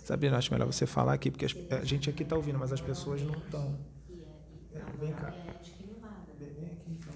[0.10, 3.22] Sabrina, acho melhor você falar aqui, porque a gente aqui está ouvindo, mas as pessoas
[3.22, 3.78] não estão.
[4.74, 5.30] É, vem cá.
[6.40, 7.14] Vem aqui então.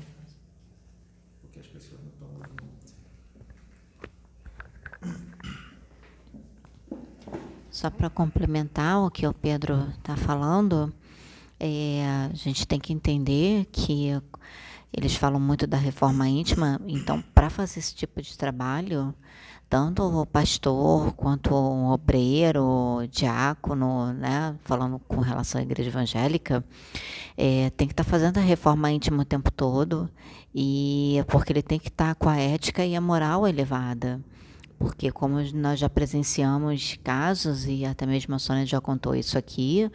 [1.41, 2.61] Porque as pessoas não estão ouvindo.
[7.71, 10.93] Só para complementar o que o Pedro está falando,
[11.59, 14.21] é, a gente tem que entender que
[14.95, 19.15] eles falam muito da reforma íntima, então, para fazer esse tipo de trabalho,
[19.73, 26.63] tanto o pastor quanto o obreiro, diácono, né, falando com relação à igreja evangélica,
[27.35, 30.07] é, tem que estar tá fazendo a reforma íntima o tempo todo,
[30.53, 34.21] e é porque ele tem que estar tá com a ética e a moral elevada
[34.83, 39.89] porque como nós já presenciamos casos, e até mesmo a Sônia já contou isso aqui,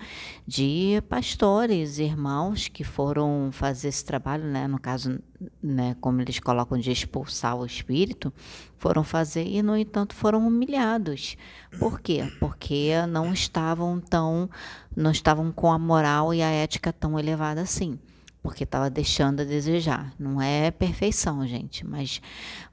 [0.46, 5.20] de pastores, irmãos que foram fazer esse trabalho, né, no caso,
[5.62, 8.32] né, como eles colocam de expulsar o espírito,
[8.78, 11.36] foram fazer e, no entanto, foram humilhados.
[11.78, 12.26] Por quê?
[12.40, 14.48] Porque não estavam tão,
[14.96, 17.98] não estavam com a moral e a ética tão elevada assim
[18.40, 20.14] porque estava deixando a desejar.
[20.18, 22.22] Não é perfeição, gente, mas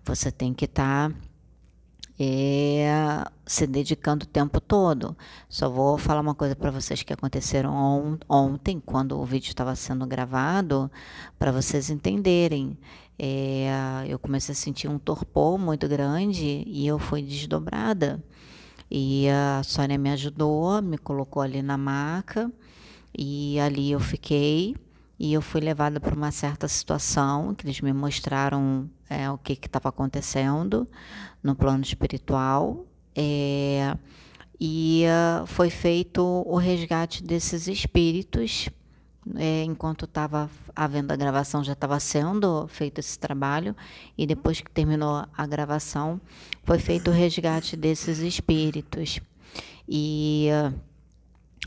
[0.05, 1.15] você tem que estar tá
[2.19, 5.15] é, se dedicando o tempo todo.
[5.49, 9.75] Só vou falar uma coisa para vocês que aconteceram on, ontem, quando o vídeo estava
[9.75, 10.89] sendo gravado,
[11.37, 12.77] para vocês entenderem.
[13.17, 18.23] É, eu comecei a sentir um torpor muito grande e eu fui desdobrada.
[18.89, 22.51] E a Sônia me ajudou, me colocou ali na maca
[23.17, 24.75] e ali eu fiquei
[25.17, 29.53] e eu fui levada para uma certa situação que eles me mostraram é, o que
[29.53, 30.87] estava acontecendo
[31.41, 32.85] no plano espiritual.
[33.15, 33.97] É,
[34.59, 38.69] e uh, foi feito o resgate desses espíritos
[39.35, 43.75] é, enquanto estava havendo a gravação já estava sendo feito esse trabalho.
[44.17, 46.19] E depois que terminou a gravação
[46.63, 49.19] foi feito o resgate desses espíritos.
[49.87, 50.73] E uh,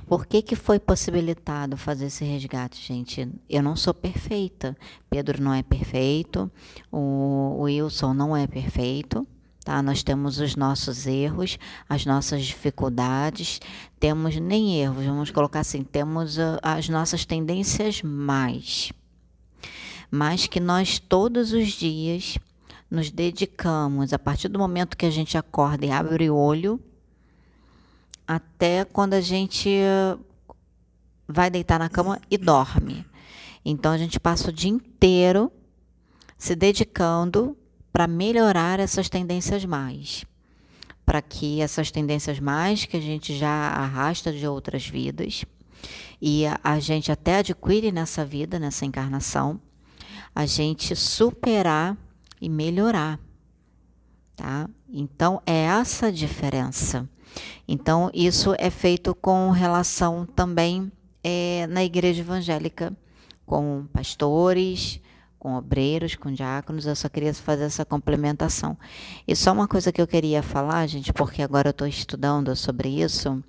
[0.08, 3.28] por que, que foi possibilitado fazer esse resgate, gente?
[3.48, 4.74] Eu não sou perfeita.
[5.10, 6.50] Pedro não é perfeito.
[6.90, 9.26] O Wilson não é perfeito,
[9.62, 9.82] tá?
[9.82, 13.60] Nós temos os nossos erros, as nossas dificuldades,
[14.00, 18.90] temos nem erros, vamos colocar assim, temos uh, as nossas tendências mais.
[20.10, 22.38] Mas que nós todos os dias
[22.90, 26.80] nos dedicamos, a partir do momento que a gente acorda e abre o olho,
[28.28, 29.70] até quando a gente
[31.26, 33.06] vai deitar na cama e dorme.
[33.64, 35.50] Então a gente passa o dia inteiro
[36.36, 37.56] se dedicando
[37.90, 40.26] para melhorar essas tendências mais,
[41.06, 45.44] para que essas tendências mais que a gente já arrasta de outras vidas
[46.20, 49.60] e a, a gente até adquire nessa vida, nessa encarnação,
[50.34, 51.96] a gente superar
[52.40, 53.18] e melhorar,
[54.36, 54.68] tá?
[54.88, 57.08] Então é essa a diferença.
[57.66, 60.90] Então isso é feito com relação também
[61.22, 62.96] é, na igreja evangélica,
[63.44, 65.00] com pastores,
[65.38, 68.76] com obreiros, com diáconos, eu só queria fazer essa complementação.
[69.26, 72.88] E só uma coisa que eu queria falar, gente, porque agora eu estou estudando sobre
[72.88, 73.42] isso,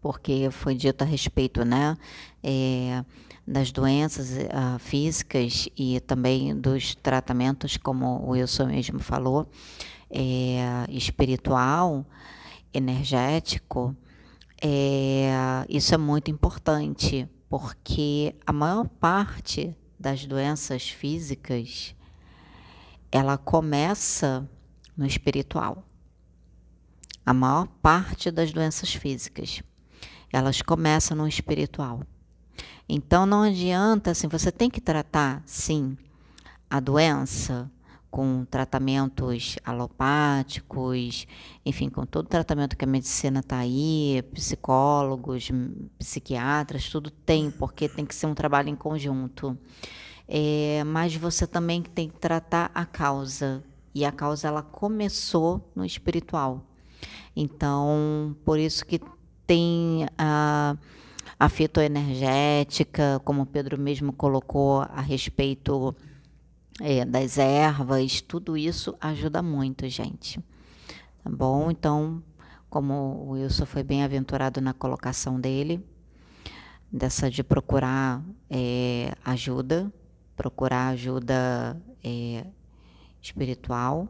[0.00, 1.96] porque foi dito a respeito, né,
[2.42, 3.04] é,
[3.46, 9.46] das doenças uh, físicas e também dos tratamentos, como o Wilson mesmo falou,
[10.10, 12.06] é, espiritual,
[12.74, 13.96] energético,
[14.60, 15.30] é,
[15.68, 21.94] isso é muito importante, porque a maior parte das doenças físicas,
[23.10, 24.48] ela começa
[24.96, 25.82] no espiritual.
[27.24, 29.62] A maior parte das doenças físicas,
[30.32, 32.02] elas começam no espiritual.
[32.88, 35.96] Então não adianta assim, você tem que tratar sim
[36.68, 37.70] a doença
[38.14, 41.26] com tratamentos alopáticos,
[41.66, 45.50] enfim, com todo o tratamento que a medicina está aí, psicólogos,
[45.98, 49.58] psiquiatras, tudo tem, porque tem que ser um trabalho em conjunto.
[50.28, 55.84] É, mas você também tem que tratar a causa, e a causa ela começou no
[55.84, 56.64] espiritual.
[57.34, 59.00] Então, por isso que
[59.44, 60.76] tem a,
[61.36, 65.92] a fitoenergética, como o Pedro mesmo colocou a respeito
[66.80, 70.40] é, das ervas, tudo isso ajuda muito, gente.
[71.22, 71.70] Tá bom?
[71.70, 72.22] Então,
[72.68, 75.84] como o Wilson foi bem aventurado na colocação dele,
[76.90, 79.92] dessa de procurar é, ajuda,
[80.36, 82.46] procurar ajuda é,
[83.22, 84.08] espiritual,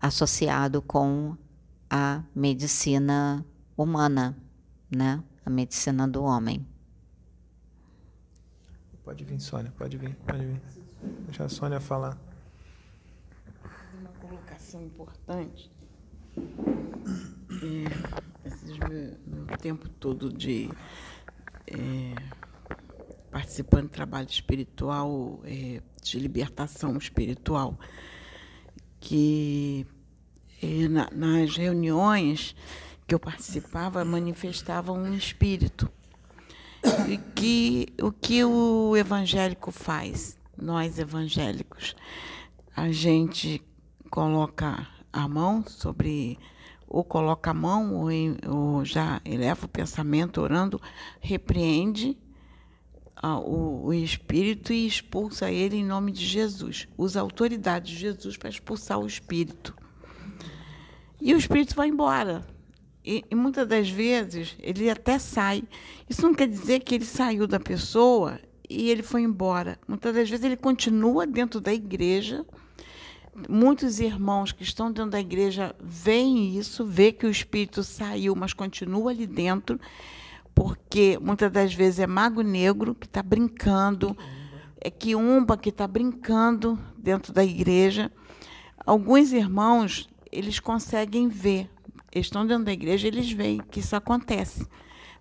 [0.00, 1.36] associado com
[1.90, 3.44] a medicina
[3.76, 4.36] humana,
[4.90, 5.22] né?
[5.44, 6.66] A medicina do homem.
[9.04, 10.77] Pode vir, Sônia, pode vir, pode vir.
[11.02, 12.16] Deixa a Sônia falar.
[14.00, 15.70] Uma colocação importante.
[16.36, 20.70] É, esse meu, meu, tempo todo de
[21.66, 22.14] é,
[23.30, 27.78] participando de trabalho espiritual, é, de libertação espiritual,
[29.00, 29.86] que
[30.62, 32.54] é, na, nas reuniões
[33.06, 35.90] que eu participava manifestavam um espírito.
[37.08, 40.37] E que o que o evangélico faz?
[40.60, 41.94] Nós evangélicos,
[42.76, 43.62] a gente
[44.10, 46.38] coloca a mão sobre,
[46.86, 48.08] ou coloca a mão, ou,
[48.46, 50.80] ou já eleva o pensamento orando,
[51.20, 52.16] repreende
[53.22, 56.86] o, o, espírito e expulsa ele em nome de Jesus.
[56.96, 59.74] Usa a autoridade de Jesus para expulsar o espírito.
[61.20, 62.46] E o espírito vai embora.
[63.04, 65.64] E, e, muitas das vezes ele até sai.
[66.08, 68.38] Isso não quer dizer que ele saiu da pessoa
[68.68, 69.78] e ele foi embora.
[69.88, 72.44] Muitas das vezes ele continua dentro da igreja.
[73.48, 78.52] Muitos irmãos que estão dentro da igreja veem isso, vê que o espírito saiu, mas
[78.52, 79.80] continua ali dentro,
[80.54, 84.16] porque muitas das vezes é mago negro que está brincando,
[84.80, 88.10] é quiumba que está brincando dentro da igreja.
[88.84, 91.70] Alguns irmãos, eles conseguem ver,
[92.12, 94.66] estão dentro da igreja, eles veem que isso acontece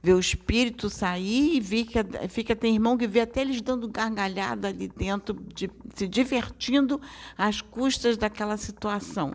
[0.02, 4.68] ver o espírito sair e fica, fica tem irmão que vê até eles dando gargalhada
[4.68, 7.02] ali dentro, de, se divertindo
[7.38, 9.34] às custas daquela situação.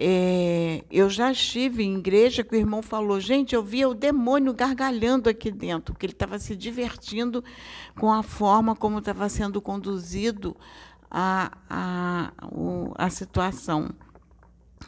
[0.00, 4.54] É, eu já estive em igreja que o irmão falou, gente, eu via o demônio
[4.54, 7.42] gargalhando aqui dentro, porque ele estava se divertindo
[7.98, 10.56] com a forma como estava sendo conduzido
[11.10, 12.32] a, a,
[12.96, 13.90] a situação.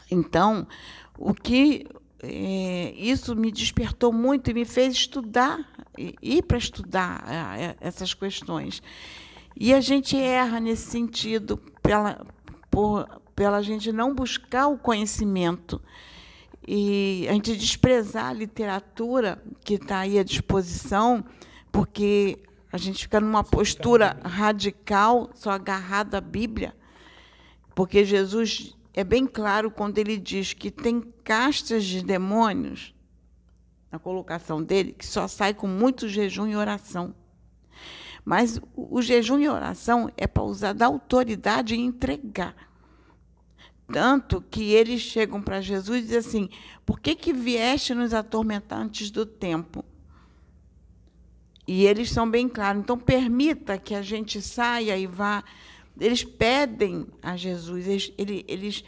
[0.09, 0.66] Então,
[1.18, 1.86] o que
[2.22, 5.58] é, isso me despertou muito e me fez estudar,
[5.96, 8.82] ir para estudar é, é, essas questões.
[9.56, 12.24] E a gente erra nesse sentido, pela,
[12.70, 15.80] por, pela gente não buscar o conhecimento
[16.66, 21.24] e a gente desprezar a literatura que está aí à disposição,
[21.72, 22.38] porque
[22.72, 26.74] a gente fica numa postura radical, só agarrado à Bíblia,
[27.74, 32.95] porque Jesus é bem claro quando ele diz que tem castas de demônios,
[33.91, 37.14] na colocação dele, que só sai com muito jejum e oração.
[38.24, 42.55] Mas o jejum e oração é para usar da autoridade e entregar.
[43.93, 46.49] Tanto que eles chegam para Jesus e dizem assim:
[46.86, 49.84] por que, que vieste nos atormentar antes do tempo?
[51.66, 52.82] E eles são bem claros.
[52.82, 55.43] Então, permita que a gente saia e vá.
[55.99, 58.84] Eles pedem a Jesus, eles, eles, eles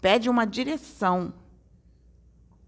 [0.00, 1.32] pedem uma direção.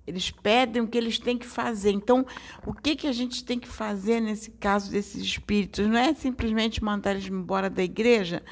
[0.06, 1.90] Eles pedem o que eles têm que fazer.
[1.90, 2.26] Então,
[2.66, 5.86] o que, que a gente tem que fazer nesse caso desses espíritos?
[5.86, 8.42] Não é simplesmente mandar eles embora da igreja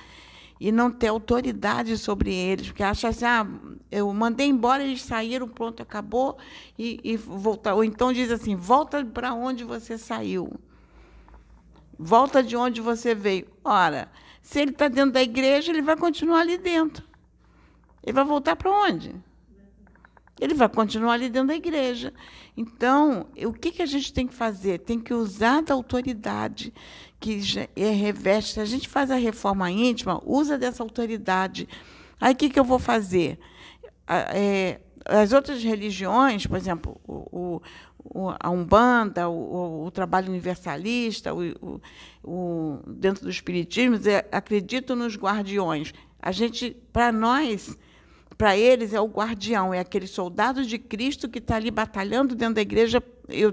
[0.60, 3.46] e não ter autoridade sobre eles, porque acha assim, ah,
[3.90, 6.36] eu mandei embora, eles saíram, pronto, acabou,
[6.78, 7.74] e, e voltar.
[7.74, 10.52] Ou então diz assim, volta para onde você saiu.
[11.98, 13.46] Volta de onde você veio.
[13.64, 14.10] Ora,
[14.42, 17.04] se ele está dentro da igreja, ele vai continuar ali dentro.
[18.02, 19.14] Ele vai voltar para onde?
[20.40, 22.12] ele vai continuar ali dentro da igreja.
[22.56, 24.78] Então, o que, que a gente tem que fazer?
[24.78, 26.72] Tem que usar da autoridade
[27.20, 27.40] que
[27.76, 28.54] é reveste.
[28.54, 31.68] Se a gente faz a reforma íntima, usa dessa autoridade.
[32.18, 33.38] Aí, o que, que eu vou fazer?
[34.08, 37.60] É, as outras religiões, por exemplo, o,
[38.40, 45.92] a Umbanda, o, o, trabalho universalista, o, dentro do Espiritismo, é, acreditam nos guardiões.
[46.20, 47.78] A gente, para nós,
[48.36, 52.54] para eles é o guardião, é aquele soldado de Cristo que está ali batalhando dentro
[52.54, 53.02] da igreja,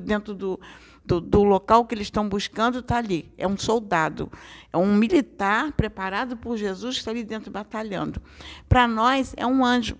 [0.01, 0.59] dentro do,
[1.05, 3.31] do, do local que eles estão buscando, está ali.
[3.37, 4.31] É um soldado,
[4.73, 8.21] é um militar preparado por Jesus que está ali dentro batalhando.
[8.67, 9.97] Para nós, é um anjo.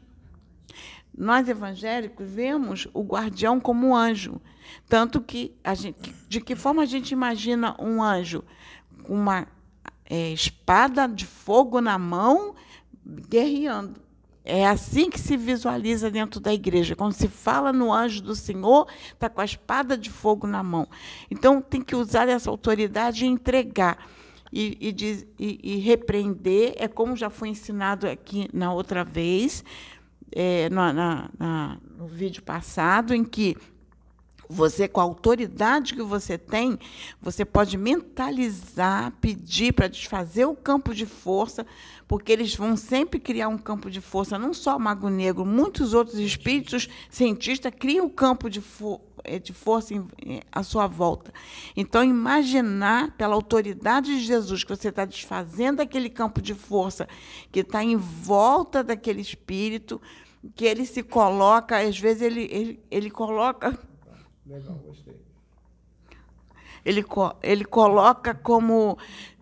[1.18, 4.40] Nós evangélicos vemos o guardião como um anjo.
[4.88, 8.44] Tanto que, gente, de que forma a gente imagina um anjo?
[9.02, 9.48] Com uma
[10.06, 12.54] é, espada de fogo na mão,
[13.04, 14.00] guerreando.
[14.46, 16.96] É assim que se visualiza dentro da igreja.
[16.96, 20.88] Quando se fala no anjo do Senhor, está com a espada de fogo na mão.
[21.30, 23.98] Então, tem que usar essa autoridade e entregar.
[24.54, 29.66] E, e, diz, e, e repreender, é como já foi ensinado aqui na outra vez,
[30.40, 33.58] é, no, na, na, no vídeo passado, em que
[34.48, 36.78] você, com a autoridade que você tem,
[37.20, 41.66] você pode mentalizar, pedir para desfazer o campo de força,
[42.08, 45.96] porque eles vão sempre criar um campo de força, não só o Mago Negro, muitos
[45.96, 48.62] outros espíritos cientistas criam o um campo de,
[49.24, 49.94] eh, de força
[50.52, 51.34] à sua volta.
[51.76, 57.10] Então, imaginar pela autoridade de Jesus que você está desfazendo aquele campo de força
[57.52, 60.00] que está em volta daquele espírito,
[60.56, 63.78] que ele se coloca, às vezes ele, ele, ele coloca
[64.48, 65.14] Legal, gostei.
[66.86, 67.04] Ele,
[67.44, 68.98] ele coloca como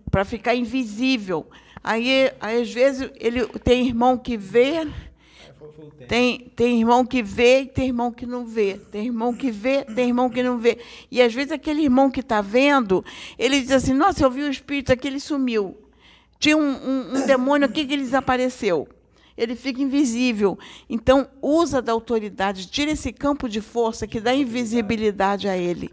[0.09, 1.47] para ficar invisível.
[1.83, 4.87] Aí, às vezes, ele tem irmão que vê,
[6.07, 8.79] tem, tem irmão que vê e tem irmão que não vê.
[8.91, 10.79] Tem irmão que vê, tem irmão que não vê.
[11.11, 13.05] E às vezes aquele irmão que está vendo,
[13.37, 15.77] ele diz assim, nossa, eu vi o espírito aqui, ele sumiu.
[16.39, 18.87] Tinha um, um, um demônio aqui que ele desapareceu
[19.37, 20.57] ele fica invisível.
[20.89, 25.91] Então, usa da autoridade, tira esse campo de força que dá invisibilidade a ele.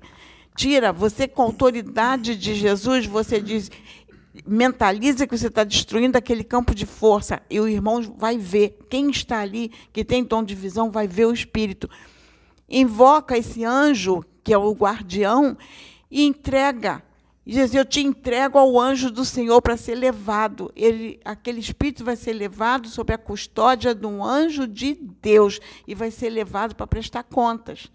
[0.54, 3.70] Tira, você com a autoridade de Jesus, você diz,
[4.46, 8.78] mentaliza que você está destruindo aquele campo de força e o irmão vai ver.
[8.88, 11.88] Quem está ali, que tem tom de visão, vai ver o Espírito.
[12.68, 15.56] Invoca esse anjo, que é o guardião,
[16.10, 17.02] e entrega
[17.44, 20.72] e diz: Eu te entrego ao anjo do Senhor para ser levado.
[20.76, 25.94] Ele, aquele espírito vai ser levado sob a custódia de um anjo de Deus e
[25.94, 27.90] vai ser levado para prestar contas.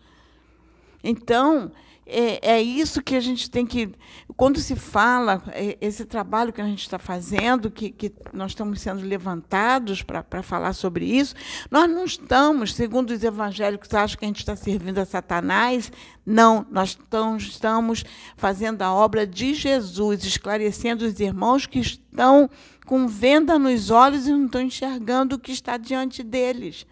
[1.03, 1.71] Então,
[2.09, 3.91] é, é, isso que a gente tem que.
[4.35, 8.79] Quando se fala, é, esse trabalho que a gente está fazendo, que, que nós estamos
[8.79, 11.35] sendo levantados para falar sobre isso,
[11.69, 15.91] nós não estamos, segundo os evangélicos, acham que a gente está servindo a Satanás.
[16.25, 16.97] Não, nós
[17.39, 18.03] estamos
[18.35, 22.49] fazendo a obra de Jesus, esclarecendo os irmãos que estão
[22.85, 26.85] com venda nos olhos e não estão enxergando o que está diante deles.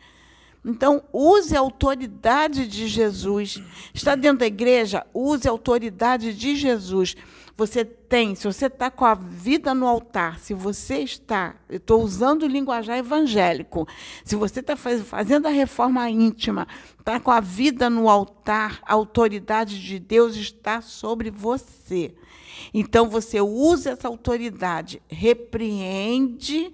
[0.65, 3.61] Então, use a autoridade de Jesus.
[3.93, 5.05] Está dentro da igreja?
[5.13, 7.15] Use a autoridade de Jesus.
[7.55, 12.43] Você tem, se você está com a vida no altar, se você está, estou usando
[12.43, 13.87] o linguajar evangélico,
[14.25, 16.67] se você está fazendo a reforma íntima,
[16.99, 22.13] está com a vida no altar, a autoridade de Deus está sobre você.
[22.73, 26.73] Então, você usa essa autoridade, repreende,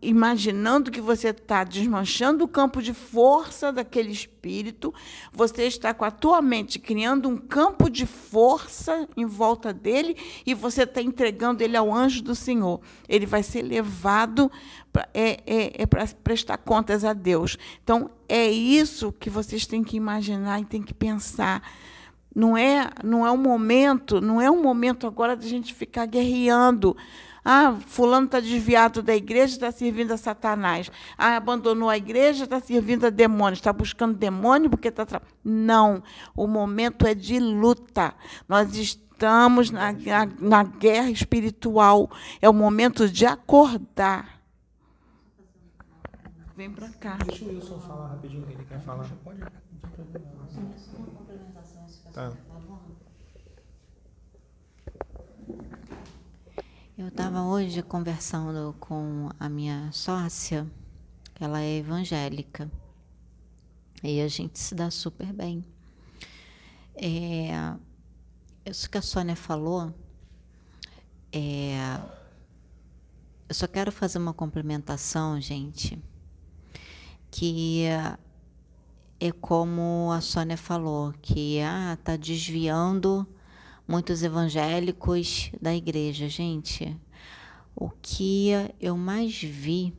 [0.00, 4.94] imaginando que você está desmanchando o campo de força daquele espírito,
[5.32, 10.54] você está com a tua mente criando um campo de força em volta dele e
[10.54, 12.80] você está entregando ele ao anjo do Senhor.
[13.08, 14.50] Ele vai ser levado
[14.92, 17.58] pra, é, é, é para prestar contas a Deus.
[17.82, 21.62] Então, é isso que vocês têm que imaginar e têm que pensar.
[22.34, 26.06] Não é, não é um momento, não é um momento agora de a gente ficar
[26.06, 26.96] guerreando.
[27.50, 30.92] Ah, fulano está desviado da igreja, está servindo a Satanás.
[31.16, 33.58] Ah, abandonou a igreja, está servindo a demônios.
[33.58, 35.22] Está buscando demônio porque está...
[35.42, 36.02] Não,
[36.36, 38.14] o momento é de luta.
[38.46, 42.10] Nós estamos na, na, na guerra espiritual.
[42.42, 44.42] É o momento de acordar.
[46.54, 47.16] Vem para cá.
[47.24, 49.08] Deixa o Wilson falar rapidinho, ele quer falar.
[49.24, 49.40] Pode.
[52.12, 52.30] Tá.
[56.98, 60.66] Eu estava hoje conversando com a minha sócia,
[61.32, 62.68] que ela é evangélica,
[64.02, 65.64] e a gente se dá super bem.
[66.96, 67.50] É,
[68.66, 69.94] isso que a Sônia falou,
[71.32, 72.00] é,
[73.48, 76.02] eu só quero fazer uma complementação, gente,
[77.30, 77.84] que
[79.20, 83.24] é como a Sônia falou, que ah, tá desviando
[83.88, 86.28] muitos evangélicos da igreja.
[86.28, 86.94] Gente,
[87.74, 89.94] o que eu mais vi,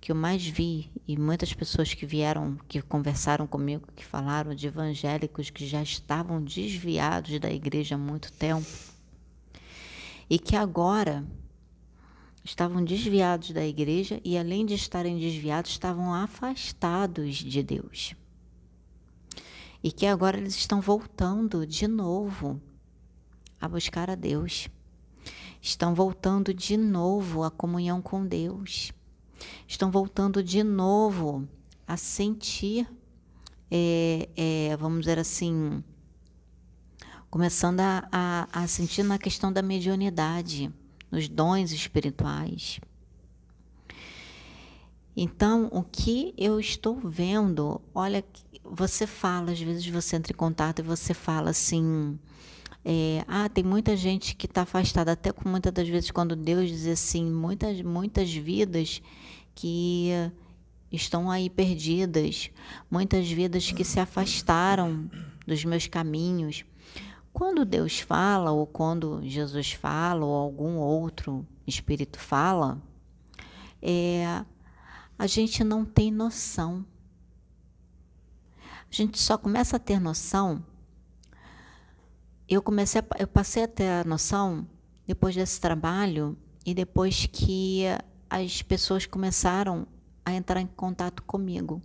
[0.00, 4.66] que eu mais vi, e muitas pessoas que vieram, que conversaram comigo, que falaram de
[4.66, 8.66] evangélicos que já estavam desviados da igreja há muito tempo,
[10.28, 11.24] e que agora
[12.42, 18.16] estavam desviados da igreja e, além de estarem desviados, estavam afastados de Deus.
[19.84, 22.60] E que agora eles estão voltando de novo
[23.62, 24.68] a buscar a Deus.
[25.60, 28.92] Estão voltando de novo à comunhão com Deus.
[29.68, 31.48] Estão voltando de novo
[31.86, 32.88] a sentir,
[33.70, 35.82] é, é, vamos dizer assim,
[37.30, 40.68] começando a, a, a sentir na questão da mediunidade,
[41.08, 42.80] nos dons espirituais.
[45.16, 48.24] Então, o que eu estou vendo, olha,
[48.64, 52.18] você fala, às vezes você entra em contato e você fala assim,
[52.84, 56.68] é, ah, tem muita gente que está afastada, até com muitas das vezes quando Deus
[56.68, 59.00] diz assim, muitas, muitas vidas
[59.54, 60.10] que
[60.90, 62.50] estão aí perdidas,
[62.90, 65.08] muitas vidas que se afastaram
[65.46, 66.64] dos meus caminhos.
[67.32, 72.82] Quando Deus fala, ou quando Jesus fala, ou algum outro espírito fala,
[73.80, 74.44] é,
[75.16, 76.84] a gente não tem noção.
[78.58, 80.62] A gente só começa a ter noção
[82.52, 84.66] eu comecei a, eu passei a ter a noção
[85.06, 86.36] depois desse trabalho
[86.66, 87.84] e depois que
[88.28, 89.86] as pessoas começaram
[90.24, 91.80] a entrar em contato comigo.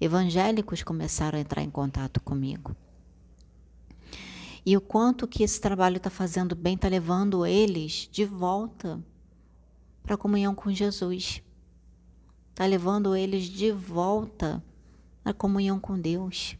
[0.00, 2.76] Evangélicos começaram a entrar em contato comigo.
[4.64, 9.00] E o quanto que esse trabalho está fazendo bem, está levando eles de volta
[10.02, 11.42] para a comunhão com Jesus.
[12.50, 14.62] Está levando eles de volta
[15.24, 16.56] à comunhão com Deus.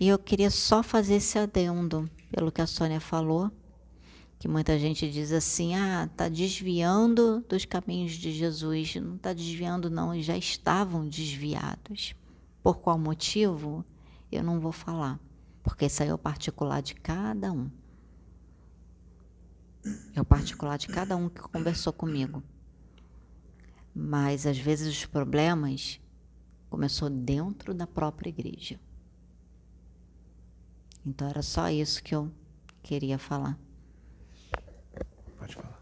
[0.00, 3.50] E eu queria só fazer esse adendo, pelo que a Sônia falou,
[4.38, 8.94] que muita gente diz assim: ah, está desviando dos caminhos de Jesus.
[8.96, 12.14] Não está desviando, não, já estavam desviados.
[12.62, 13.84] Por qual motivo?
[14.32, 15.20] Eu não vou falar,
[15.62, 17.70] porque isso aí é o particular de cada um.
[20.14, 22.42] É o particular de cada um que conversou comigo.
[23.94, 26.00] Mas às vezes os problemas
[26.70, 28.80] começou dentro da própria igreja.
[31.04, 32.30] Então era só isso que eu
[32.82, 33.58] queria falar.
[35.38, 35.80] Pode falar.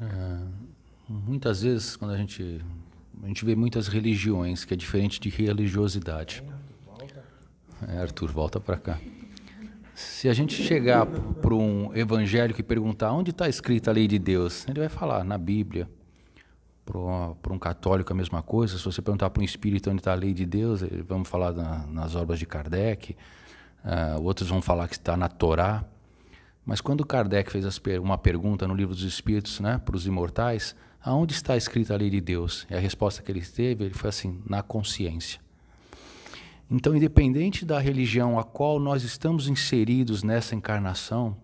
[0.00, 0.46] É,
[1.08, 2.64] muitas vezes, quando a gente
[3.22, 6.42] a gente vê muitas religiões que é diferente de religiosidade.
[7.88, 9.00] É, Arthur, volta para cá.
[9.94, 14.18] Se a gente chegar para um evangélico e perguntar onde está escrita a lei de
[14.18, 15.88] Deus, ele vai falar na Bíblia.
[16.84, 18.76] Para um católico a mesma coisa.
[18.76, 21.86] Se você perguntar para um espírito onde está a lei de Deus, vamos falar na,
[21.86, 23.16] nas obras de Kardec.
[23.84, 25.84] Uh, outros vão falar que está na Torá.
[26.64, 30.74] Mas quando Kardec fez per uma pergunta no livro dos Espíritos, né, para os imortais,
[31.02, 32.66] aonde está escrita a lei de Deus?
[32.70, 35.40] E a resposta que ele teve, ele foi assim, na consciência.
[36.70, 41.36] Então, independente da religião a qual nós estamos inseridos nessa encarnação,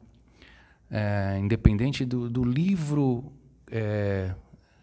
[0.91, 3.30] é, independente do, do livro
[3.70, 4.34] é,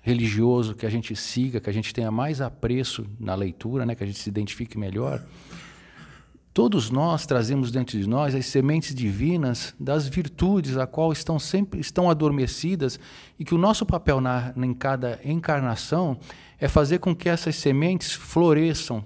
[0.08, 4.06] religioso que a gente siga, que a gente tenha mais apreço na leitura, né, que
[4.06, 5.22] a gente se identifique melhor,
[6.54, 11.82] todos nós trazemos dentro de nós as sementes divinas das virtudes, a qual estão sempre
[11.82, 12.98] estão adormecidas
[13.38, 16.18] e que o nosso papel na, em cada encarnação
[16.58, 19.04] é fazer com que essas sementes floresçam.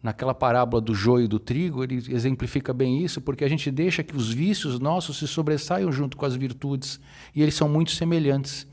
[0.00, 4.02] Naquela parábola do joio e do trigo, ele exemplifica bem isso, porque a gente deixa
[4.02, 7.00] que os vícios nossos se sobressaiam junto com as virtudes,
[7.34, 8.66] e eles são muito semelhantes.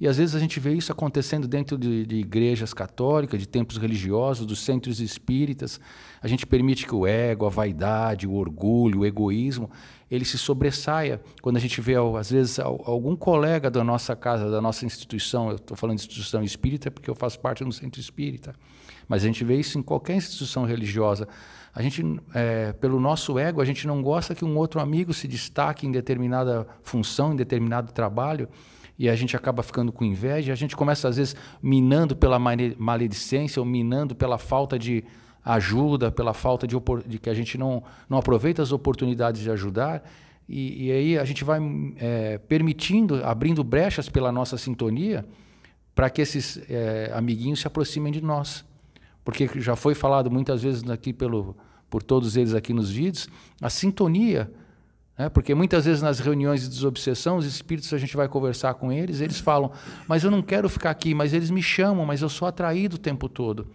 [0.00, 3.78] E às vezes a gente vê isso acontecendo dentro de, de, igrejas católicas, de templos
[3.78, 5.80] religiosos, dos centros espíritas.
[6.22, 9.70] A gente permite que o ego, a vaidade, o orgulho, o egoísmo,
[10.10, 11.20] ele se sobressaia.
[11.42, 15.56] Quando a gente vê, às vezes, algum colega da nossa casa, da nossa instituição, eu
[15.56, 18.54] estou falando de instituição espírita porque eu faço parte de um centro espírita,
[19.08, 21.28] mas a gente vê isso em qualquer instituição religiosa.
[21.74, 22.02] A gente,
[22.34, 25.92] é, pelo nosso ego, a gente não gosta que um outro amigo se destaque em
[25.92, 28.48] determinada função, em determinado trabalho
[28.98, 33.60] e a gente acaba ficando com inveja, a gente começa às vezes minando pela maledicência
[33.60, 35.04] ou minando pela falta de
[35.44, 36.76] ajuda, pela falta de,
[37.06, 40.02] de que a gente não, não aproveita as oportunidades de ajudar.
[40.48, 41.60] E, e aí a gente vai
[41.96, 45.24] é, permitindo, abrindo brechas pela nossa sintonia
[45.94, 48.64] para que esses é, amiguinhos se aproximem de nós.
[49.24, 51.56] Porque já foi falado muitas vezes aqui pelo,
[51.88, 53.28] por todos eles aqui nos vídeos,
[53.60, 54.50] a sintonia
[55.18, 58.92] é, porque muitas vezes nas reuniões de desobsessão, os espíritos, a gente vai conversar com
[58.92, 59.72] eles, eles falam,
[60.06, 62.98] mas eu não quero ficar aqui, mas eles me chamam, mas eu sou atraído o
[62.98, 63.66] tempo todo.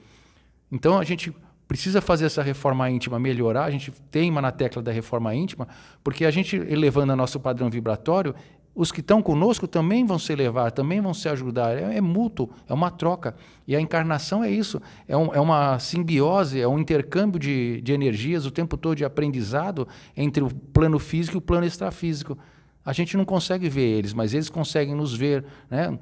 [0.72, 1.34] Então a gente
[1.68, 5.68] precisa fazer essa reforma íntima melhorar, a gente teima na tecla da reforma íntima,
[6.02, 8.34] porque a gente elevando o nosso padrão vibratório,
[8.76, 11.78] os que estão conosco também vão se elevar, também vão se ajudar.
[11.78, 13.36] É, é mútuo, é uma troca.
[13.68, 17.94] E a encarnação é isso, é, um, é uma simbiose, é um intercâmbio de, de
[17.94, 22.38] energias o tempo todo de aprendizado entre o plano físico e o plano extrafísico.
[22.86, 25.46] A gente não consegue ver eles, mas eles conseguem nos ver.
[25.70, 25.98] Né?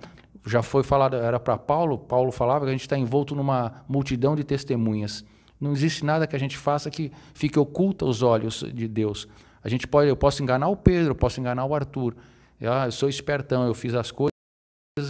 [0.45, 4.35] Já foi falado, era para Paulo, Paulo falava que a gente está envolto numa multidão
[4.35, 5.23] de testemunhas.
[5.59, 9.27] Não existe nada que a gente faça que fique oculto aos olhos de Deus.
[9.63, 12.15] A gente pode, eu posso enganar o Pedro, eu posso enganar o Arthur,
[12.67, 14.31] ah, eu sou espertão, eu fiz as coisas,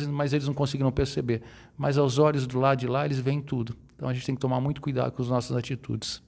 [0.09, 1.41] mas eles não conseguiram perceber.
[1.77, 3.75] Mas aos olhos do lado de lá, eles veem tudo.
[3.95, 6.21] Então a gente tem que tomar muito cuidado com as nossas atitudes.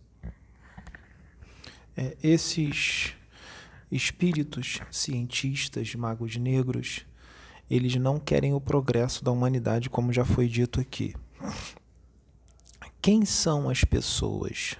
[1.96, 3.14] É, esses
[3.92, 7.06] espíritos cientistas, magos negros,
[7.70, 11.16] eles não querem o progresso da humanidade, como já foi dito aqui.
[13.02, 14.76] Quem são as pessoas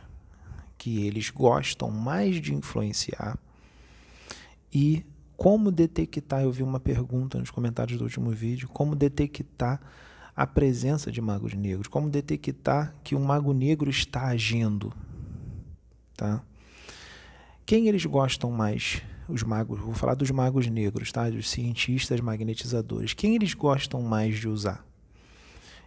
[0.78, 3.38] que eles gostam mais de influenciar
[4.74, 5.06] e
[5.44, 6.42] como detectar?
[6.42, 8.70] Eu vi uma pergunta nos comentários do último vídeo.
[8.70, 9.82] Como detectar
[10.34, 11.90] a presença de magos negros?
[11.90, 14.94] Como detectar que um mago negro está agindo?
[16.16, 16.42] Tá?
[17.66, 19.02] Quem eles gostam mais?
[19.28, 21.30] Os magos, vou falar dos magos negros, tá?
[21.30, 23.14] Dos cientistas magnetizadores.
[23.14, 24.86] Quem eles gostam mais de usar?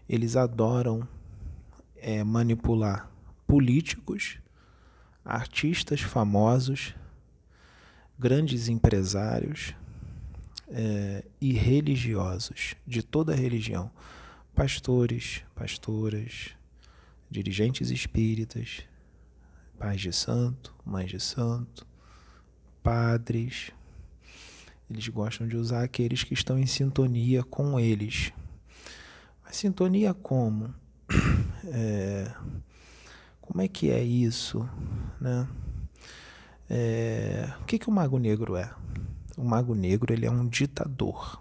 [0.07, 1.09] Eles adoram
[1.97, 3.11] é, manipular
[3.47, 4.37] políticos,
[5.25, 6.95] artistas famosos,
[8.19, 9.75] grandes empresários
[10.69, 13.91] é, e religiosos de toda religião,
[14.55, 16.51] pastores, pastoras,
[17.31, 18.85] dirigentes espíritas,
[19.79, 21.87] pais de santo, mães de santo,
[22.83, 23.71] padres.
[24.89, 28.33] Eles gostam de usar aqueles que estão em sintonia com eles.
[29.45, 30.75] A sintonia como?
[31.69, 32.33] É,
[33.41, 34.69] como é que é isso,
[35.21, 35.49] né?
[36.69, 38.71] É, o que, que o Mago Negro é?
[39.37, 41.41] O Mago Negro ele é um ditador.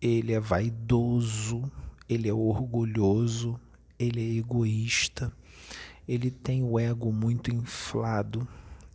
[0.00, 1.70] Ele é vaidoso,
[2.08, 3.60] ele é orgulhoso,
[3.98, 5.32] ele é egoísta,
[6.08, 8.46] ele tem o ego muito inflado,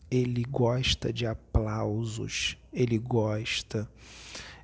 [0.09, 3.89] ele gosta de aplausos, ele gosta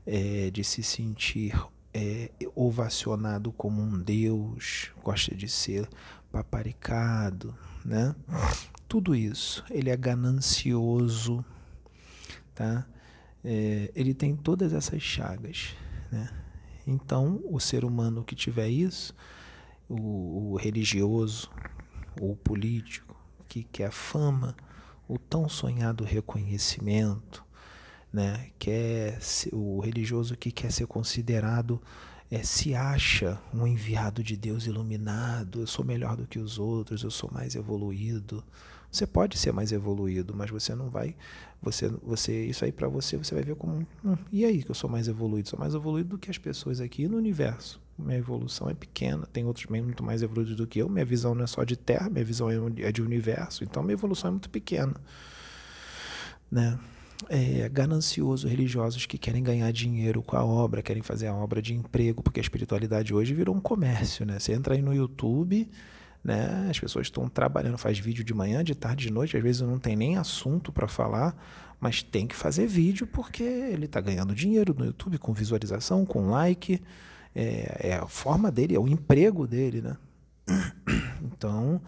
[0.05, 1.53] é, de se sentir
[1.93, 5.87] é, ovacionado como um deus, gosta de ser
[6.31, 7.55] paparicado,
[7.85, 8.15] né?
[8.93, 9.65] Tudo isso.
[9.71, 11.43] Ele é ganancioso,
[12.53, 12.85] tá?
[13.43, 15.75] É, ele tem todas essas chagas,
[16.11, 16.29] né?
[16.85, 19.15] Então, o ser humano que tiver isso,
[19.89, 21.49] o, o religioso,
[22.21, 24.55] o político, que quer fama,
[25.07, 27.43] o tão sonhado reconhecimento,
[28.13, 28.51] né?
[28.59, 29.17] Quer
[29.51, 31.81] o religioso que quer ser considerado
[32.29, 37.01] é, se acha um enviado de Deus iluminado, eu sou melhor do que os outros,
[37.01, 38.43] eu sou mais evoluído,
[38.93, 41.15] você pode ser mais evoluído, mas você não vai.
[41.63, 43.87] Você, você isso aí para você, você vai ver como.
[44.05, 45.49] Hum, e aí que eu sou mais evoluído?
[45.49, 47.81] Sou mais evoluído do que as pessoas aqui no universo.
[47.97, 50.87] Minha evolução é pequena, tem outros muito mais evoluídos do que eu.
[50.87, 53.63] Minha visão não é só de terra, minha visão é de universo.
[53.63, 54.93] Então minha evolução é muito pequena.
[56.51, 56.77] Né?
[57.29, 61.73] É, ganancioso, religiosos que querem ganhar dinheiro com a obra, querem fazer a obra de
[61.73, 64.37] emprego, porque a espiritualidade hoje virou um comércio, né?
[64.37, 65.67] Você entra aí no YouTube,
[66.23, 66.67] né?
[66.69, 69.77] As pessoas estão trabalhando, faz vídeo de manhã, de tarde, de noite, às vezes não
[69.77, 71.35] tem nem assunto para falar,
[71.79, 76.29] mas tem que fazer vídeo porque ele está ganhando dinheiro no YouTube com visualização, com
[76.29, 76.81] like,
[77.35, 79.97] é, é, a forma dele, é o emprego dele, né?
[81.25, 81.81] Então,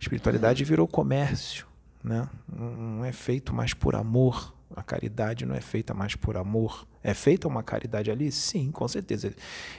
[0.00, 1.66] espiritualidade virou comércio,
[2.02, 2.28] né?
[2.48, 6.86] Não é feito mais por amor, a caridade não é feita mais por amor.
[7.02, 8.30] É feita uma caridade ali?
[8.30, 9.28] Sim, com certeza.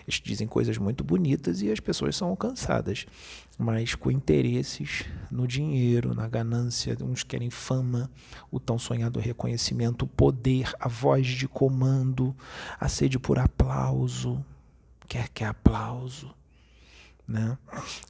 [0.08, 3.06] Eles dizem coisas muito bonitas e as pessoas são alcançadas,
[3.58, 6.98] mas com interesses no dinheiro, na ganância.
[7.02, 8.10] Uns querem fama,
[8.50, 12.36] o tão sonhado reconhecimento, o poder, a voz de comando,
[12.80, 14.44] a sede por aplauso.
[15.08, 16.34] Quer que aplauso.
[17.32, 17.58] Né?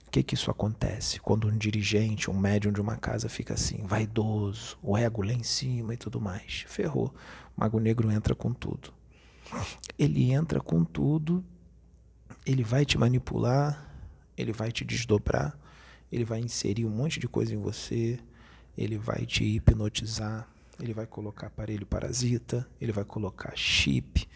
[0.07, 1.19] O que, que isso acontece?
[1.19, 5.43] Quando um dirigente, um médium de uma casa fica assim, vaidoso, o ego lá em
[5.43, 6.65] cima e tudo mais.
[6.67, 7.13] Ferrou.
[7.55, 8.91] O Mago Negro entra com tudo.
[9.97, 11.43] Ele entra com tudo,
[12.45, 13.93] ele vai te manipular,
[14.35, 15.55] ele vai te desdobrar,
[16.11, 18.17] ele vai inserir um monte de coisa em você,
[18.75, 20.47] ele vai te hipnotizar,
[20.79, 24.27] ele vai colocar aparelho parasita, ele vai colocar chip,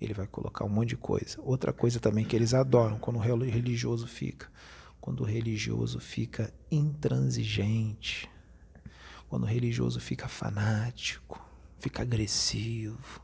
[0.00, 1.38] ele vai colocar um monte de coisa.
[1.40, 4.50] Outra coisa também que eles adoram quando o religioso fica,
[5.00, 8.28] quando o religioso fica intransigente,
[9.28, 11.42] quando o religioso fica fanático,
[11.78, 13.20] fica agressivo,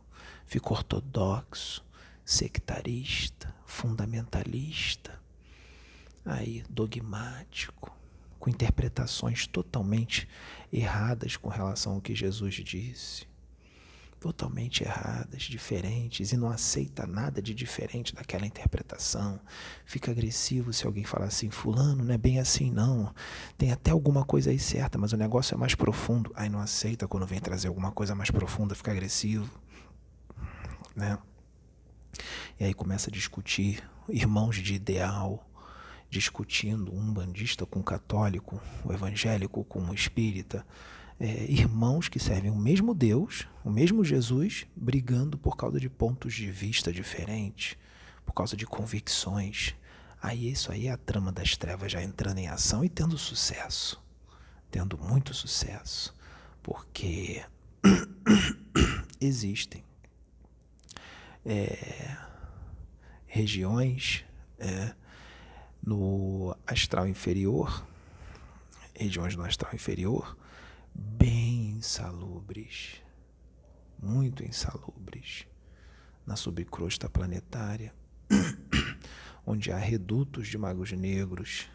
[0.46, 1.84] fica ortodoxo,
[2.24, 5.20] sectarista, fundamentalista,
[6.24, 7.96] aí dogmático,
[8.38, 10.28] com interpretações totalmente
[10.72, 13.29] erradas com relação ao que Jesus disse
[14.20, 19.40] totalmente erradas, diferentes, e não aceita nada de diferente daquela interpretação.
[19.86, 23.12] Fica agressivo se alguém falar assim, fulano, não é bem assim não.
[23.56, 26.30] Tem até alguma coisa aí certa, mas o negócio é mais profundo.
[26.36, 29.50] Aí não aceita quando vem trazer alguma coisa mais profunda, fica agressivo.
[30.94, 31.18] Né?
[32.58, 35.48] E aí começa a discutir irmãos de ideal,
[36.10, 40.66] discutindo um bandista com um católico, o evangélico com um espírita,
[41.20, 46.32] é, irmãos que servem o mesmo Deus, o mesmo Jesus, brigando por causa de pontos
[46.32, 47.76] de vista diferentes,
[48.24, 49.74] por causa de convicções.
[50.22, 54.02] Aí isso aí é a trama das trevas já entrando em ação e tendo sucesso.
[54.70, 56.16] Tendo muito sucesso.
[56.62, 57.44] Porque
[59.20, 59.84] existem
[61.44, 62.16] é,
[63.26, 64.24] regiões
[64.58, 64.94] é,
[65.82, 67.86] no astral inferior,
[68.94, 70.36] regiões no astral inferior,
[71.00, 73.00] bem insalubres,
[73.98, 75.46] muito insalubres,
[76.26, 77.94] na subcrosta planetária,
[79.46, 81.66] onde há redutos de magos negros,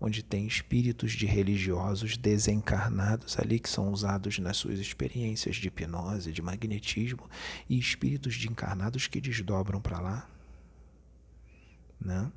[0.00, 6.32] onde tem espíritos de religiosos desencarnados ali que são usados nas suas experiências de hipnose,
[6.32, 7.28] de magnetismo,
[7.68, 10.30] e espíritos de encarnados que desdobram para lá,
[12.00, 12.32] né?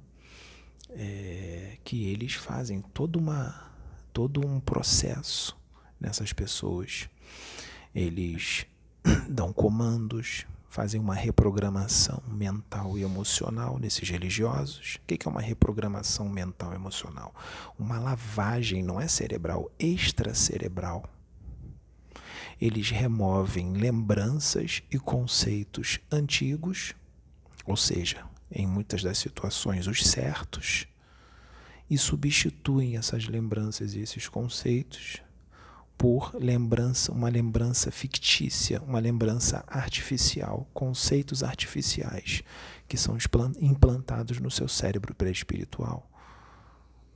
[0.91, 3.71] É, que eles fazem todo, uma,
[4.11, 5.58] todo um processo
[5.99, 7.09] nessas pessoas.
[7.93, 8.65] Eles
[9.29, 14.99] dão comandos, fazem uma reprogramação mental e emocional nesses religiosos.
[15.01, 17.33] O que é uma reprogramação mental e emocional?
[17.77, 21.03] Uma lavagem, não é cerebral, extracerebral.
[22.61, 26.93] Eles removem lembranças e conceitos antigos,
[27.65, 30.87] ou seja, em muitas das situações, os certos,
[31.89, 35.21] e substituem essas lembranças e esses conceitos
[35.99, 42.41] por lembrança, uma lembrança fictícia, uma lembrança artificial, conceitos artificiais
[42.87, 43.17] que são
[43.59, 46.09] implantados no seu cérebro pré-espiritual,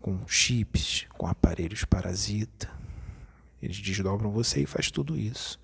[0.01, 2.69] com chips, com aparelhos parasita.
[3.61, 5.57] Eles desdobram você e faz tudo isso.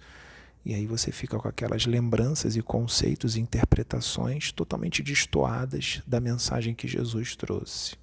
[0.64, 6.74] E aí você fica com aquelas lembranças e conceitos e interpretações totalmente destoadas da mensagem
[6.74, 7.98] que Jesus trouxe.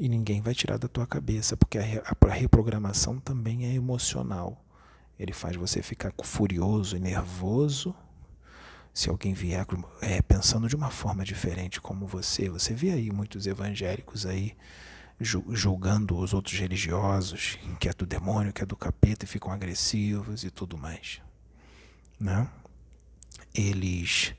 [0.00, 4.64] E ninguém vai tirar da tua cabeça, porque a, reprogramação também é emocional.
[5.18, 7.94] Ele faz você ficar furioso e nervoso.
[8.94, 9.66] Se alguém vier
[10.00, 14.56] é, pensando de uma forma diferente como você, você vê aí muitos evangélicos aí
[15.20, 20.44] julgando os outros religiosos, que é do demônio, que é do capeta, e ficam agressivos
[20.44, 21.20] e tudo mais.
[22.18, 22.48] Né?
[23.54, 24.34] Eles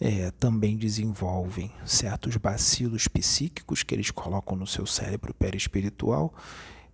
[0.00, 6.34] é, também desenvolvem certos bacilos psíquicos que eles colocam no seu cérebro perispiritual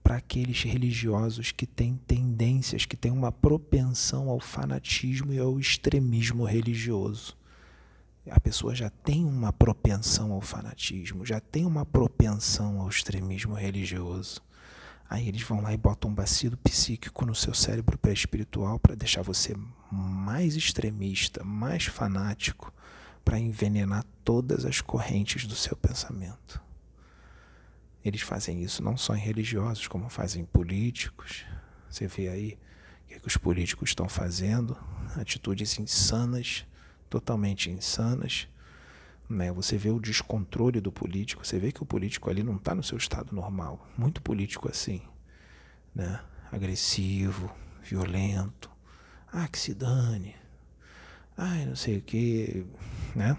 [0.03, 6.45] para aqueles religiosos que têm tendências, que têm uma propensão ao fanatismo e ao extremismo
[6.45, 7.37] religioso.
[8.31, 14.41] A pessoa já tem uma propensão ao fanatismo, já tem uma propensão ao extremismo religioso.
[15.11, 19.23] Aí eles vão lá e botam um bacilo psíquico no seu cérebro pré-espiritual para deixar
[19.23, 19.55] você
[19.91, 22.73] mais extremista, mais fanático,
[23.24, 26.61] para envenenar todas as correntes do seu pensamento.
[28.05, 31.44] Eles fazem isso não só em religiosos, como fazem em políticos.
[31.89, 32.59] Você vê aí
[33.05, 34.77] o que, é que os políticos estão fazendo,
[35.16, 36.66] atitudes insanas,
[37.09, 38.49] totalmente insanas.
[39.28, 39.53] Né?
[39.53, 42.82] Você vê o descontrole do político, você vê que o político ali não está no
[42.82, 43.89] seu estado normal.
[43.97, 45.01] Muito político assim,
[45.94, 46.20] né?
[46.51, 48.70] agressivo, violento.
[49.32, 50.35] Ah, que se dane.
[51.36, 52.66] Ai, não sei o que,
[53.14, 53.36] né?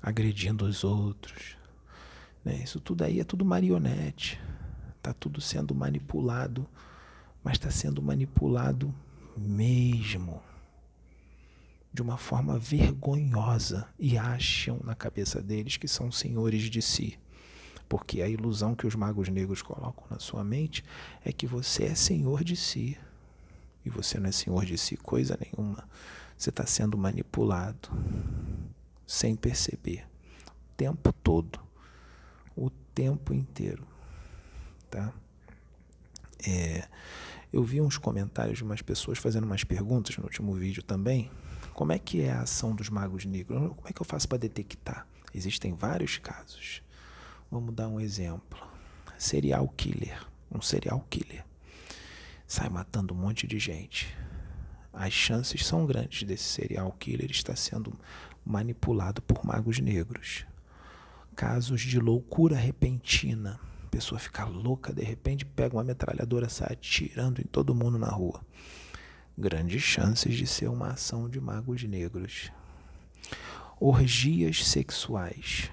[0.00, 1.56] Agredindo os outros.
[2.44, 2.56] Né?
[2.62, 4.40] Isso tudo aí é tudo marionete.
[4.96, 6.66] Está tudo sendo manipulado,
[7.42, 8.94] mas está sendo manipulado
[9.36, 10.42] mesmo
[11.92, 17.18] de uma forma vergonhosa e acham na cabeça deles que são senhores de si.
[17.88, 20.82] Porque a ilusão que os magos negros colocam na sua mente
[21.24, 22.96] é que você é senhor de si.
[23.84, 25.84] E você não é senhor de si coisa nenhuma.
[26.38, 27.90] Você está sendo manipulado
[29.12, 30.06] sem perceber
[30.48, 31.60] o tempo todo
[32.56, 33.86] o tempo inteiro,
[34.90, 35.12] tá?
[36.48, 36.88] É,
[37.52, 41.30] eu vi uns comentários de umas pessoas fazendo umas perguntas no último vídeo também.
[41.74, 43.74] Como é que é a ação dos magos negros?
[43.76, 45.06] Como é que eu faço para detectar?
[45.34, 46.82] Existem vários casos.
[47.50, 48.66] Vamos dar um exemplo.
[49.18, 50.26] Serial killer.
[50.50, 51.44] Um serial killer.
[52.46, 54.16] Sai matando um monte de gente.
[54.90, 57.98] As chances são grandes desse serial killer estar sendo
[58.44, 60.46] manipulado por magos negros
[61.34, 63.58] casos de loucura repentina.
[63.84, 68.08] A pessoa fica louca, de repente pega uma metralhadora, sai atirando em todo mundo na
[68.08, 68.40] rua.
[69.36, 72.50] Grandes chances de ser uma ação de magos negros.
[73.80, 75.70] Orgias sexuais.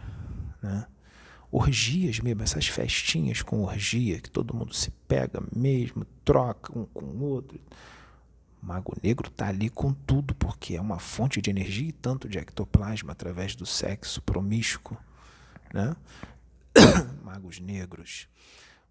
[0.62, 0.86] Né?
[1.52, 7.06] Orgias mesmo, essas festinhas com orgia, que todo mundo se pega mesmo, troca um com
[7.06, 7.60] o outro.
[8.62, 12.38] Mago negro está ali com tudo, porque é uma fonte de energia e tanto de
[12.38, 14.98] ectoplasma através do sexo promíscuo
[15.74, 15.96] né?
[17.24, 18.28] magos negros,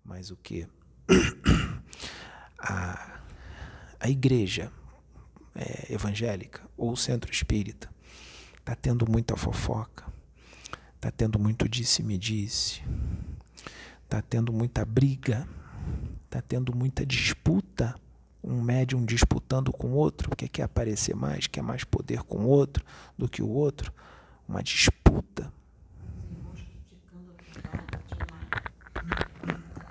[0.04, 0.66] mas o que?
[2.60, 3.20] A,
[4.00, 4.72] a igreja
[5.54, 7.88] é, evangélica ou centro espírita
[8.58, 10.04] está tendo muita fofoca,
[10.96, 12.82] está tendo muito disse-me-disse,
[14.02, 15.48] está tendo muita briga,
[16.24, 17.94] está tendo muita disputa
[18.48, 22.84] um médium disputando com outro, porque quer aparecer mais, quer mais poder com outro
[23.16, 23.92] do que o outro,
[24.48, 25.52] uma disputa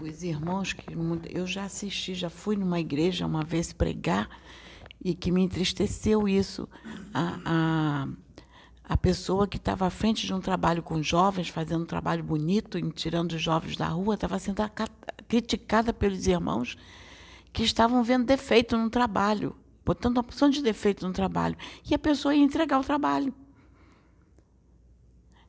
[0.01, 0.85] os irmãos que
[1.29, 4.29] eu já assisti, já fui numa igreja uma vez pregar
[5.03, 6.67] e que me entristeceu isso.
[7.13, 8.07] A, a,
[8.83, 12.79] a pessoa que estava à frente de um trabalho com jovens, fazendo um trabalho bonito,
[12.91, 14.61] tirando os jovens da rua, estava sendo
[15.27, 16.77] criticada pelos irmãos
[17.57, 21.57] que estavam vendo defeito no trabalho, botando uma opção de defeito no trabalho.
[21.89, 23.33] E a pessoa ia entregar o trabalho.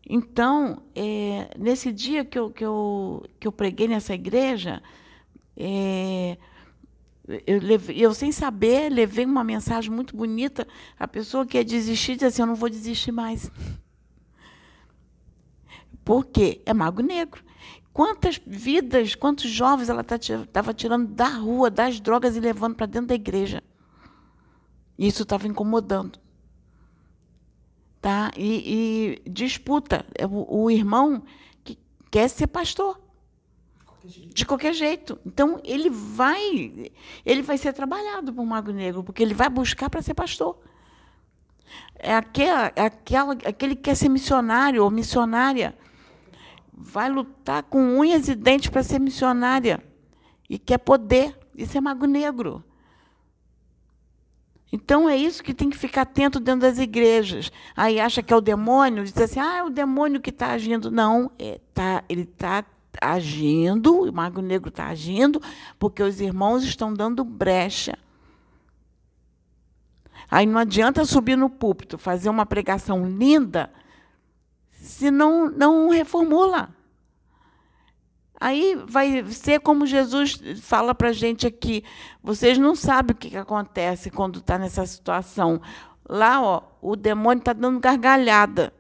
[0.08, 4.82] Então, é, nesse dia que eu, que, eu, que eu preguei nessa igreja,
[5.54, 6.38] é,
[7.46, 10.66] eu, levei, eu, sem saber, levei uma mensagem muito bonita.
[10.98, 13.52] A pessoa que ia desistir disse assim: Eu não vou desistir mais.
[16.02, 16.62] Por quê?
[16.64, 17.44] É mago negro.
[17.92, 22.86] Quantas vidas, quantos jovens ela estava tá, tirando da rua, das drogas e levando para
[22.86, 23.62] dentro da igreja.
[24.96, 26.18] Isso estava incomodando
[28.00, 28.30] tá?
[28.36, 30.04] E, e disputa.
[30.14, 31.22] É o, o, irmão
[31.64, 31.78] que
[32.10, 33.00] quer ser pastor.
[34.04, 35.18] De qualquer jeito.
[35.26, 36.90] Então, ele vai,
[37.26, 40.58] ele vai ser trabalhado por um mago negro, porque ele vai buscar para ser pastor.
[41.98, 45.76] É aquela, é aquela, aquele que quer ser missionário ou missionária.
[46.80, 49.82] Vai lutar com unhas e dentes para ser missionária.
[50.48, 51.36] E quer poder.
[51.56, 52.64] Isso é mago negro.
[54.70, 57.50] Então é isso que tem que ficar atento dentro das igrejas.
[57.74, 60.90] Aí acha que é o demônio, diz assim, ah, é o demônio que está agindo.
[60.90, 62.64] Não, é, tá, ele está
[63.00, 65.40] agindo, o Mago Negro está agindo,
[65.78, 67.96] porque os irmãos estão dando brecha.
[70.30, 73.70] Aí não adianta subir no púlpito, fazer uma pregação linda,
[74.80, 76.74] se não, não reformula.
[78.40, 81.84] Aí vai ser como Jesus fala para a gente aqui.
[82.22, 85.60] Vocês não sabem o que, que acontece quando está nessa situação.
[86.08, 88.72] Lá, ó, o demônio está dando gargalhada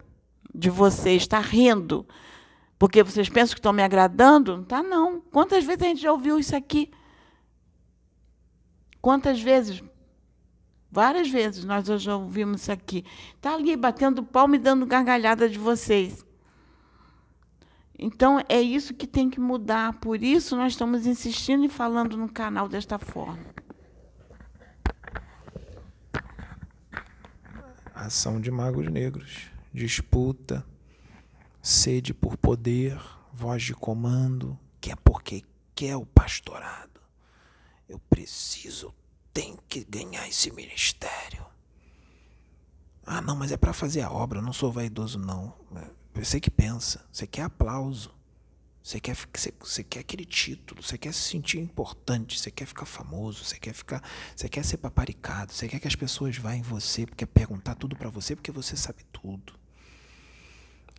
[0.54, 2.06] de vocês, está rindo.
[2.78, 4.56] Porque vocês pensam que estão me agradando?
[4.56, 5.20] Não está, não.
[5.20, 6.92] Quantas vezes a gente já ouviu isso aqui?
[9.00, 9.82] Quantas vezes?
[10.90, 13.04] Várias vezes nós já ouvimos isso aqui.
[13.34, 16.24] Está ali batendo palma e dando gargalhada de vocês.
[17.98, 19.98] Então, é isso que tem que mudar.
[19.98, 23.44] Por isso, nós estamos insistindo e falando no canal desta forma.
[27.92, 30.64] Ação de magos negros, disputa,
[31.60, 32.96] sede por poder,
[33.32, 35.42] voz de comando, quer porque
[35.74, 37.00] quer o pastorado.
[37.88, 38.94] Eu preciso,
[39.38, 41.46] tenho que ganhar esse ministério.
[43.06, 45.54] Ah, não, mas é para fazer a obra, eu não sou vaidoso, não.
[46.12, 48.12] Você que pensa, você quer aplauso.
[48.82, 52.86] Você quer, você, você quer aquele título, você quer se sentir importante, você quer ficar
[52.86, 54.02] famoso, você quer ficar,
[54.34, 57.94] você quer ser paparicado, você quer que as pessoas vá em você, porque perguntar tudo
[57.94, 59.57] para você, porque você sabe tudo.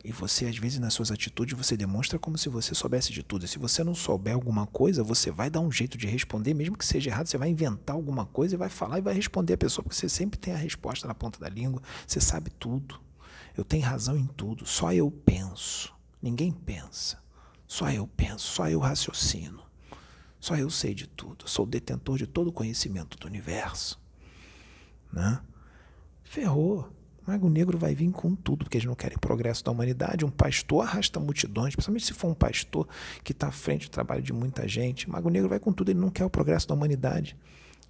[0.04, 3.44] E você, às vezes, nas suas atitudes, você demonstra como se você soubesse de tudo.
[3.44, 6.78] E se você não souber alguma coisa, você vai dar um jeito de responder, mesmo
[6.78, 9.58] que seja errado, você vai inventar alguma coisa e vai falar e vai responder a
[9.58, 13.00] pessoa, porque você sempre tem a resposta na ponta da língua, você sabe tudo.
[13.58, 17.18] Eu tenho razão em tudo, só eu penso, ninguém pensa.
[17.68, 19.62] Só eu penso, só eu raciocino.
[20.40, 21.48] Só eu sei de tudo.
[21.48, 24.00] Sou detentor de todo o conhecimento do universo.
[25.12, 25.40] Né?
[26.24, 26.90] Ferrou.
[27.30, 30.26] Mago Negro vai vir com tudo, porque eles não querem progresso da humanidade.
[30.26, 32.88] Um pastor arrasta multidões, principalmente se for um pastor
[33.24, 35.08] que está à frente do trabalho de muita gente.
[35.08, 37.38] Mago Negro vai com tudo, ele não quer o progresso da humanidade.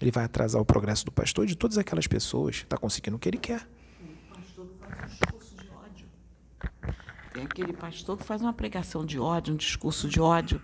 [0.01, 2.57] Ele vai atrasar o progresso do pastor e de todas aquelas pessoas.
[2.57, 3.65] Está conseguindo o que ele quer.
[4.29, 6.07] Pastor faz discurso de ódio.
[7.33, 10.61] Tem aquele pastor que faz uma pregação de ódio, um discurso de ódio.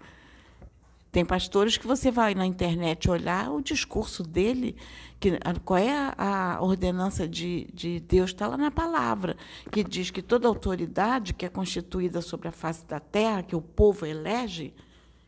[1.16, 4.76] Tem pastores que você vai na internet olhar o discurso dele,
[5.18, 5.32] que,
[5.64, 9.38] qual é a, a ordenança de, de Deus, está lá na palavra,
[9.72, 13.62] que diz que toda autoridade que é constituída sobre a face da terra, que o
[13.62, 14.74] povo elege,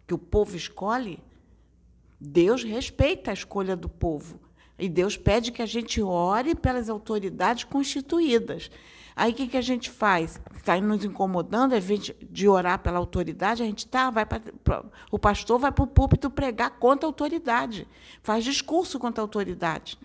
[0.06, 1.22] que o povo escolhe,
[2.20, 4.42] Deus respeita a escolha do povo.
[4.78, 8.70] E Deus pede que a gente ore pelas autoridades constituídas.
[9.18, 10.40] Aí o que, que a gente faz?
[10.56, 14.40] Está nos incomodando, a gente de orar pela autoridade, a gente tá, vai pra
[15.10, 17.88] o pastor vai para o púlpito pregar contra a autoridade,
[18.22, 19.98] faz discurso contra a autoridade.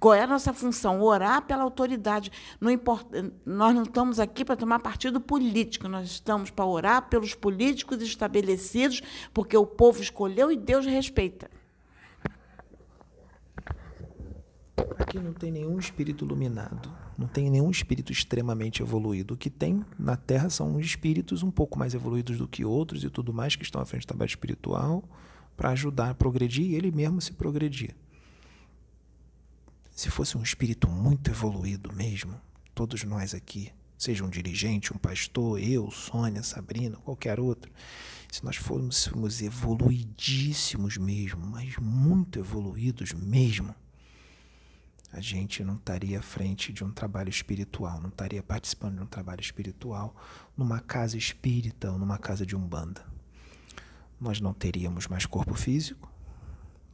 [0.00, 1.02] Qual é a nossa função?
[1.02, 2.32] Orar pela autoridade.
[2.58, 7.34] Não importa, nós não estamos aqui para tomar partido político, nós estamos para orar pelos
[7.34, 9.02] políticos estabelecidos,
[9.34, 11.50] porque o povo escolheu e Deus respeita.
[14.98, 19.34] Aqui não tem nenhum espírito iluminado, não tem nenhum espírito extremamente evoluído.
[19.34, 23.10] O que tem na Terra são espíritos um pouco mais evoluídos do que outros e
[23.10, 25.02] tudo mais que estão à frente do trabalho espiritual
[25.56, 27.94] para ajudar a progredir e ele mesmo se progredir.
[29.90, 32.40] Se fosse um espírito muito evoluído mesmo,
[32.72, 37.72] todos nós aqui, seja um dirigente, um pastor, eu, Sônia, Sabrina, qualquer outro,
[38.30, 43.74] se nós fôssemos evoluidíssimos mesmo, mas muito evoluídos mesmo,
[45.18, 49.06] a gente não estaria à frente de um trabalho espiritual, não estaria participando de um
[49.06, 50.14] trabalho espiritual
[50.56, 53.04] numa casa espírita ou numa casa de umbanda.
[54.20, 56.08] Nós não teríamos mais corpo físico,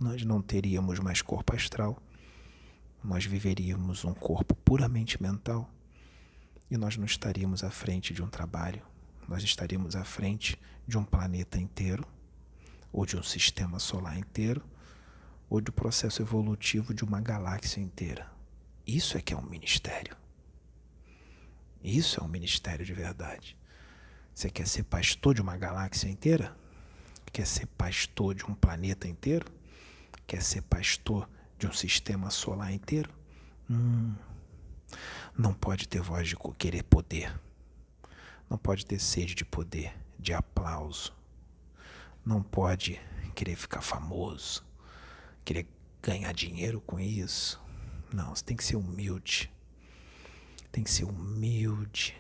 [0.01, 2.03] nós não teríamos mais corpo astral,
[3.03, 5.71] nós viveríamos um corpo puramente mental
[6.71, 8.83] e nós não estaríamos à frente de um trabalho,
[9.29, 12.07] nós estaríamos à frente de um planeta inteiro
[12.91, 14.65] ou de um sistema solar inteiro
[15.49, 18.31] ou do processo evolutivo de uma galáxia inteira.
[18.87, 20.17] Isso é que é um ministério.
[21.83, 23.57] Isso é um ministério de verdade.
[24.35, 26.57] Você quer ser pastor de uma galáxia inteira?
[27.33, 29.47] Quer ser pastor de um planeta inteiro?
[30.27, 33.13] Quer ser pastor de um sistema solar inteiro?
[33.71, 34.15] Hum,
[35.37, 37.39] não pode ter voz de querer poder.
[38.49, 41.13] Não pode ter sede de poder, de aplauso.
[42.25, 43.01] Não pode
[43.35, 44.65] querer ficar famoso
[45.45, 45.67] querer
[46.03, 47.63] ganhar dinheiro com isso.
[48.13, 49.53] Não, você tem que ser humilde.
[50.73, 52.17] Tem que ser humilde.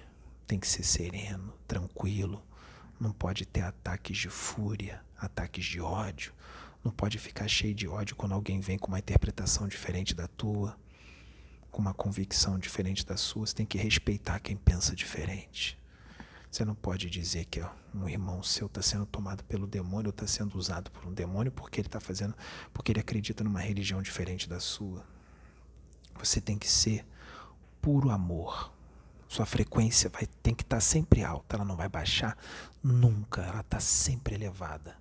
[0.47, 2.45] Tem que ser sereno, tranquilo.
[3.01, 6.33] Não pode ter ataques de fúria, ataques de ódio.
[6.85, 10.79] Não pode ficar cheio de ódio quando alguém vem com uma interpretação diferente da tua,
[11.71, 13.47] com uma convicção diferente da sua.
[13.47, 15.79] Você tem que respeitar quem pensa diferente.
[16.55, 17.61] Você não pode dizer que
[17.93, 21.51] um irmão seu está sendo tomado pelo demônio ou está sendo usado por um demônio
[21.51, 22.33] porque ele está fazendo,
[22.73, 25.05] porque ele acredita numa religião diferente da sua.
[26.17, 27.05] Você tem que ser
[27.83, 28.73] puro amor.
[29.27, 32.39] Sua frequência vai tem que estar tá sempre alta, ela não vai baixar
[32.81, 34.97] nunca, ela está sempre elevada.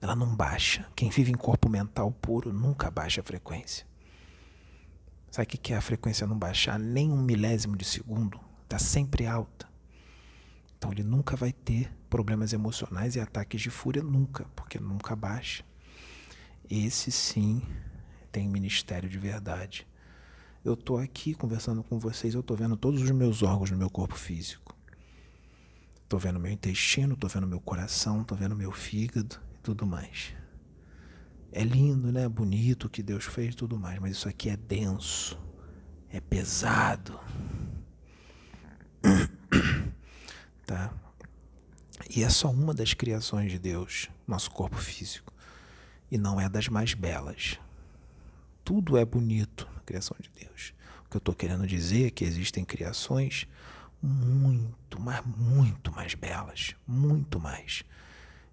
[0.00, 0.88] Ela não baixa.
[0.96, 3.86] Quem vive em corpo mental puro nunca baixa a frequência.
[5.30, 8.40] Sabe o que é a frequência não baixar nem um milésimo de segundo?
[8.64, 9.69] Está sempre alta.
[10.80, 15.62] Então ele nunca vai ter problemas emocionais e ataques de fúria, nunca, porque nunca baixa.
[16.70, 17.60] Esse sim
[18.32, 19.86] tem ministério de verdade.
[20.64, 23.90] Eu estou aqui conversando com vocês, eu estou vendo todos os meus órgãos no meu
[23.90, 24.74] corpo físico.
[26.02, 30.32] Estou vendo meu intestino, estou vendo meu coração, estou vendo meu fígado e tudo mais.
[31.52, 32.26] É lindo, né?
[32.26, 35.38] Bonito o que Deus fez e tudo mais, mas isso aqui é denso,
[36.08, 37.20] é pesado.
[40.70, 40.94] tá?
[42.08, 45.32] E é só uma das criações de Deus, nosso corpo físico.
[46.08, 47.58] E não é das mais belas.
[48.64, 50.72] Tudo é bonito na criação de Deus.
[51.04, 53.48] O que eu estou querendo dizer é que existem criações
[54.00, 56.76] muito, mas muito mais belas.
[56.86, 57.82] Muito mais.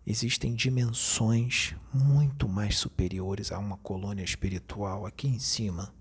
[0.06, 5.94] Existem dimensões muito mais superiores a uma colônia espiritual aqui em cima,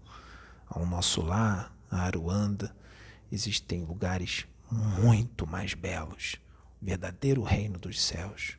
[0.67, 2.75] ao nosso lar, a Aruanda.
[3.31, 6.37] Existem lugares muito mais belos
[6.81, 8.57] verdadeiro reino dos céus,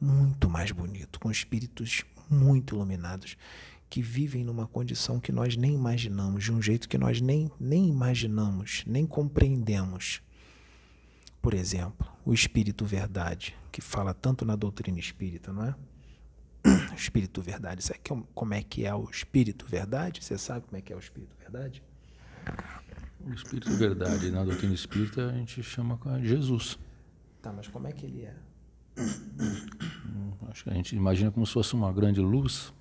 [0.00, 3.36] muito mais bonito, com espíritos muito iluminados,
[3.88, 7.88] que vivem numa condição que nós nem imaginamos, de um jeito que nós nem, nem
[7.88, 10.20] imaginamos, nem compreendemos.
[11.40, 15.74] Por exemplo, o Espírito Verdade, que fala tanto na doutrina espírita, não é?
[16.92, 18.00] O Espírito Verdade, sabe
[18.34, 20.22] como é que é o Espírito Verdade?
[20.22, 21.82] Você sabe como é que é o Espírito Verdade?
[23.24, 26.78] O Espírito Verdade, na doutrina espírita, a gente chama Jesus.
[27.42, 28.34] Tá, mas como é que ele é?
[28.98, 32.72] Hum, acho que a gente imagina como se fosse uma grande luz,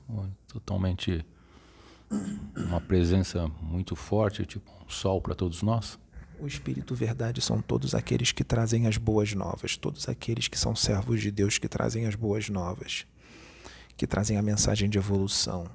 [0.48, 1.26] totalmente
[2.56, 6.00] uma presença muito forte, tipo um sol para todos nós.
[6.40, 10.76] O Espírito Verdade são todos aqueles que trazem as boas novas, todos aqueles que são
[10.76, 13.06] servos de Deus que trazem as boas novas,
[13.96, 15.68] que trazem a mensagem de evolução,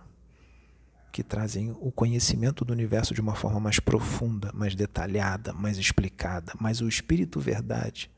[1.12, 6.55] que trazem o conhecimento do universo de uma forma mais profunda, mais detalhada, mais explicada.
[6.59, 8.10] Mas o Espírito Verdade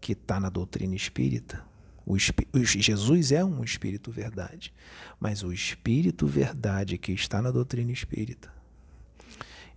[0.00, 1.64] que está na doutrina espírita,
[2.06, 4.72] o, o, Jesus é um espírito verdade,
[5.18, 8.52] mas o espírito verdade que está na doutrina espírita,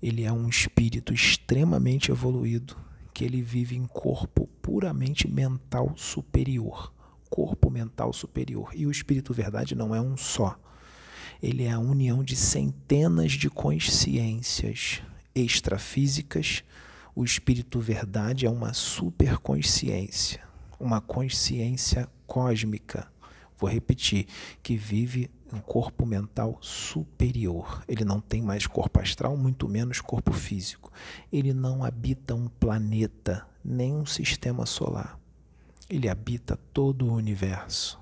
[0.01, 2.77] ele é um espírito extremamente evoluído,
[3.13, 6.93] que ele vive em corpo puramente mental superior,
[7.29, 8.71] corpo mental superior.
[8.73, 10.57] E o espírito verdade não é um só.
[11.41, 15.01] Ele é a união de centenas de consciências
[15.33, 16.63] extrafísicas
[17.13, 20.41] o espírito verdade é uma superconsciência,
[20.79, 23.11] uma consciência cósmica.
[23.57, 24.27] Vou repetir,
[24.63, 27.83] que vive um corpo mental superior.
[27.85, 30.91] Ele não tem mais corpo astral, muito menos corpo físico.
[31.31, 35.19] Ele não habita um planeta, nem um sistema solar.
[35.89, 37.99] Ele habita todo o universo.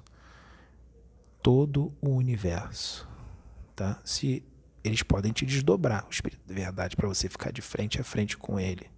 [1.41, 3.10] Todo o universo.
[3.80, 3.97] Tá?
[4.03, 4.43] Se
[4.84, 8.35] eles podem te desdobrar, o espírito de verdade, para você ficar de frente a frente
[8.35, 8.91] com ele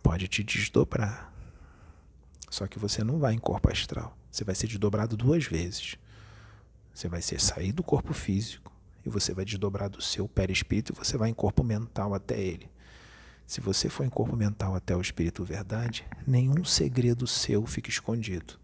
[0.00, 1.34] pode te desdobrar.
[2.48, 4.16] Só que você não vai em corpo astral.
[4.30, 5.96] Você vai ser desdobrado duas vezes.
[6.94, 8.72] Você vai ser sair do corpo físico
[9.04, 12.70] e você vai desdobrar do seu perispírito e você vai em corpo mental até ele.
[13.44, 18.54] Se você for em corpo mental até o espírito verdade, nenhum segredo seu fica escondido.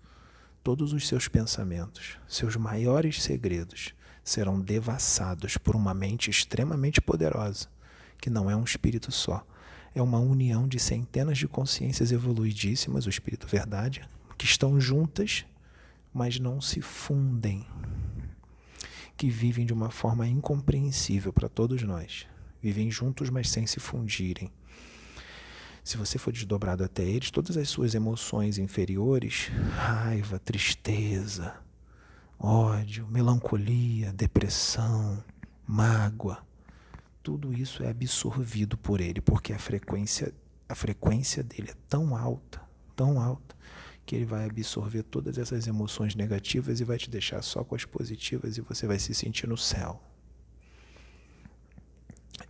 [0.62, 3.92] Todos os seus pensamentos, seus maiores segredos,
[4.30, 7.66] serão devassados por uma mente extremamente poderosa,
[8.20, 9.44] que não é um espírito só,
[9.92, 14.08] é uma união de centenas de consciências evoluidíssimas, o Espírito Verdade,
[14.38, 15.44] que estão juntas,
[16.14, 17.66] mas não se fundem,
[19.16, 22.26] que vivem de uma forma incompreensível para todos nós.
[22.62, 24.52] Vivem juntos, mas sem se fundirem.
[25.82, 31.54] Se você for desdobrado até eles, todas as suas emoções inferiores raiva, tristeza,
[32.40, 35.22] ódio, melancolia, depressão,
[35.66, 36.50] mágoa
[37.22, 40.34] tudo isso é absorvido por ele, porque a frequência,
[40.68, 42.60] a frequência dele é tão alta,
[42.96, 43.54] tão alta,
[44.06, 47.84] que ele vai absorver todas essas emoções negativas e vai te deixar só com as
[47.84, 50.02] positivas e você vai se sentir no céu.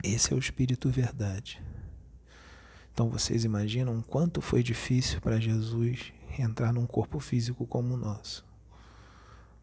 [0.02, 1.60] Esse é o espírito verdade.
[2.92, 8.49] Então vocês imaginam quanto foi difícil para Jesus entrar num corpo físico como o nosso.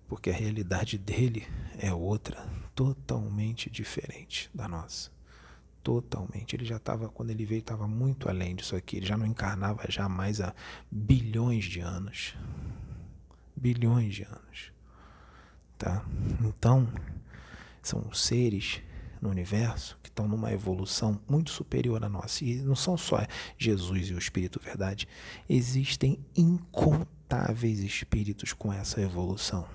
[0.07, 1.45] Porque a realidade dele
[1.77, 5.11] é outra, totalmente diferente da nossa.
[5.83, 6.55] Totalmente.
[6.55, 8.97] Ele já estava, quando ele veio, estava muito além disso aqui.
[8.97, 10.53] Ele já não encarnava já mais há
[10.91, 12.35] bilhões de anos.
[13.55, 14.71] Bilhões de anos.
[15.77, 16.03] Tá?
[16.41, 16.87] Então,
[17.81, 18.81] são seres
[19.21, 22.43] no universo que estão numa evolução muito superior à nossa.
[22.43, 23.25] E não são só
[23.57, 25.07] Jesus e o Espírito Verdade.
[25.49, 29.67] Existem incontáveis espíritos com essa evolução.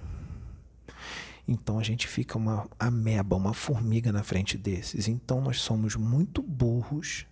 [1.47, 5.09] Então a gente fica uma ameba, uma formiga na frente desses.
[5.09, 7.27] Então nós somos muito burros,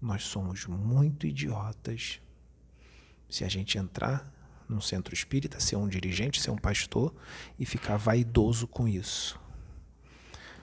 [0.00, 2.20] nós somos muito idiotas.
[3.28, 4.32] Se a gente entrar
[4.68, 7.14] num centro espírita, ser um dirigente, ser um pastor
[7.58, 9.40] e ficar vaidoso com isso.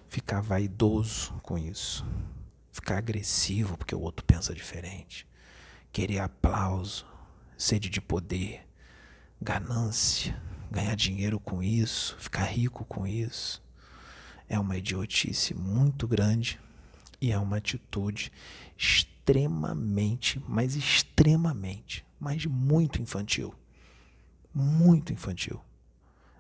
[0.08, 2.06] Ficar vaidoso com isso.
[2.72, 5.28] Ficar agressivo porque o outro pensa diferente.
[5.92, 7.06] Querer aplauso,
[7.58, 8.68] sede de poder,
[9.42, 10.40] ganância
[10.72, 13.64] ganhar dinheiro com isso, ficar rico com isso,
[14.48, 16.60] é uma idiotice muito grande
[17.20, 18.32] e é uma atitude
[18.78, 23.54] extremamente, mas extremamente mas muito infantil.
[24.54, 25.62] Muito infantil.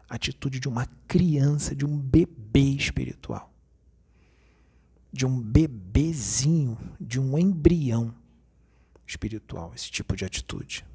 [0.10, 3.53] Atitude de uma criança, de um bebê espiritual.
[5.11, 8.14] De um bebezinho, de um embrião
[9.06, 10.85] espiritual, esse tipo de atitude.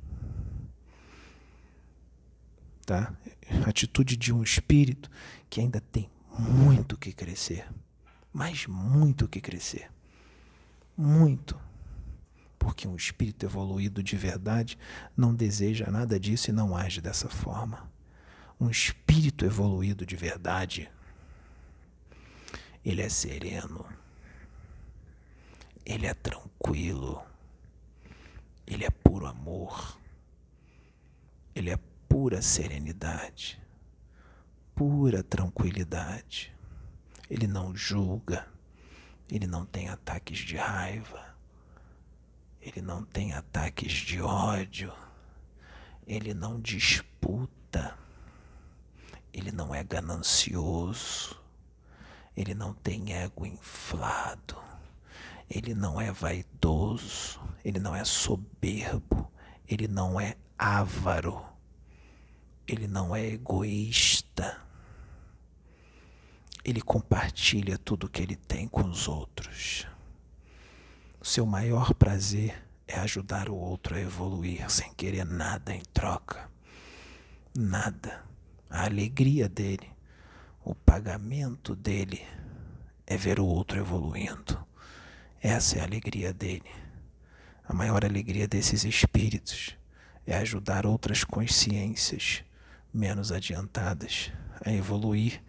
[2.85, 3.13] Tá?
[3.67, 5.11] Atitude de um espírito
[5.49, 7.69] que ainda tem muito que crescer,
[8.33, 9.91] mas muito que crescer.
[10.97, 11.59] Muito.
[12.59, 14.79] Porque um espírito evoluído de verdade
[15.17, 17.91] não deseja nada disso e não age dessa forma.
[18.61, 20.91] Um espírito evoluído de verdade,
[22.85, 23.87] ele é sereno,
[25.85, 27.23] ele é tranquilo,
[28.67, 29.99] ele é puro amor,
[31.55, 31.79] ele é
[32.11, 33.63] pura serenidade,
[34.75, 36.53] pura tranquilidade.
[37.31, 38.49] Ele não julga,
[39.31, 41.37] ele não tem ataques de raiva,
[42.61, 44.93] ele não tem ataques de ódio,
[46.05, 47.97] ele não disputa,
[49.33, 51.41] ele não é ganancioso,
[52.37, 54.61] ele não tem ego inflado,
[55.49, 59.31] ele não é vaidoso, ele não é soberbo,
[59.69, 61.50] ele não é avaro,
[62.71, 64.71] ele não é egoísta
[66.65, 69.87] ele compartilha tudo que ele tem com os outros.
[71.23, 76.51] Seu maior prazer é ajudar o outro a evoluir sem querer nada em troca.
[77.55, 78.25] Nada.
[78.69, 79.91] A alegria dele,
[80.65, 82.25] o pagamento dele
[83.07, 84.65] é ver o outro evoluindo.
[85.43, 86.71] Essa é a alegria dele.
[87.65, 89.77] A maior alegria desses espíritos
[90.27, 92.45] é ajudar outras consciências
[92.93, 94.33] menos adiantadas
[94.65, 95.43] a evoluir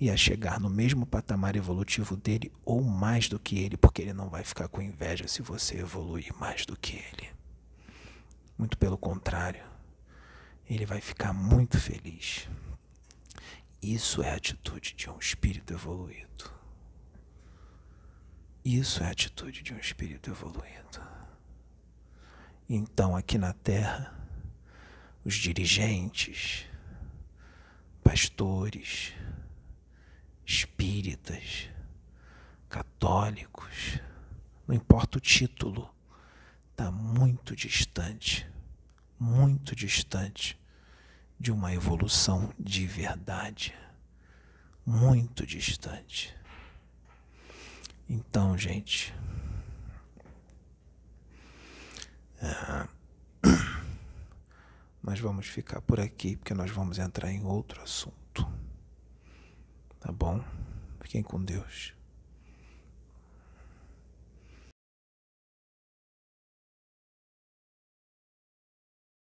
[0.00, 4.12] e a chegar no mesmo patamar evolutivo dele ou mais do que ele, porque ele
[4.12, 7.28] não vai ficar com inveja se você evoluir mais do que ele.
[8.56, 9.62] Muito pelo contrário,
[10.68, 12.48] ele vai ficar muito feliz.
[13.82, 16.50] Isso é a atitude de um espírito evoluído.
[18.64, 21.00] Isso é a atitude de um espírito evoluído.
[22.68, 24.14] Então, aqui na Terra,
[25.24, 26.66] os dirigentes,
[28.02, 29.12] pastores,
[30.44, 31.68] espíritas,
[32.68, 34.00] católicos,
[34.66, 35.92] não importa o título,
[36.70, 38.46] está muito distante,
[39.18, 40.58] muito distante
[41.38, 43.74] de uma evolução de verdade.
[44.84, 46.34] Muito distante.
[48.08, 49.14] Então, gente.
[52.42, 52.88] É,
[55.02, 58.46] nós vamos ficar por aqui porque nós vamos entrar em outro assunto.
[59.98, 60.42] Tá bom?
[61.00, 61.94] Fiquem com Deus.